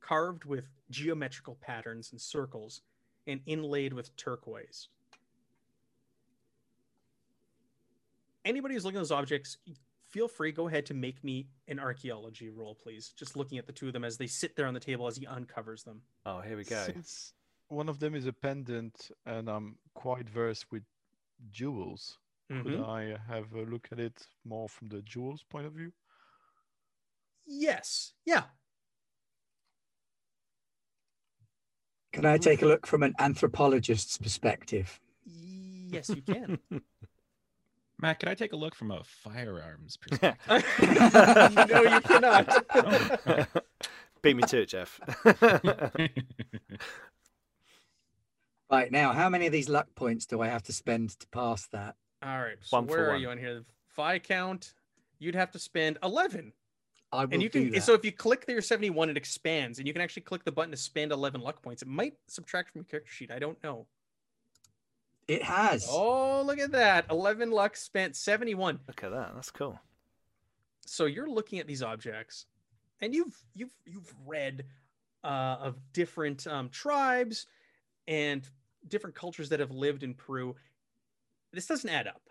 [0.00, 2.82] carved with geometrical patterns and circles
[3.26, 4.88] and inlaid with turquoise.
[8.44, 9.58] Anybody who's looking at those objects,
[10.12, 13.12] feel free, go ahead to make me an archaeology roll, please.
[13.16, 15.16] Just looking at the two of them as they sit there on the table as
[15.16, 16.02] he uncovers them.
[16.26, 16.82] Oh, here we go.
[16.84, 17.32] Since
[17.68, 20.84] one of them is a pendant, and I'm quite versed with
[21.50, 22.18] jewels,
[22.48, 22.86] could Mhm.
[22.86, 25.92] I have a look at it more from the jewels point of view?
[27.46, 28.12] Yes.
[28.26, 28.44] Yeah.
[32.12, 35.00] Can I take a look from an anthropologist's perspective?
[35.24, 36.58] Yes, you can.
[38.02, 40.36] Matt, can I take a look from a firearms perspective?
[41.70, 43.48] no, you cannot.
[44.22, 45.00] Beat me to it, Jeff.
[48.70, 51.66] Right now, how many of these luck points do I have to spend to pass
[51.72, 51.94] that?
[52.22, 52.56] All right.
[52.62, 53.20] So One where are one.
[53.20, 53.56] you on here?
[53.56, 54.72] The Fi count.
[55.18, 56.54] You'd have to spend eleven,
[57.12, 57.70] I will and you do can.
[57.72, 57.82] that.
[57.82, 60.70] So if you click there seventy-one, it expands, and you can actually click the button
[60.70, 61.82] to spend eleven luck points.
[61.82, 63.30] It might subtract from your character sheet.
[63.30, 63.86] I don't know.
[65.28, 65.86] It has.
[65.88, 67.06] Oh, look at that!
[67.10, 68.16] Eleven luck spent.
[68.16, 68.80] Seventy-one.
[68.86, 69.32] Look at that.
[69.34, 69.78] That's cool.
[70.86, 72.46] so you're looking at these objects
[73.00, 74.64] and you've you've you've read
[75.24, 77.46] uh, of different um, tribes
[78.08, 78.48] and
[78.88, 80.56] different cultures that have lived in peru
[81.52, 82.22] this doesn't add up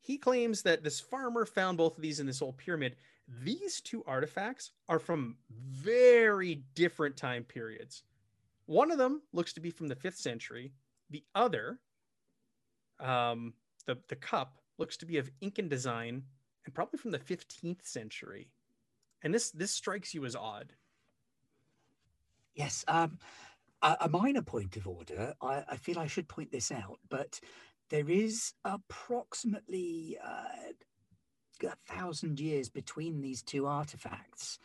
[0.00, 2.96] he claims that this farmer found both of these in this old pyramid
[3.42, 8.02] these two artifacts are from very different time periods
[8.66, 10.72] one of them looks to be from the 5th century
[11.10, 11.78] the other
[13.00, 13.54] um,
[13.86, 16.24] the, the cup looks to be of incan design
[16.64, 18.48] and probably from the 15th century.
[19.22, 20.72] And this this strikes you as odd.
[22.54, 22.84] Yes.
[22.88, 23.18] Um,
[23.82, 25.34] a, a minor point of order.
[25.42, 27.40] I, I feel I should point this out, but
[27.90, 30.72] there is approximately uh,
[31.62, 34.58] a thousand years between these two artifacts.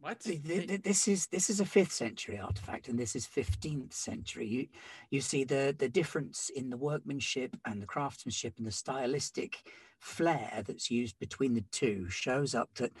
[0.00, 0.20] What?
[0.20, 3.92] Th- th- th- This is this is a fifth century artifact, and this is fifteenth
[3.92, 4.46] century.
[4.46, 4.66] You
[5.10, 9.62] you see the the difference in the workmanship and the craftsmanship and the stylistic
[9.98, 12.92] flair that's used between the two shows up that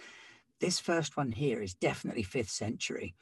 [0.60, 3.14] this first one here is definitely fifth century,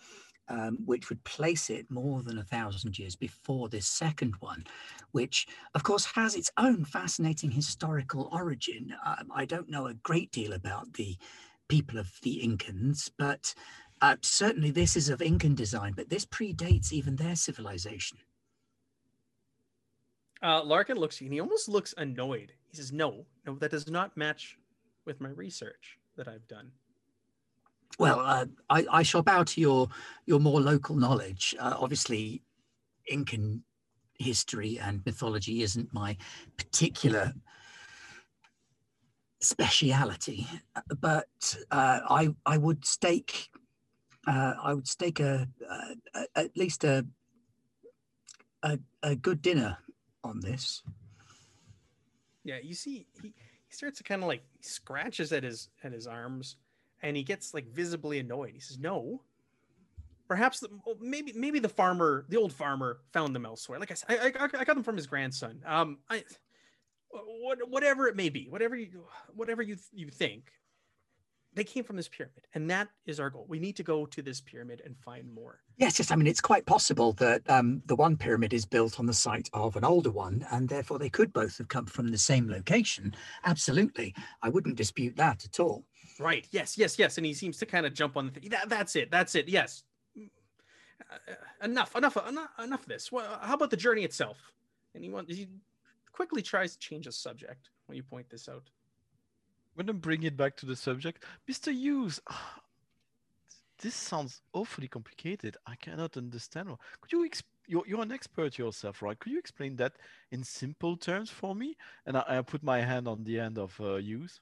[0.48, 4.64] um, which would place it more than a thousand years before this second one,
[5.12, 5.46] which
[5.76, 8.92] of course has its own fascinating historical origin.
[9.06, 11.16] Um, I don't know a great deal about the
[11.68, 13.54] people of the Incans, but
[14.00, 18.18] uh, certainly this is of Incan design, but this predates even their civilization.
[20.42, 22.52] Uh, Larkin looks and he almost looks annoyed.
[22.70, 24.56] He says, No, no, that does not match
[25.04, 26.70] with my research that I've done.
[27.98, 29.88] Well, uh, I, I shall bow to your
[30.26, 31.54] your more local knowledge.
[31.58, 32.42] Uh, obviously,
[33.06, 33.62] Incan
[34.18, 36.16] history and mythology isn't my
[36.56, 37.32] particular
[39.40, 40.46] speciality,
[41.00, 43.50] but uh, I I would stake
[44.26, 47.06] uh, I would stake a, a, a at least a,
[48.62, 49.78] a a good dinner
[50.24, 50.82] on this.
[52.44, 56.06] Yeah, you see, he, he starts to kind of like scratches at his at his
[56.06, 56.56] arms,
[57.02, 58.52] and he gets like visibly annoyed.
[58.54, 59.22] He says, "No,
[60.28, 60.68] perhaps the,
[61.00, 63.78] maybe maybe the farmer, the old farmer, found them elsewhere.
[63.78, 65.62] Like I said, I, I, I got them from his grandson.
[65.66, 66.22] Um, I,
[67.10, 69.04] what, whatever it may be, whatever you
[69.34, 70.50] whatever you you think,
[71.54, 73.46] they came from this pyramid, and that is our goal.
[73.48, 75.60] We need to go to this pyramid and find more.
[75.76, 76.10] Yes, yes.
[76.10, 79.48] I mean, it's quite possible that um, the one pyramid is built on the site
[79.52, 83.14] of an older one, and therefore they could both have come from the same location.
[83.44, 85.84] Absolutely, I wouldn't dispute that at all.
[86.18, 86.48] Right.
[86.50, 86.76] Yes.
[86.76, 86.98] Yes.
[86.98, 87.16] Yes.
[87.16, 88.50] And he seems to kind of jump on the thing.
[88.50, 89.10] That, that's it.
[89.10, 89.48] That's it.
[89.48, 89.84] Yes.
[90.16, 91.94] Uh, enough.
[91.94, 92.16] Enough.
[92.28, 92.48] Enough.
[92.58, 93.12] Enough of this.
[93.12, 94.36] Well, how about the journey itself?
[94.94, 95.32] And he wants.
[95.32, 95.46] He
[96.12, 98.70] quickly tries to change the subject when you point this out.
[99.74, 101.24] When I'm gonna bring it back to the subject.
[101.48, 101.72] Mr.
[101.72, 102.20] Hughes,
[103.82, 105.56] this sounds awfully complicated.
[105.66, 106.68] I cannot understand.
[107.00, 109.18] Could you ex- you're, you're an expert yourself, right?
[109.18, 109.94] Could you explain that
[110.32, 111.76] in simple terms for me?
[112.06, 114.40] And I, I put my hand on the end of uh, Hughes.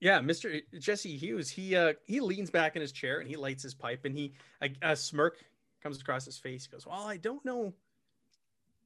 [0.00, 0.62] Yeah, Mr.
[0.78, 1.50] Jesse Hughes.
[1.50, 4.32] He uh he leans back in his chair and he lights his pipe and he
[4.62, 5.38] a, a smirk
[5.82, 6.66] comes across his face.
[6.66, 7.74] He goes, "Well, I don't know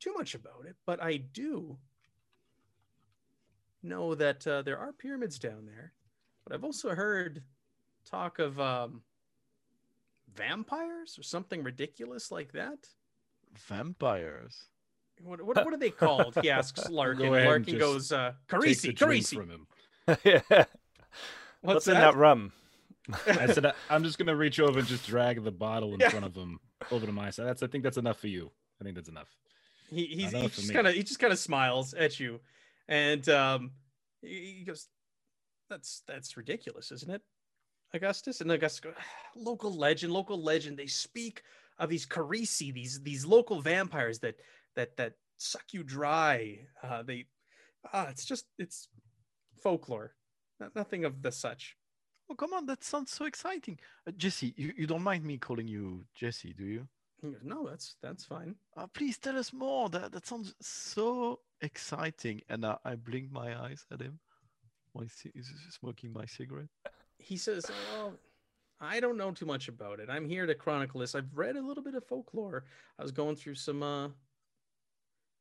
[0.00, 1.76] too much about it, but I do
[3.82, 5.92] know that uh, there are pyramids down there.
[6.44, 7.42] But I've also heard
[8.04, 9.02] talk of um,
[10.34, 12.78] vampires or something ridiculous like that.
[13.68, 14.64] Vampires.
[15.22, 16.36] What, what, what are they called?
[16.42, 17.26] He asks Larkin.
[17.26, 19.36] Go ahead and Larkin goes, uh, Takes Carisi, Carisi.
[19.36, 19.66] from him.
[20.24, 20.40] yeah.
[20.50, 20.66] What's,
[21.60, 22.52] What's in that rum?
[23.26, 26.08] I said I- I'm just gonna reach over and just drag the bottle in Yeah.
[26.08, 26.58] front of him
[26.90, 27.46] over to my side.
[27.46, 28.50] That's I think that's enough for you.
[28.80, 29.28] I think that's enough.
[29.90, 32.40] He he's, Not he just kind of he just kind of smiles at you,
[32.88, 33.70] and um,
[34.20, 34.88] he goes,
[35.70, 37.22] "That's that's ridiculous, isn't it,
[37.94, 38.94] Augustus?" And Augustus goes,
[39.36, 40.78] "Local legend, local legend.
[40.78, 41.42] They speak
[41.78, 44.36] of these Carisi, these these local vampires that
[44.76, 46.58] that that suck you dry.
[46.82, 47.26] Uh, they,
[47.92, 48.88] ah, it's just it's
[49.62, 50.14] folklore,
[50.60, 51.76] no- nothing of the such."
[52.30, 53.78] Oh, come on, that sounds so exciting.
[54.06, 56.88] Uh, Jesse, you, you don't mind me calling you Jesse, do you?
[57.20, 59.88] Goes, "No, that's that's fine." Uh, please tell us more.
[59.88, 62.42] That, that sounds so exciting.
[62.48, 64.18] And uh, I blink my eyes at him
[64.92, 66.68] while he's smoking my cigarette.
[67.18, 68.14] he says, "Well,
[68.80, 70.10] I don't know too much about it.
[70.10, 71.14] I'm here to chronicle this.
[71.14, 72.64] I've read a little bit of folklore.
[72.98, 74.08] I was going through some uh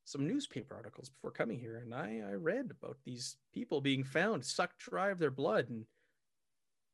[0.03, 4.45] some newspaper articles before coming here, and I I read about these people being found
[4.45, 5.85] sucked dry of their blood and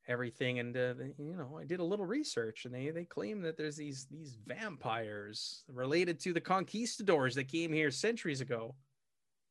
[0.07, 0.59] everything.
[0.59, 3.77] And uh, you know, I did a little research, and they they claim that there's
[3.77, 8.75] these these vampires related to the conquistadors that came here centuries ago.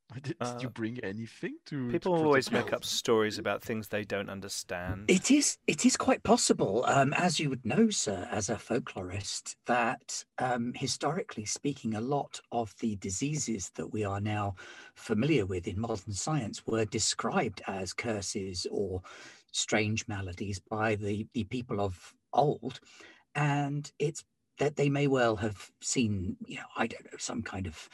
[0.15, 1.87] Did, did Uh, you bring anything to?
[1.87, 5.05] to People always make up stories about things they don't understand.
[5.09, 9.57] It is it is quite possible, um, as you would know, sir, as a folklorist,
[9.67, 14.55] that um, historically speaking, a lot of the diseases that we are now
[14.95, 19.03] familiar with in modern science were described as curses or
[19.53, 22.79] strange maladies by the, the people of old.
[23.35, 24.25] And it's
[24.59, 27.89] that they may well have seen, you know, I don't know, some kind of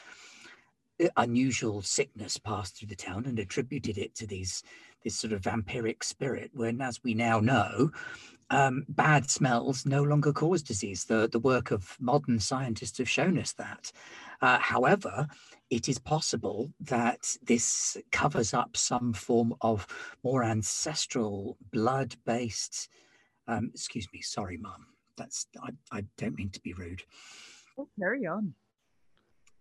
[1.16, 4.62] unusual sickness passed through the town and attributed it to these
[5.04, 7.90] this sort of vampiric spirit when as we now know
[8.50, 11.04] um, bad smells no longer cause disease.
[11.04, 13.90] The, the work of modern scientists have shown us that.
[14.40, 15.26] Uh, however
[15.70, 19.86] it is possible that this covers up some form of
[20.22, 22.88] more ancestral blood based
[23.48, 24.86] um, excuse me sorry mum.
[25.16, 27.02] That's I, I don't mean to be rude.
[27.78, 28.54] Oh, carry on.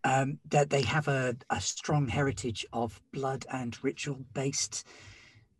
[0.03, 4.86] Um, that they have a, a strong heritage of blood and ritual based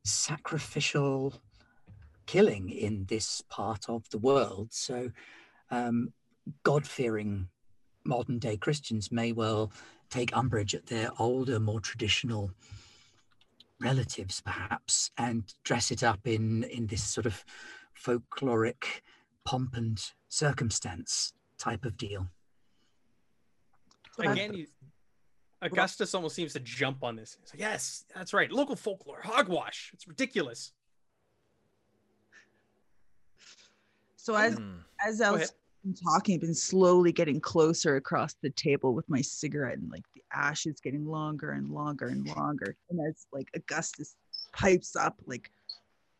[0.03, 1.41] sacrificial
[2.26, 4.69] killing in this part of the world.
[4.72, 5.11] So,
[5.69, 6.13] um,
[6.63, 7.47] God fearing
[8.03, 9.72] modern day Christians may well
[10.09, 12.51] take umbrage at their older, more traditional
[13.80, 17.43] relatives, perhaps, and dress it up in, in this sort of
[17.95, 19.01] folkloric
[19.45, 22.27] pomp and circumstance type of deal.
[24.15, 24.67] So that's- Again, you,
[25.61, 27.38] Augustus almost seems to jump on this.
[27.39, 28.51] He's like, yes, that's right.
[28.51, 29.91] Local folklore, hogwash.
[29.93, 30.73] It's ridiculous.
[34.15, 34.77] So as Hmm.
[35.05, 39.09] as I Go was been talking, I've been slowly getting closer across the table with
[39.09, 42.75] my cigarette, and like the ash is getting longer and longer and longer.
[42.89, 44.15] And as like Augustus
[44.53, 45.51] pipes up, like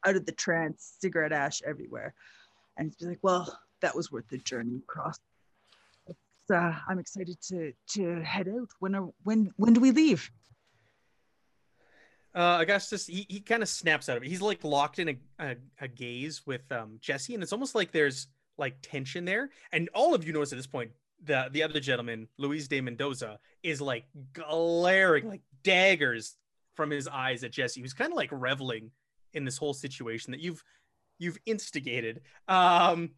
[0.06, 2.16] out of the trance, cigarette ash everywhere,
[2.78, 5.20] and he's like, "Well, that was worth the journey across."
[6.52, 8.70] Uh, I'm excited to to head out.
[8.80, 10.30] When are when when do we leave?
[12.34, 14.30] Uh, Augustus, he, he kind of snaps out of it.
[14.30, 17.92] He's like locked in a, a, a gaze with um, Jesse, and it's almost like
[17.92, 19.50] there's like tension there.
[19.74, 20.92] And all of you notice at this point,
[21.24, 26.36] the the other gentleman, Luis de Mendoza, is like glaring like daggers
[26.76, 28.92] from his eyes at Jesse, who's kind of like reveling
[29.34, 30.64] in this whole situation that you've
[31.20, 32.22] you've instigated.
[32.48, 33.12] Um,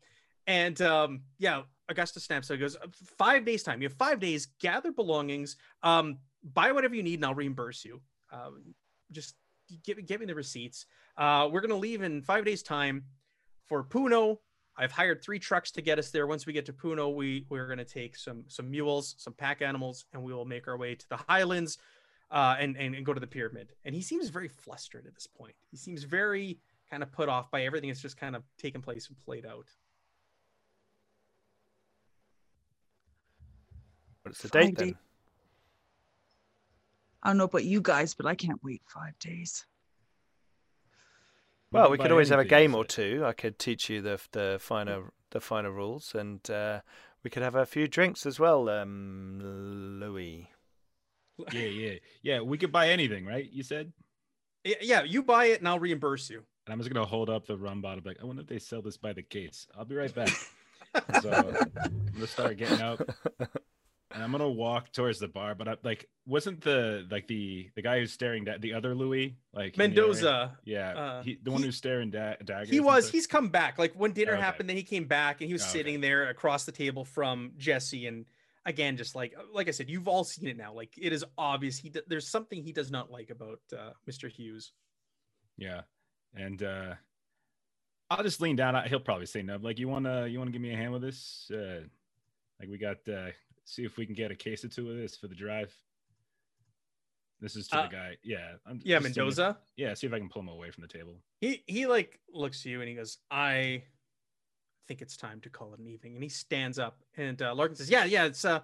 [0.47, 2.55] and um, yeah, Augustus snaps out.
[2.55, 2.77] He goes,
[3.17, 3.81] five days time.
[3.81, 4.47] You have five days.
[4.59, 5.57] Gather belongings.
[5.81, 6.19] Um,
[6.53, 8.01] buy whatever you need, and I'll reimburse you.
[8.31, 8.73] Um,
[9.11, 9.35] just
[9.83, 10.85] give, give me the receipts.
[11.17, 13.03] Uh, we're gonna leave in five days' time
[13.65, 14.37] for Puno.
[14.75, 16.25] I've hired three trucks to get us there.
[16.25, 20.05] Once we get to Puno, we we're gonna take some some mules, some pack animals,
[20.13, 21.77] and we will make our way to the highlands,
[22.31, 23.73] uh, and, and and go to the pyramid.
[23.85, 25.55] And he seems very flustered at this point.
[25.69, 26.57] He seems very
[26.89, 29.67] kind of put off by everything that's just kind of taken place and played out.
[34.33, 34.87] What's the Five date then?
[34.87, 34.95] days.
[37.21, 39.63] I don't know about you guys, but I can't wait five days.
[41.71, 43.23] Well, we could always have a game or two.
[43.23, 46.81] I could teach you the the finer the finer rules, and uh,
[47.23, 50.49] we could have a few drinks as well, um, Louis.
[51.51, 51.93] Yeah, yeah,
[52.23, 52.41] yeah.
[52.41, 53.47] We could buy anything, right?
[53.51, 53.93] You said.
[54.65, 56.43] Y- Yeah, you buy it and I'll reimburse you.
[56.65, 58.01] And I'm just gonna hold up the rum bottle.
[58.03, 59.67] Like, I wonder if they sell this by the case.
[59.77, 60.31] I'll be right back.
[61.21, 61.31] so
[61.83, 63.07] I'm gonna start getting out.
[64.13, 67.81] And I'm gonna walk towards the bar, but I, like, wasn't the like the the
[67.81, 69.75] guy who's staring at the other Louis like?
[69.77, 70.57] Mendoza.
[70.65, 72.69] Yeah, uh, he, the one he- who's staring da- daggers.
[72.69, 73.09] He was.
[73.09, 73.79] He's come back.
[73.79, 74.41] Like when dinner Okay.
[74.41, 75.71] happened, then he came back and he was Okay.
[75.71, 78.05] sitting there across the table from Jesse.
[78.05, 78.25] And
[78.65, 80.73] again, just like like I said, you've all seen it now.
[80.73, 84.29] Like it is obvious he there's something he does not like about uh, Mr.
[84.29, 84.73] Hughes.
[85.57, 85.81] Yeah,
[86.35, 86.95] and uh
[88.11, 88.75] I'll just lean down.
[88.75, 89.55] I- He'll probably say no.
[89.57, 91.49] Like, you wanna you wanna give me a hand with this?
[91.51, 91.81] Uh,
[92.59, 93.31] like, we got uh
[93.65, 95.73] see if we can get a case or two of this for the drive.
[97.39, 98.17] This is to Uh, the guy.
[98.23, 99.59] Yeah, I'm Yeah, seeing Mendoza.
[99.75, 101.21] yeah, see if I can pull him away from the table.
[101.41, 103.83] He he like looks at you and he goes, "I
[104.87, 107.75] think it's time to call it an evening." And he stands up and uh, Larkin
[107.75, 108.61] says, "Yeah, yeah, it's uh,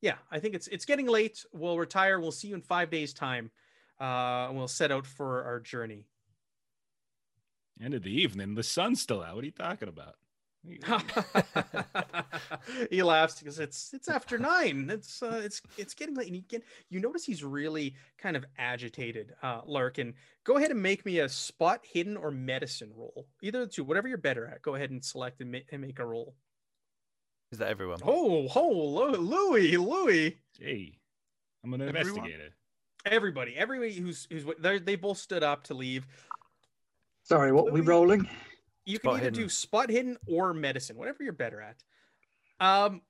[0.00, 1.44] yeah, I think it's it's getting late.
[1.52, 2.18] We'll retire.
[2.18, 3.50] We'll see you in five days' time.
[4.00, 6.06] Uh, and we'll set out for our journey."
[7.80, 8.54] End of the evening.
[8.54, 9.34] The sun's still out.
[9.36, 10.16] What are you talking about?
[12.90, 14.88] he laughs because it's it's after nine.
[14.90, 18.44] It's uh, it's it's getting late, and you get you notice he's really kind of
[18.58, 19.34] agitated.
[19.42, 20.14] Uh, Larkin,
[20.44, 23.26] go ahead and make me a spot hidden or medicine roll.
[23.42, 24.62] Either the two, whatever you're better at.
[24.62, 26.34] Go ahead and select and, ma- and make a roll.
[27.52, 27.98] Is that everyone?
[28.04, 30.36] Oh, oh, Lu- Louis, Louis.
[30.58, 30.98] Hey,
[31.64, 32.18] I'm an Everyone?
[32.18, 32.54] investigator.
[33.04, 36.06] Everybody, everybody who's who's they they both stood up to leave.
[37.22, 38.28] Sorry, what were we rolling?
[38.86, 41.82] You can Spot either do spot hidden or medicine, whatever you're better at.
[42.60, 43.02] Um,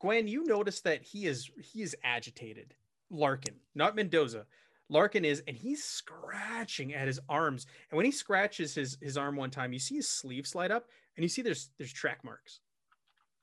[0.00, 2.74] Gwen, you notice that he is he is agitated.
[3.10, 4.46] Larkin, not Mendoza.
[4.88, 7.66] Larkin is, and he's scratching at his arms.
[7.90, 10.88] And when he scratches his his arm one time, you see his sleeve slide up,
[11.16, 12.60] and you see there's there's track marks.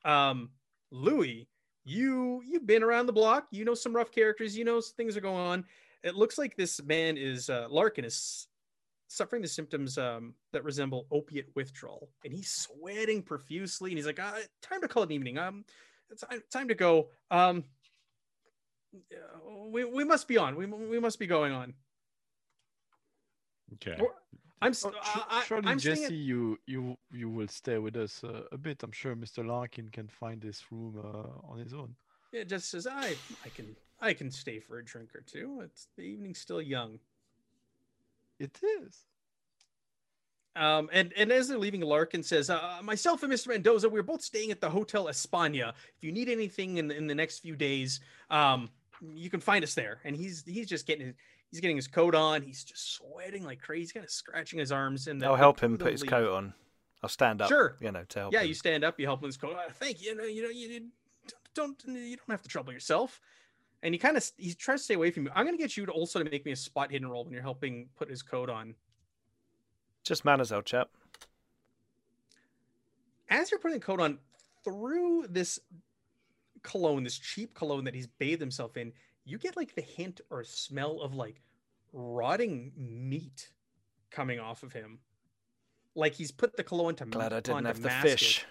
[0.03, 0.49] Um,
[0.91, 1.47] Louis,
[1.85, 3.47] you you've been around the block.
[3.51, 4.57] You know some rough characters.
[4.57, 5.65] You know things are going on.
[6.03, 8.47] It looks like this man is uh, Larkin is
[9.07, 13.91] suffering the symptoms um, that resemble opiate withdrawal, and he's sweating profusely.
[13.91, 14.31] And he's like, uh,
[14.61, 15.37] "Time to call it an evening.
[15.37, 15.65] Um,
[16.09, 17.09] it's time, time to go.
[17.31, 17.63] Um,
[19.71, 20.55] we, we must be on.
[20.55, 21.73] We, we must be going on.
[23.73, 23.97] Okay.
[23.99, 24.13] Or-
[24.59, 27.77] I'm Oh, st- su- I, I, surely, I'm Jesse, at- you you you will stay
[27.77, 28.81] with us uh, a bit.
[28.81, 29.45] I'm sure Mr.
[29.45, 31.95] Larkin can find this room uh, on his own.
[32.33, 33.15] Yeah, just says I
[33.45, 35.61] I can I can stay for a drink or two.
[35.63, 36.97] It's the evening's still young.
[38.39, 39.03] It is.
[40.55, 43.49] Um, and, and as they're leaving, Larkin says, uh, myself and Mr.
[43.49, 45.69] Mendoza, we're both staying at the Hotel España.
[45.69, 47.99] If you need anything in, in the next few days,
[48.31, 48.69] um,
[49.13, 49.99] you can find us there.
[50.03, 51.15] And he's he's just getting his,
[51.51, 52.41] he's getting his coat on.
[52.41, 53.81] He's just sweating like crazy.
[53.81, 55.07] He's kind of scratching his arms.
[55.07, 56.09] And I'll help him put his leave.
[56.09, 56.53] coat on.
[57.03, 57.49] I'll stand up.
[57.49, 57.77] Sure.
[57.79, 58.47] You know, to help Yeah, him.
[58.47, 59.55] you stand up, you help him with his coat.
[59.55, 60.09] "Uh, thank you.
[60.09, 60.81] You know, you know, you you
[61.53, 63.21] don't you don't have to trouble yourself.
[63.83, 65.31] And he kind of he tries to stay away from you.
[65.35, 67.41] I'm gonna get you to also to make me a spot hidden roll when you're
[67.41, 68.75] helping put his coat on.
[70.03, 70.89] Just manners, out, chap.
[73.29, 74.19] as you're putting the coat on
[74.63, 75.59] through this
[76.63, 78.93] cologne, this cheap cologne that he's bathed himself in,
[79.25, 81.41] you get like the hint or smell of like
[81.93, 83.49] rotting meat
[84.09, 84.99] coming off of him.
[85.95, 88.45] Like he's put the cologne to Glad I didn't have the fish.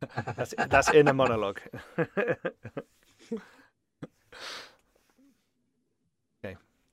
[0.36, 1.60] That's that's in a monologue.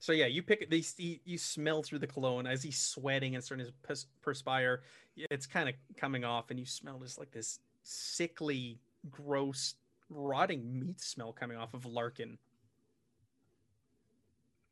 [0.06, 0.94] So yeah, you pick these.
[0.98, 4.82] You, you smell through the cologne as he's sweating and starting to perspire.
[5.16, 8.78] It's kind of coming off, and you smell just like this sickly,
[9.10, 9.74] gross,
[10.08, 12.38] rotting meat smell coming off of Larkin.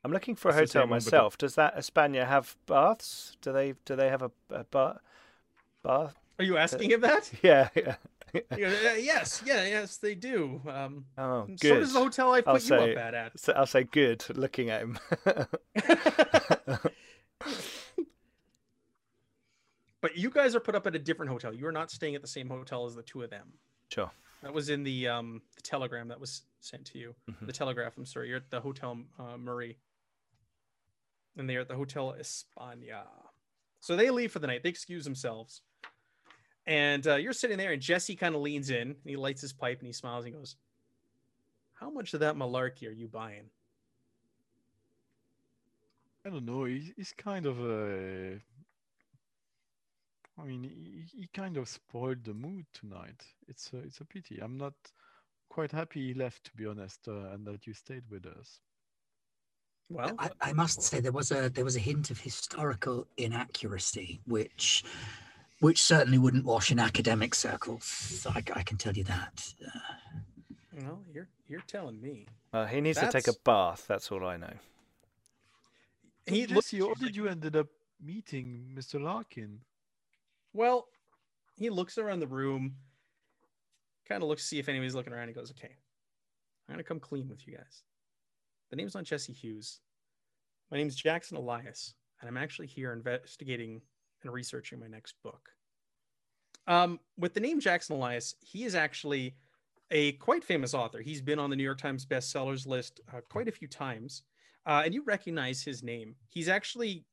[0.05, 1.36] I'm looking for a It's the hotel same one, but the- myself.
[1.36, 3.36] Does that Espana have baths?
[3.43, 4.98] Do they do they have a, a bath?
[5.82, 6.15] Bath?
[6.39, 7.32] Are you asking uh, him that?
[7.43, 7.97] Yeah, yeah.
[8.35, 10.61] He goes, "Uh, yes, yeah, yes, they do.
[10.69, 13.15] Um, Oh, so does the hotel I I'll put you say- up at.
[13.15, 13.39] at.
[13.40, 14.24] So I'll say good.
[14.36, 14.98] Looking at him.
[20.01, 21.52] but you guys are put up at a different hotel.
[21.55, 23.52] You are not staying at the same hotel as the two of them.
[23.90, 24.11] sure.
[24.43, 27.15] That was in the um the telegram that was sent to you.
[27.31, 27.47] Mhm.
[27.47, 27.97] The telegraph.
[27.97, 28.28] I'm sorry.
[28.28, 29.78] You're at the hotel uh, Maury,
[31.39, 33.05] and they're at the hotel España.
[33.81, 34.62] So they leave for the night.
[34.62, 35.62] They excuse themselves,
[36.66, 39.53] and uh, you're sitting there, and Jesse kind of leans in, and he lights his
[39.53, 40.57] pipe, and he smiles, and he goes,
[41.74, 43.51] "How much of that malarkey are you buying?"
[46.27, 46.65] I don't know.
[46.65, 48.41] He, he's kind of a.
[50.39, 53.23] I mean, he, he kind of spoiled the mood tonight.
[53.47, 54.41] It's a, it's a pity.
[54.43, 54.74] I'm not
[55.49, 58.61] quite happy he left, to be honest, uh, and that you stayed with us.
[59.91, 64.20] Well, I, I must say there was a there was a hint of historical inaccuracy,
[64.27, 64.82] which
[65.60, 68.26] which certainly wouldn't wash in academic circles.
[68.28, 69.52] I, I can tell you that.
[69.64, 69.78] Uh,
[70.82, 72.26] well, you're you're telling me.
[72.52, 73.85] Well, he needs to take a bath.
[73.89, 74.52] That's all I know.
[76.26, 77.66] He looks Jesse, how like- did you ended up
[78.02, 79.01] meeting Mr.
[79.01, 79.60] Larkin?
[80.52, 80.86] Well,
[81.56, 82.76] he looks around the room
[84.09, 85.28] kind of looks to see if anybody's looking around.
[85.28, 85.76] He goes, "Okay,
[86.68, 87.82] I'm gonna come clean with you guys.
[88.70, 89.81] The name's not Jesse Hughes.
[90.70, 93.81] My name's Jackson Elias, and I'm actually here investigating
[94.24, 95.51] and researching my next book.
[96.66, 99.36] Um, with the name Jackson Elias, he is actually
[99.90, 101.01] a quite famous author.
[101.01, 104.22] He's been on the New York Times bestsellers list uh, quite a few times,
[104.66, 106.14] uh, and you recognize his name.
[106.28, 107.05] He's actually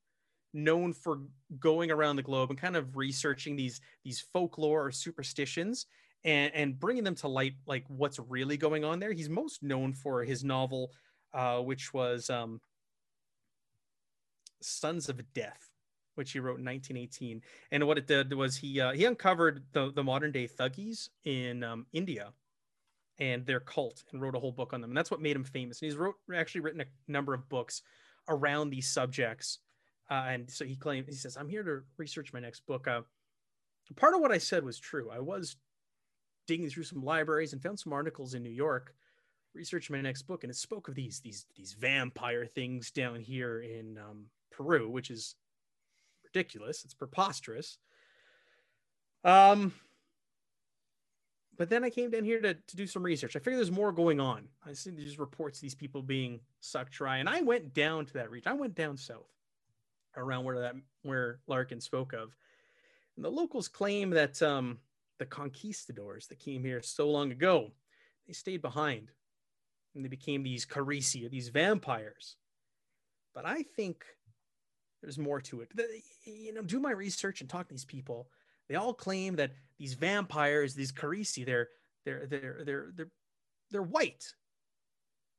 [0.54, 1.22] known for
[1.60, 5.86] going around the globe and kind of researching these these folklore or superstitions
[6.24, 9.94] and and bringing them to light like what's really going on there he's most known
[9.94, 10.92] for his novel
[11.34, 12.60] uh, which was um,
[14.62, 15.71] sons of death
[16.16, 19.92] which he wrote in 1918 and what it did was he uh, he uncovered the,
[19.92, 22.32] the modern day thuggees in um, india
[23.20, 25.44] and their cult and wrote a whole book on them and that's what made him
[25.44, 27.82] famous and he's wrote actually written a number of books
[28.28, 29.60] around these subjects
[30.12, 32.86] uh, and so he claimed, he says, I'm here to research my next book.
[32.86, 33.02] Uh,
[33.96, 35.10] part of what I said was true.
[35.10, 35.56] I was
[36.48, 38.94] digging through some libraries and found some articles in New York,
[39.56, 43.62] researching my next book, and it spoke of these these these vampire things down here
[43.62, 45.36] in um, Peru, which is
[46.34, 46.84] ridiculous.
[46.84, 47.78] It's preposterous.
[49.24, 49.74] Um,
[51.58, 53.36] but then I came down here to, to do some research.
[53.36, 54.48] I figured there's more going on.
[54.66, 58.32] I see these reports, these people being sucked dry, and I went down to that
[58.32, 58.52] region.
[58.52, 59.30] I went down south
[60.18, 62.36] around where that where Larkin spoke of.
[63.16, 64.80] And the locals claim that um,
[65.20, 67.72] the conquistadors that came here so long ago,
[68.26, 69.12] they stayed behind
[69.94, 72.38] and they became these Carisi, these vampires.
[73.34, 74.04] But I think
[75.02, 75.76] there's more to it.
[75.76, 75.88] The,
[76.26, 78.30] you know, do my research and talk to these people.
[78.70, 81.70] They all claim that these vampires, these Carisi, they're
[82.06, 83.12] they're they're they're they're
[83.72, 84.34] they're white.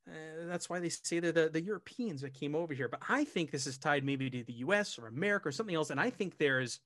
[0.08, 2.88] Uh, that's why they say they're the, the Europeans that came over here.
[2.88, 4.98] But I think this is tied maybe to the U.S.
[4.98, 5.90] or America or something else.
[5.90, 6.80] And I think there's,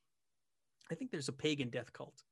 [0.90, 2.23] I think there's a pagan death cult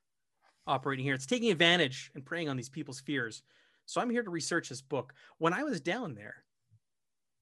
[0.66, 1.14] operating here.
[1.14, 3.42] It's taking advantage and preying on these people's fears.
[3.86, 5.14] So I'm here to research this book.
[5.38, 6.44] When I was down there,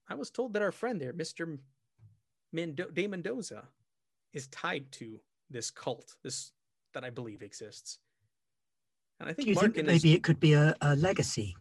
[0.08, 1.58] I was told that our friend there, Mr.
[2.54, 3.68] Mendo- De Mendoza,
[4.32, 5.20] is tied to
[5.50, 6.52] this cult, this
[6.94, 7.98] that I believe exists.
[9.20, 11.56] And I think, Do you think maybe is, it could be a, a legacy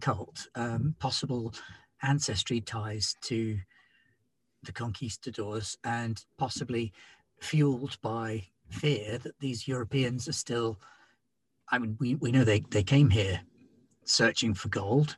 [0.00, 1.52] cult, um, possible
[2.02, 3.58] ancestry ties to
[4.64, 6.92] the conquistadors, and possibly
[7.40, 10.78] fueled by fear that these Europeans are still.
[11.70, 13.40] I mean, we, we know they, they came here
[14.04, 15.16] searching for gold.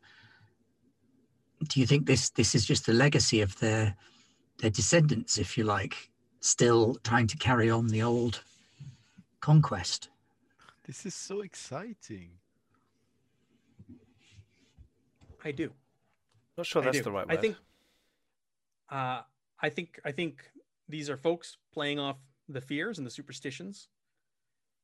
[1.69, 3.97] Do you think this this is just the legacy of their
[4.61, 6.11] their descendants, if you like,
[6.41, 8.43] still trying to carry on the old
[9.41, 10.09] conquest?
[10.87, 12.31] This is so exciting.
[15.45, 15.73] I do.
[16.57, 17.37] Not sure that's the right word.
[17.37, 17.57] I think.
[18.91, 19.23] Uh,
[19.63, 20.51] I think I think
[20.89, 22.17] these are folks playing off
[22.49, 23.89] the fears and the superstitions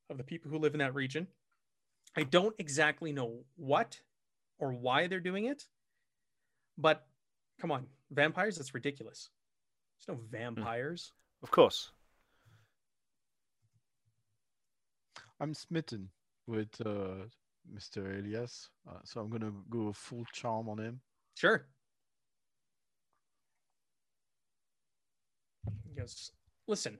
[0.09, 1.27] of the people who live in that region.
[2.15, 3.99] I don't exactly know what
[4.57, 5.67] or why they're doing it,
[6.77, 7.05] but
[7.59, 9.29] come on, vampires, that's ridiculous.
[9.97, 10.31] There's no hmm.
[10.31, 11.11] vampires.
[11.43, 11.91] Of course.
[15.39, 16.09] I'm smitten
[16.47, 17.25] with uh,
[17.73, 18.19] Mr.
[18.19, 18.69] Elias.
[18.89, 20.99] Uh, so I'm gonna go full charm on him.
[21.35, 21.67] Sure.
[25.95, 26.31] Yes.
[26.67, 26.97] Listen,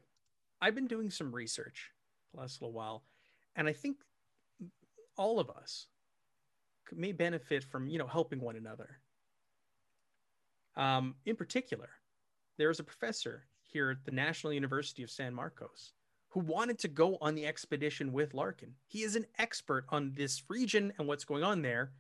[0.61, 1.91] I've been doing some research
[2.33, 3.03] the last little while,
[3.55, 3.97] and I think
[5.17, 5.87] all of us
[6.93, 8.99] may benefit from you know helping one another.
[10.75, 11.89] Um, in particular,
[12.57, 15.93] there is a professor here at the National University of San Marcos
[16.29, 18.73] who wanted to go on the expedition with Larkin.
[18.87, 21.91] He is an expert on this region and what's going on there,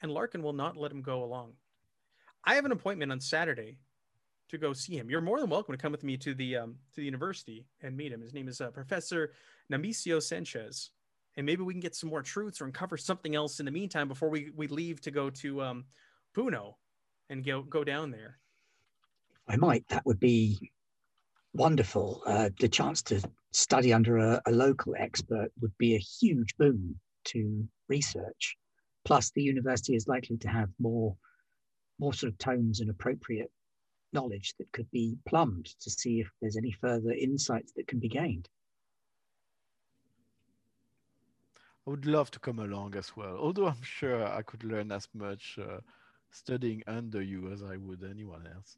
[0.00, 1.52] and Larkin will not let him go along.
[2.44, 3.78] I have an appointment on Saturday
[4.48, 5.08] to go see him.
[5.08, 7.96] You're more than welcome to come with me to the um, to the university and
[7.96, 8.20] meet him.
[8.20, 9.32] His name is uh, Professor
[9.70, 10.90] Nemesio Sanchez,
[11.36, 14.08] and maybe we can get some more truths or uncover something else in the meantime
[14.08, 15.84] before we, we leave to go to um,
[16.36, 16.74] Puno
[17.30, 18.38] and go go down there.
[19.48, 19.86] I might.
[19.88, 20.72] That would be
[21.54, 22.22] wonderful.
[22.26, 26.98] Uh, the chance to study under a, a, local expert would be a huge boon
[27.24, 28.56] to research.
[29.04, 31.16] Plus, the university is likely to have more,
[31.98, 33.50] more sort of tones and appropriate
[34.12, 38.08] knowledge that could be plumbed to see if there's any further insights that can be
[38.08, 38.48] gained.
[41.86, 45.08] I would love to come along as well, although I'm sure I could learn as
[45.14, 45.80] much uh,
[46.30, 48.76] studying under you as I would anyone else.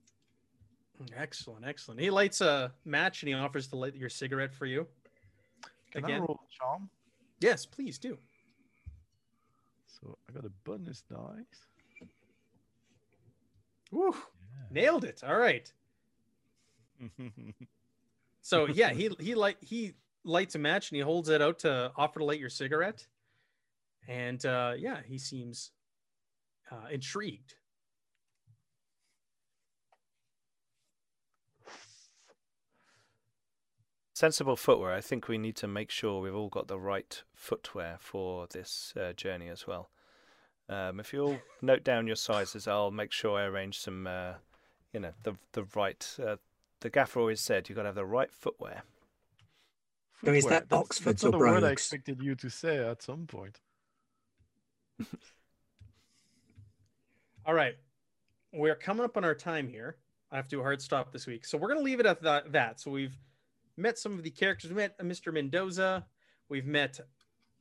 [1.17, 2.01] Excellent, excellent.
[2.01, 4.87] He lights a match and he offers to light your cigarette for you.
[5.93, 6.23] Can Again.
[6.23, 6.89] I roll charm?
[7.41, 8.17] Yes, please do.
[9.87, 12.09] So I got a bonus dice.
[13.91, 14.11] Woo!
[14.13, 14.65] Yeah.
[14.71, 15.23] Nailed it.
[15.27, 15.71] All right.
[18.41, 19.95] so yeah, he he light he
[20.25, 23.07] lights a match and he holds it out to offer to light your cigarette.
[24.09, 25.71] and uh, yeah, he seems
[26.71, 27.55] uh, intrigued.
[34.15, 34.93] Sensible footwear.
[34.93, 38.95] I think we need to make sure we've all got the right footwear for this
[38.97, 39.91] uh, journey as well.
[40.69, 44.35] Um, if you'll note down your sizes, I'll make sure I arrange some, uh,
[44.93, 46.17] you know, the the right.
[46.25, 46.37] Uh,
[46.81, 48.85] the gaffer always said you've got to have the right footwear.
[50.25, 52.49] So is Footwear, that that's- Oxfords that's or not a word I expected you to
[52.49, 53.61] say at some point.
[57.47, 57.75] All right.
[58.53, 59.97] We're coming up on our time here.
[60.31, 61.45] I have to do a hard stop this week.
[61.45, 62.81] So we're going to leave it at that, that.
[62.81, 63.17] So we've
[63.77, 64.71] met some of the characters.
[64.71, 65.33] We met Mr.
[65.33, 66.05] Mendoza.
[66.49, 67.01] We've met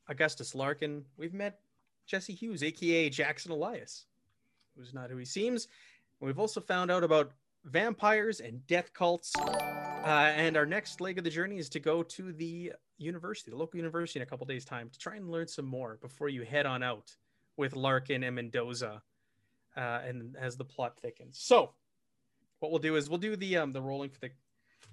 [0.07, 1.05] Augustus Larkin.
[1.17, 1.59] We've met
[2.05, 4.05] Jesse Hughes, aka Jackson Elias,
[4.77, 5.67] who's not who he seems.
[6.19, 7.31] We've also found out about
[7.65, 9.33] vampires and death cults.
[9.37, 13.57] Uh, and our next leg of the journey is to go to the university, the
[13.57, 16.43] local university, in a couple days' time to try and learn some more before you
[16.43, 17.15] head on out
[17.55, 19.01] with Larkin and Mendoza
[19.77, 21.37] uh, and as the plot thickens.
[21.39, 21.71] So,
[22.59, 24.31] what we'll do is we'll do the um, the rolling for the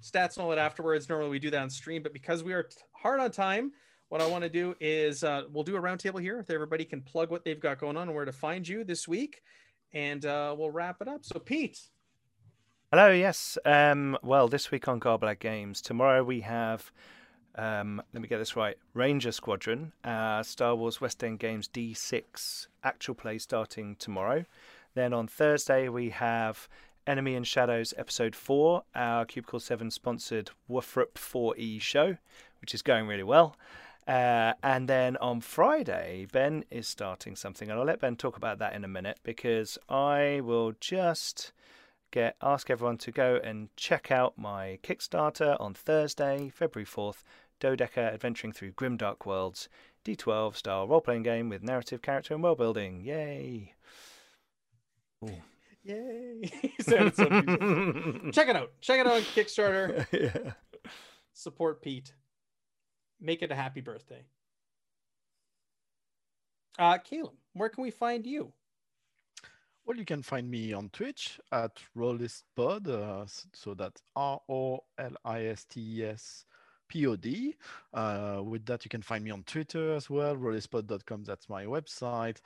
[0.01, 1.09] stats and all that afterwards.
[1.09, 3.71] Normally we do that on stream, but because we are hard on time,
[4.09, 7.01] what I want to do is uh, we'll do a roundtable here if everybody can
[7.01, 9.41] plug what they've got going on and where to find you this week,
[9.93, 11.23] and uh, we'll wrap it up.
[11.23, 11.79] So, Pete,
[12.93, 13.57] Hello, yes.
[13.63, 16.91] Um, well, this week on Garblag Games, tomorrow we have,
[17.55, 22.67] um, let me get this right, Ranger Squadron, uh, Star Wars West End Games D6
[22.83, 24.43] actual play starting tomorrow.
[24.93, 26.67] Then on Thursday we have
[27.07, 32.17] Enemy in Shadows Episode 4, our Cubicle 7 sponsored Woofrup 4E show,
[32.61, 33.55] which is going really well.
[34.07, 38.59] Uh, and then on Friday, Ben is starting something, and I'll let Ben talk about
[38.59, 41.51] that in a minute because I will just
[42.11, 47.23] get ask everyone to go and check out my Kickstarter on Thursday, February 4th,
[47.59, 49.69] Dodeca Adventuring Through Grimdark Worlds,
[50.03, 53.01] D12 style role playing game with narrative, character, and world building.
[53.01, 53.75] Yay!
[55.83, 56.51] Yay!
[56.81, 57.09] So.
[58.31, 58.71] Check it out.
[58.81, 60.05] Check it out on Kickstarter.
[60.11, 60.53] yeah.
[61.33, 62.13] Support Pete.
[63.19, 64.25] Make it a happy birthday.
[66.79, 68.51] Uh, Caleb, where can we find you?
[69.85, 72.87] Well, you can find me on Twitch at RolistesPod.
[72.87, 76.45] Uh, so that's R O L I S T E S
[76.87, 77.55] P O D.
[77.93, 80.35] Uh, with that, you can find me on Twitter as well.
[80.35, 82.37] Rolistespod.com, that's my website.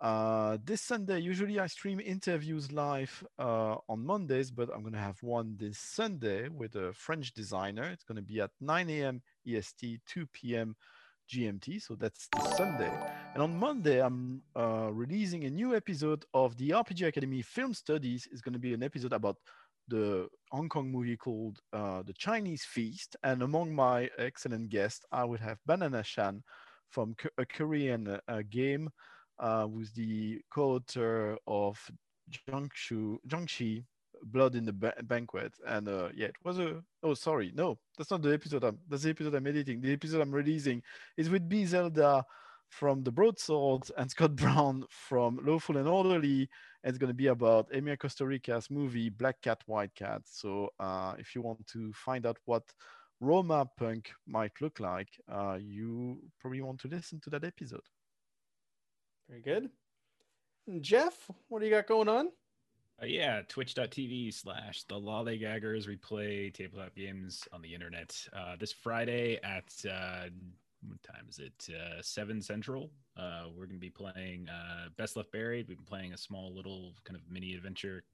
[0.00, 4.98] Uh, this Sunday, usually I stream interviews live uh, on Mondays, but I'm going to
[4.98, 7.84] have one this Sunday with a French designer.
[7.84, 9.22] It's going to be at 9 a.m.
[9.46, 10.76] EST, 2 p.m.
[11.30, 11.80] GMT.
[11.80, 12.92] So that's this Sunday.
[13.32, 18.28] And on Monday, I'm uh, releasing a new episode of the RPG Academy Film Studies.
[18.30, 19.36] It's going to be an episode about
[19.88, 23.16] the Hong Kong movie called uh, The Chinese Feast.
[23.22, 26.42] And among my excellent guests, I would have Banana Chan
[26.90, 28.90] from a Korean uh, game,
[29.38, 31.78] uh, who's the co-author of
[32.30, 33.84] Jiangsu, Jiangshi,
[34.22, 35.52] Blood in the ba- Banquet.
[35.66, 36.82] And uh, yeah, it was a.
[37.02, 38.64] Oh, sorry, no, that's not the episode.
[38.64, 39.80] I'm, that's the episode I'm editing.
[39.80, 40.82] The episode I'm releasing
[41.16, 42.24] is with B Zelda
[42.70, 46.48] from the Broadswords and Scott Brown from Lawful and Orderly.
[46.82, 50.22] It's going to be about Emir Kusturica's movie Black Cat, White Cat.
[50.24, 52.62] So uh, if you want to find out what
[53.20, 57.84] Roma punk might look like, uh, you probably want to listen to that episode.
[59.28, 59.70] Very good.
[60.80, 62.28] Jeff, what do you got going on?
[63.02, 65.86] Uh, yeah, twitch.tv slash the lollygaggers.
[65.86, 68.16] We play tabletop games on the internet.
[68.32, 70.28] Uh, this Friday at uh,
[70.86, 71.68] what time is it?
[71.74, 72.90] Uh, 7 Central.
[73.16, 75.68] Uh, we're going to be playing uh, Best Left Buried.
[75.68, 78.04] We've been playing a small little kind of mini adventure.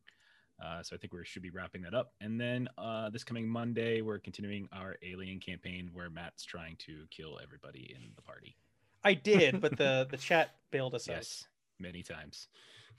[0.63, 2.13] Uh, so I think we should be wrapping that up.
[2.21, 7.07] And then uh, this coming Monday, we're continuing our Alien campaign where Matt's trying to
[7.11, 8.57] kill everybody in the party.
[9.03, 11.45] I did, but the the chat bailed us Yes,
[11.79, 12.49] many times.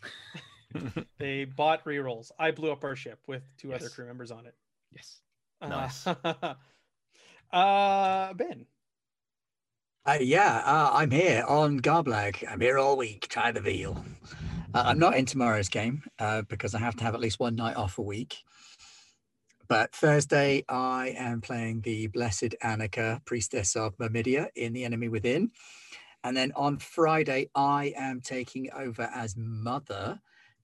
[1.17, 2.31] They bought rerolls.
[2.39, 4.55] I blew up our ship with two other crew members on it.
[4.95, 5.19] Yes.
[5.61, 6.07] Nice.
[6.07, 6.55] Uh,
[7.53, 8.65] uh, ben.
[10.05, 12.43] Uh, yeah, uh, I'm here on Garblag.
[12.49, 13.27] I'm here all week.
[13.27, 14.03] Try the veal.
[14.73, 17.55] Uh, I'm not in tomorrow's game uh, because I have to have at least one
[17.55, 18.37] night off a week.
[19.71, 25.51] But Thursday, I am playing the Blessed Annika, Priestess of Myrmidia in The Enemy Within.
[26.25, 30.19] And then on Friday, I am taking over as mother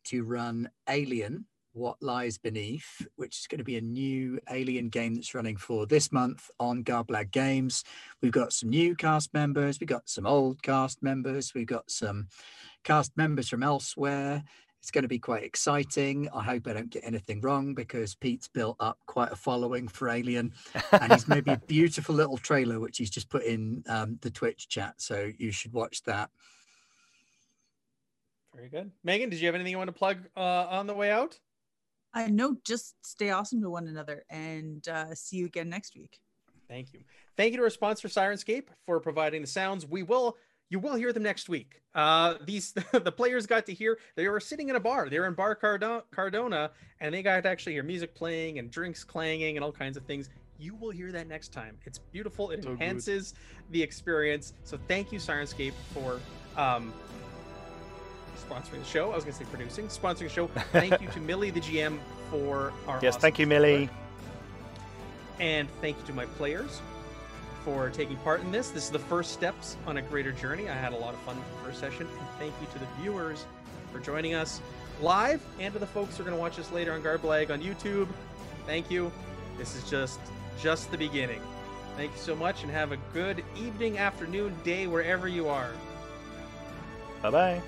[0.08, 5.16] to run Alien, What Lies Beneath, which is going to be a new Alien game
[5.16, 7.86] that's running for this month on Garblag Games.
[8.22, 12.28] We've got some new cast members, we've got some old cast members, we've got some
[12.84, 14.44] cast members from elsewhere.
[14.80, 16.30] It's going to be quite exciting.
[16.34, 20.10] I hope I don't get anything wrong because Pete's built up quite a following for
[20.10, 20.54] Alien
[20.92, 24.30] and he's made me a beautiful little trailer which he's just put in um, the
[24.30, 24.96] Twitch chat.
[24.98, 26.30] So you should watch that.
[28.56, 28.92] Very good.
[29.04, 31.38] Megan, did you have anything you want to plug uh, on the way out?
[32.14, 36.20] I know, just stay awesome to one another and uh, see you again next week.
[36.68, 37.02] Thank you.
[37.36, 39.86] Thank you to our sponsor, Syrinscape, for providing the sounds.
[39.86, 40.38] We will
[40.70, 41.82] you will hear them next week.
[41.96, 45.10] Uh, these the players got to hear they were sitting in a bar.
[45.10, 48.70] They were in Bar Cardona, Cardona, and they got to actually hear music playing and
[48.70, 50.30] drinks clanging and all kinds of things.
[50.60, 51.78] You will hear that next time.
[51.86, 52.50] It's beautiful.
[52.52, 52.82] It So good.
[52.82, 53.34] enhances
[53.72, 54.54] the experience.
[54.64, 56.20] So thank you, Syrinscape, for
[56.60, 56.92] um,
[58.50, 59.12] sponsoring the show.
[59.12, 60.48] I was going to say producing, sponsoring the show.
[60.72, 62.00] Thank you to Millie, the GM,
[62.32, 63.62] for our Yes, awesome thank you, support.
[63.62, 63.90] Millie.
[65.40, 66.82] And thank you to my players
[67.68, 68.70] for taking part in this.
[68.70, 70.70] This is the first steps on a greater journey.
[70.70, 72.08] I had a lot of fun with the first session.
[72.08, 73.46] And thank you to the viewers
[73.92, 74.62] for joining us
[75.02, 77.62] live and to the folks who are going to watch us later on Garblag on
[77.62, 78.08] YouTube.
[78.66, 79.12] Thank you.
[79.58, 80.22] This is just
[80.62, 81.42] just the beginning.
[81.98, 85.72] Thank you so much and have a good evening, afternoon, day, wherever you are.
[87.22, 87.62] Bye bye.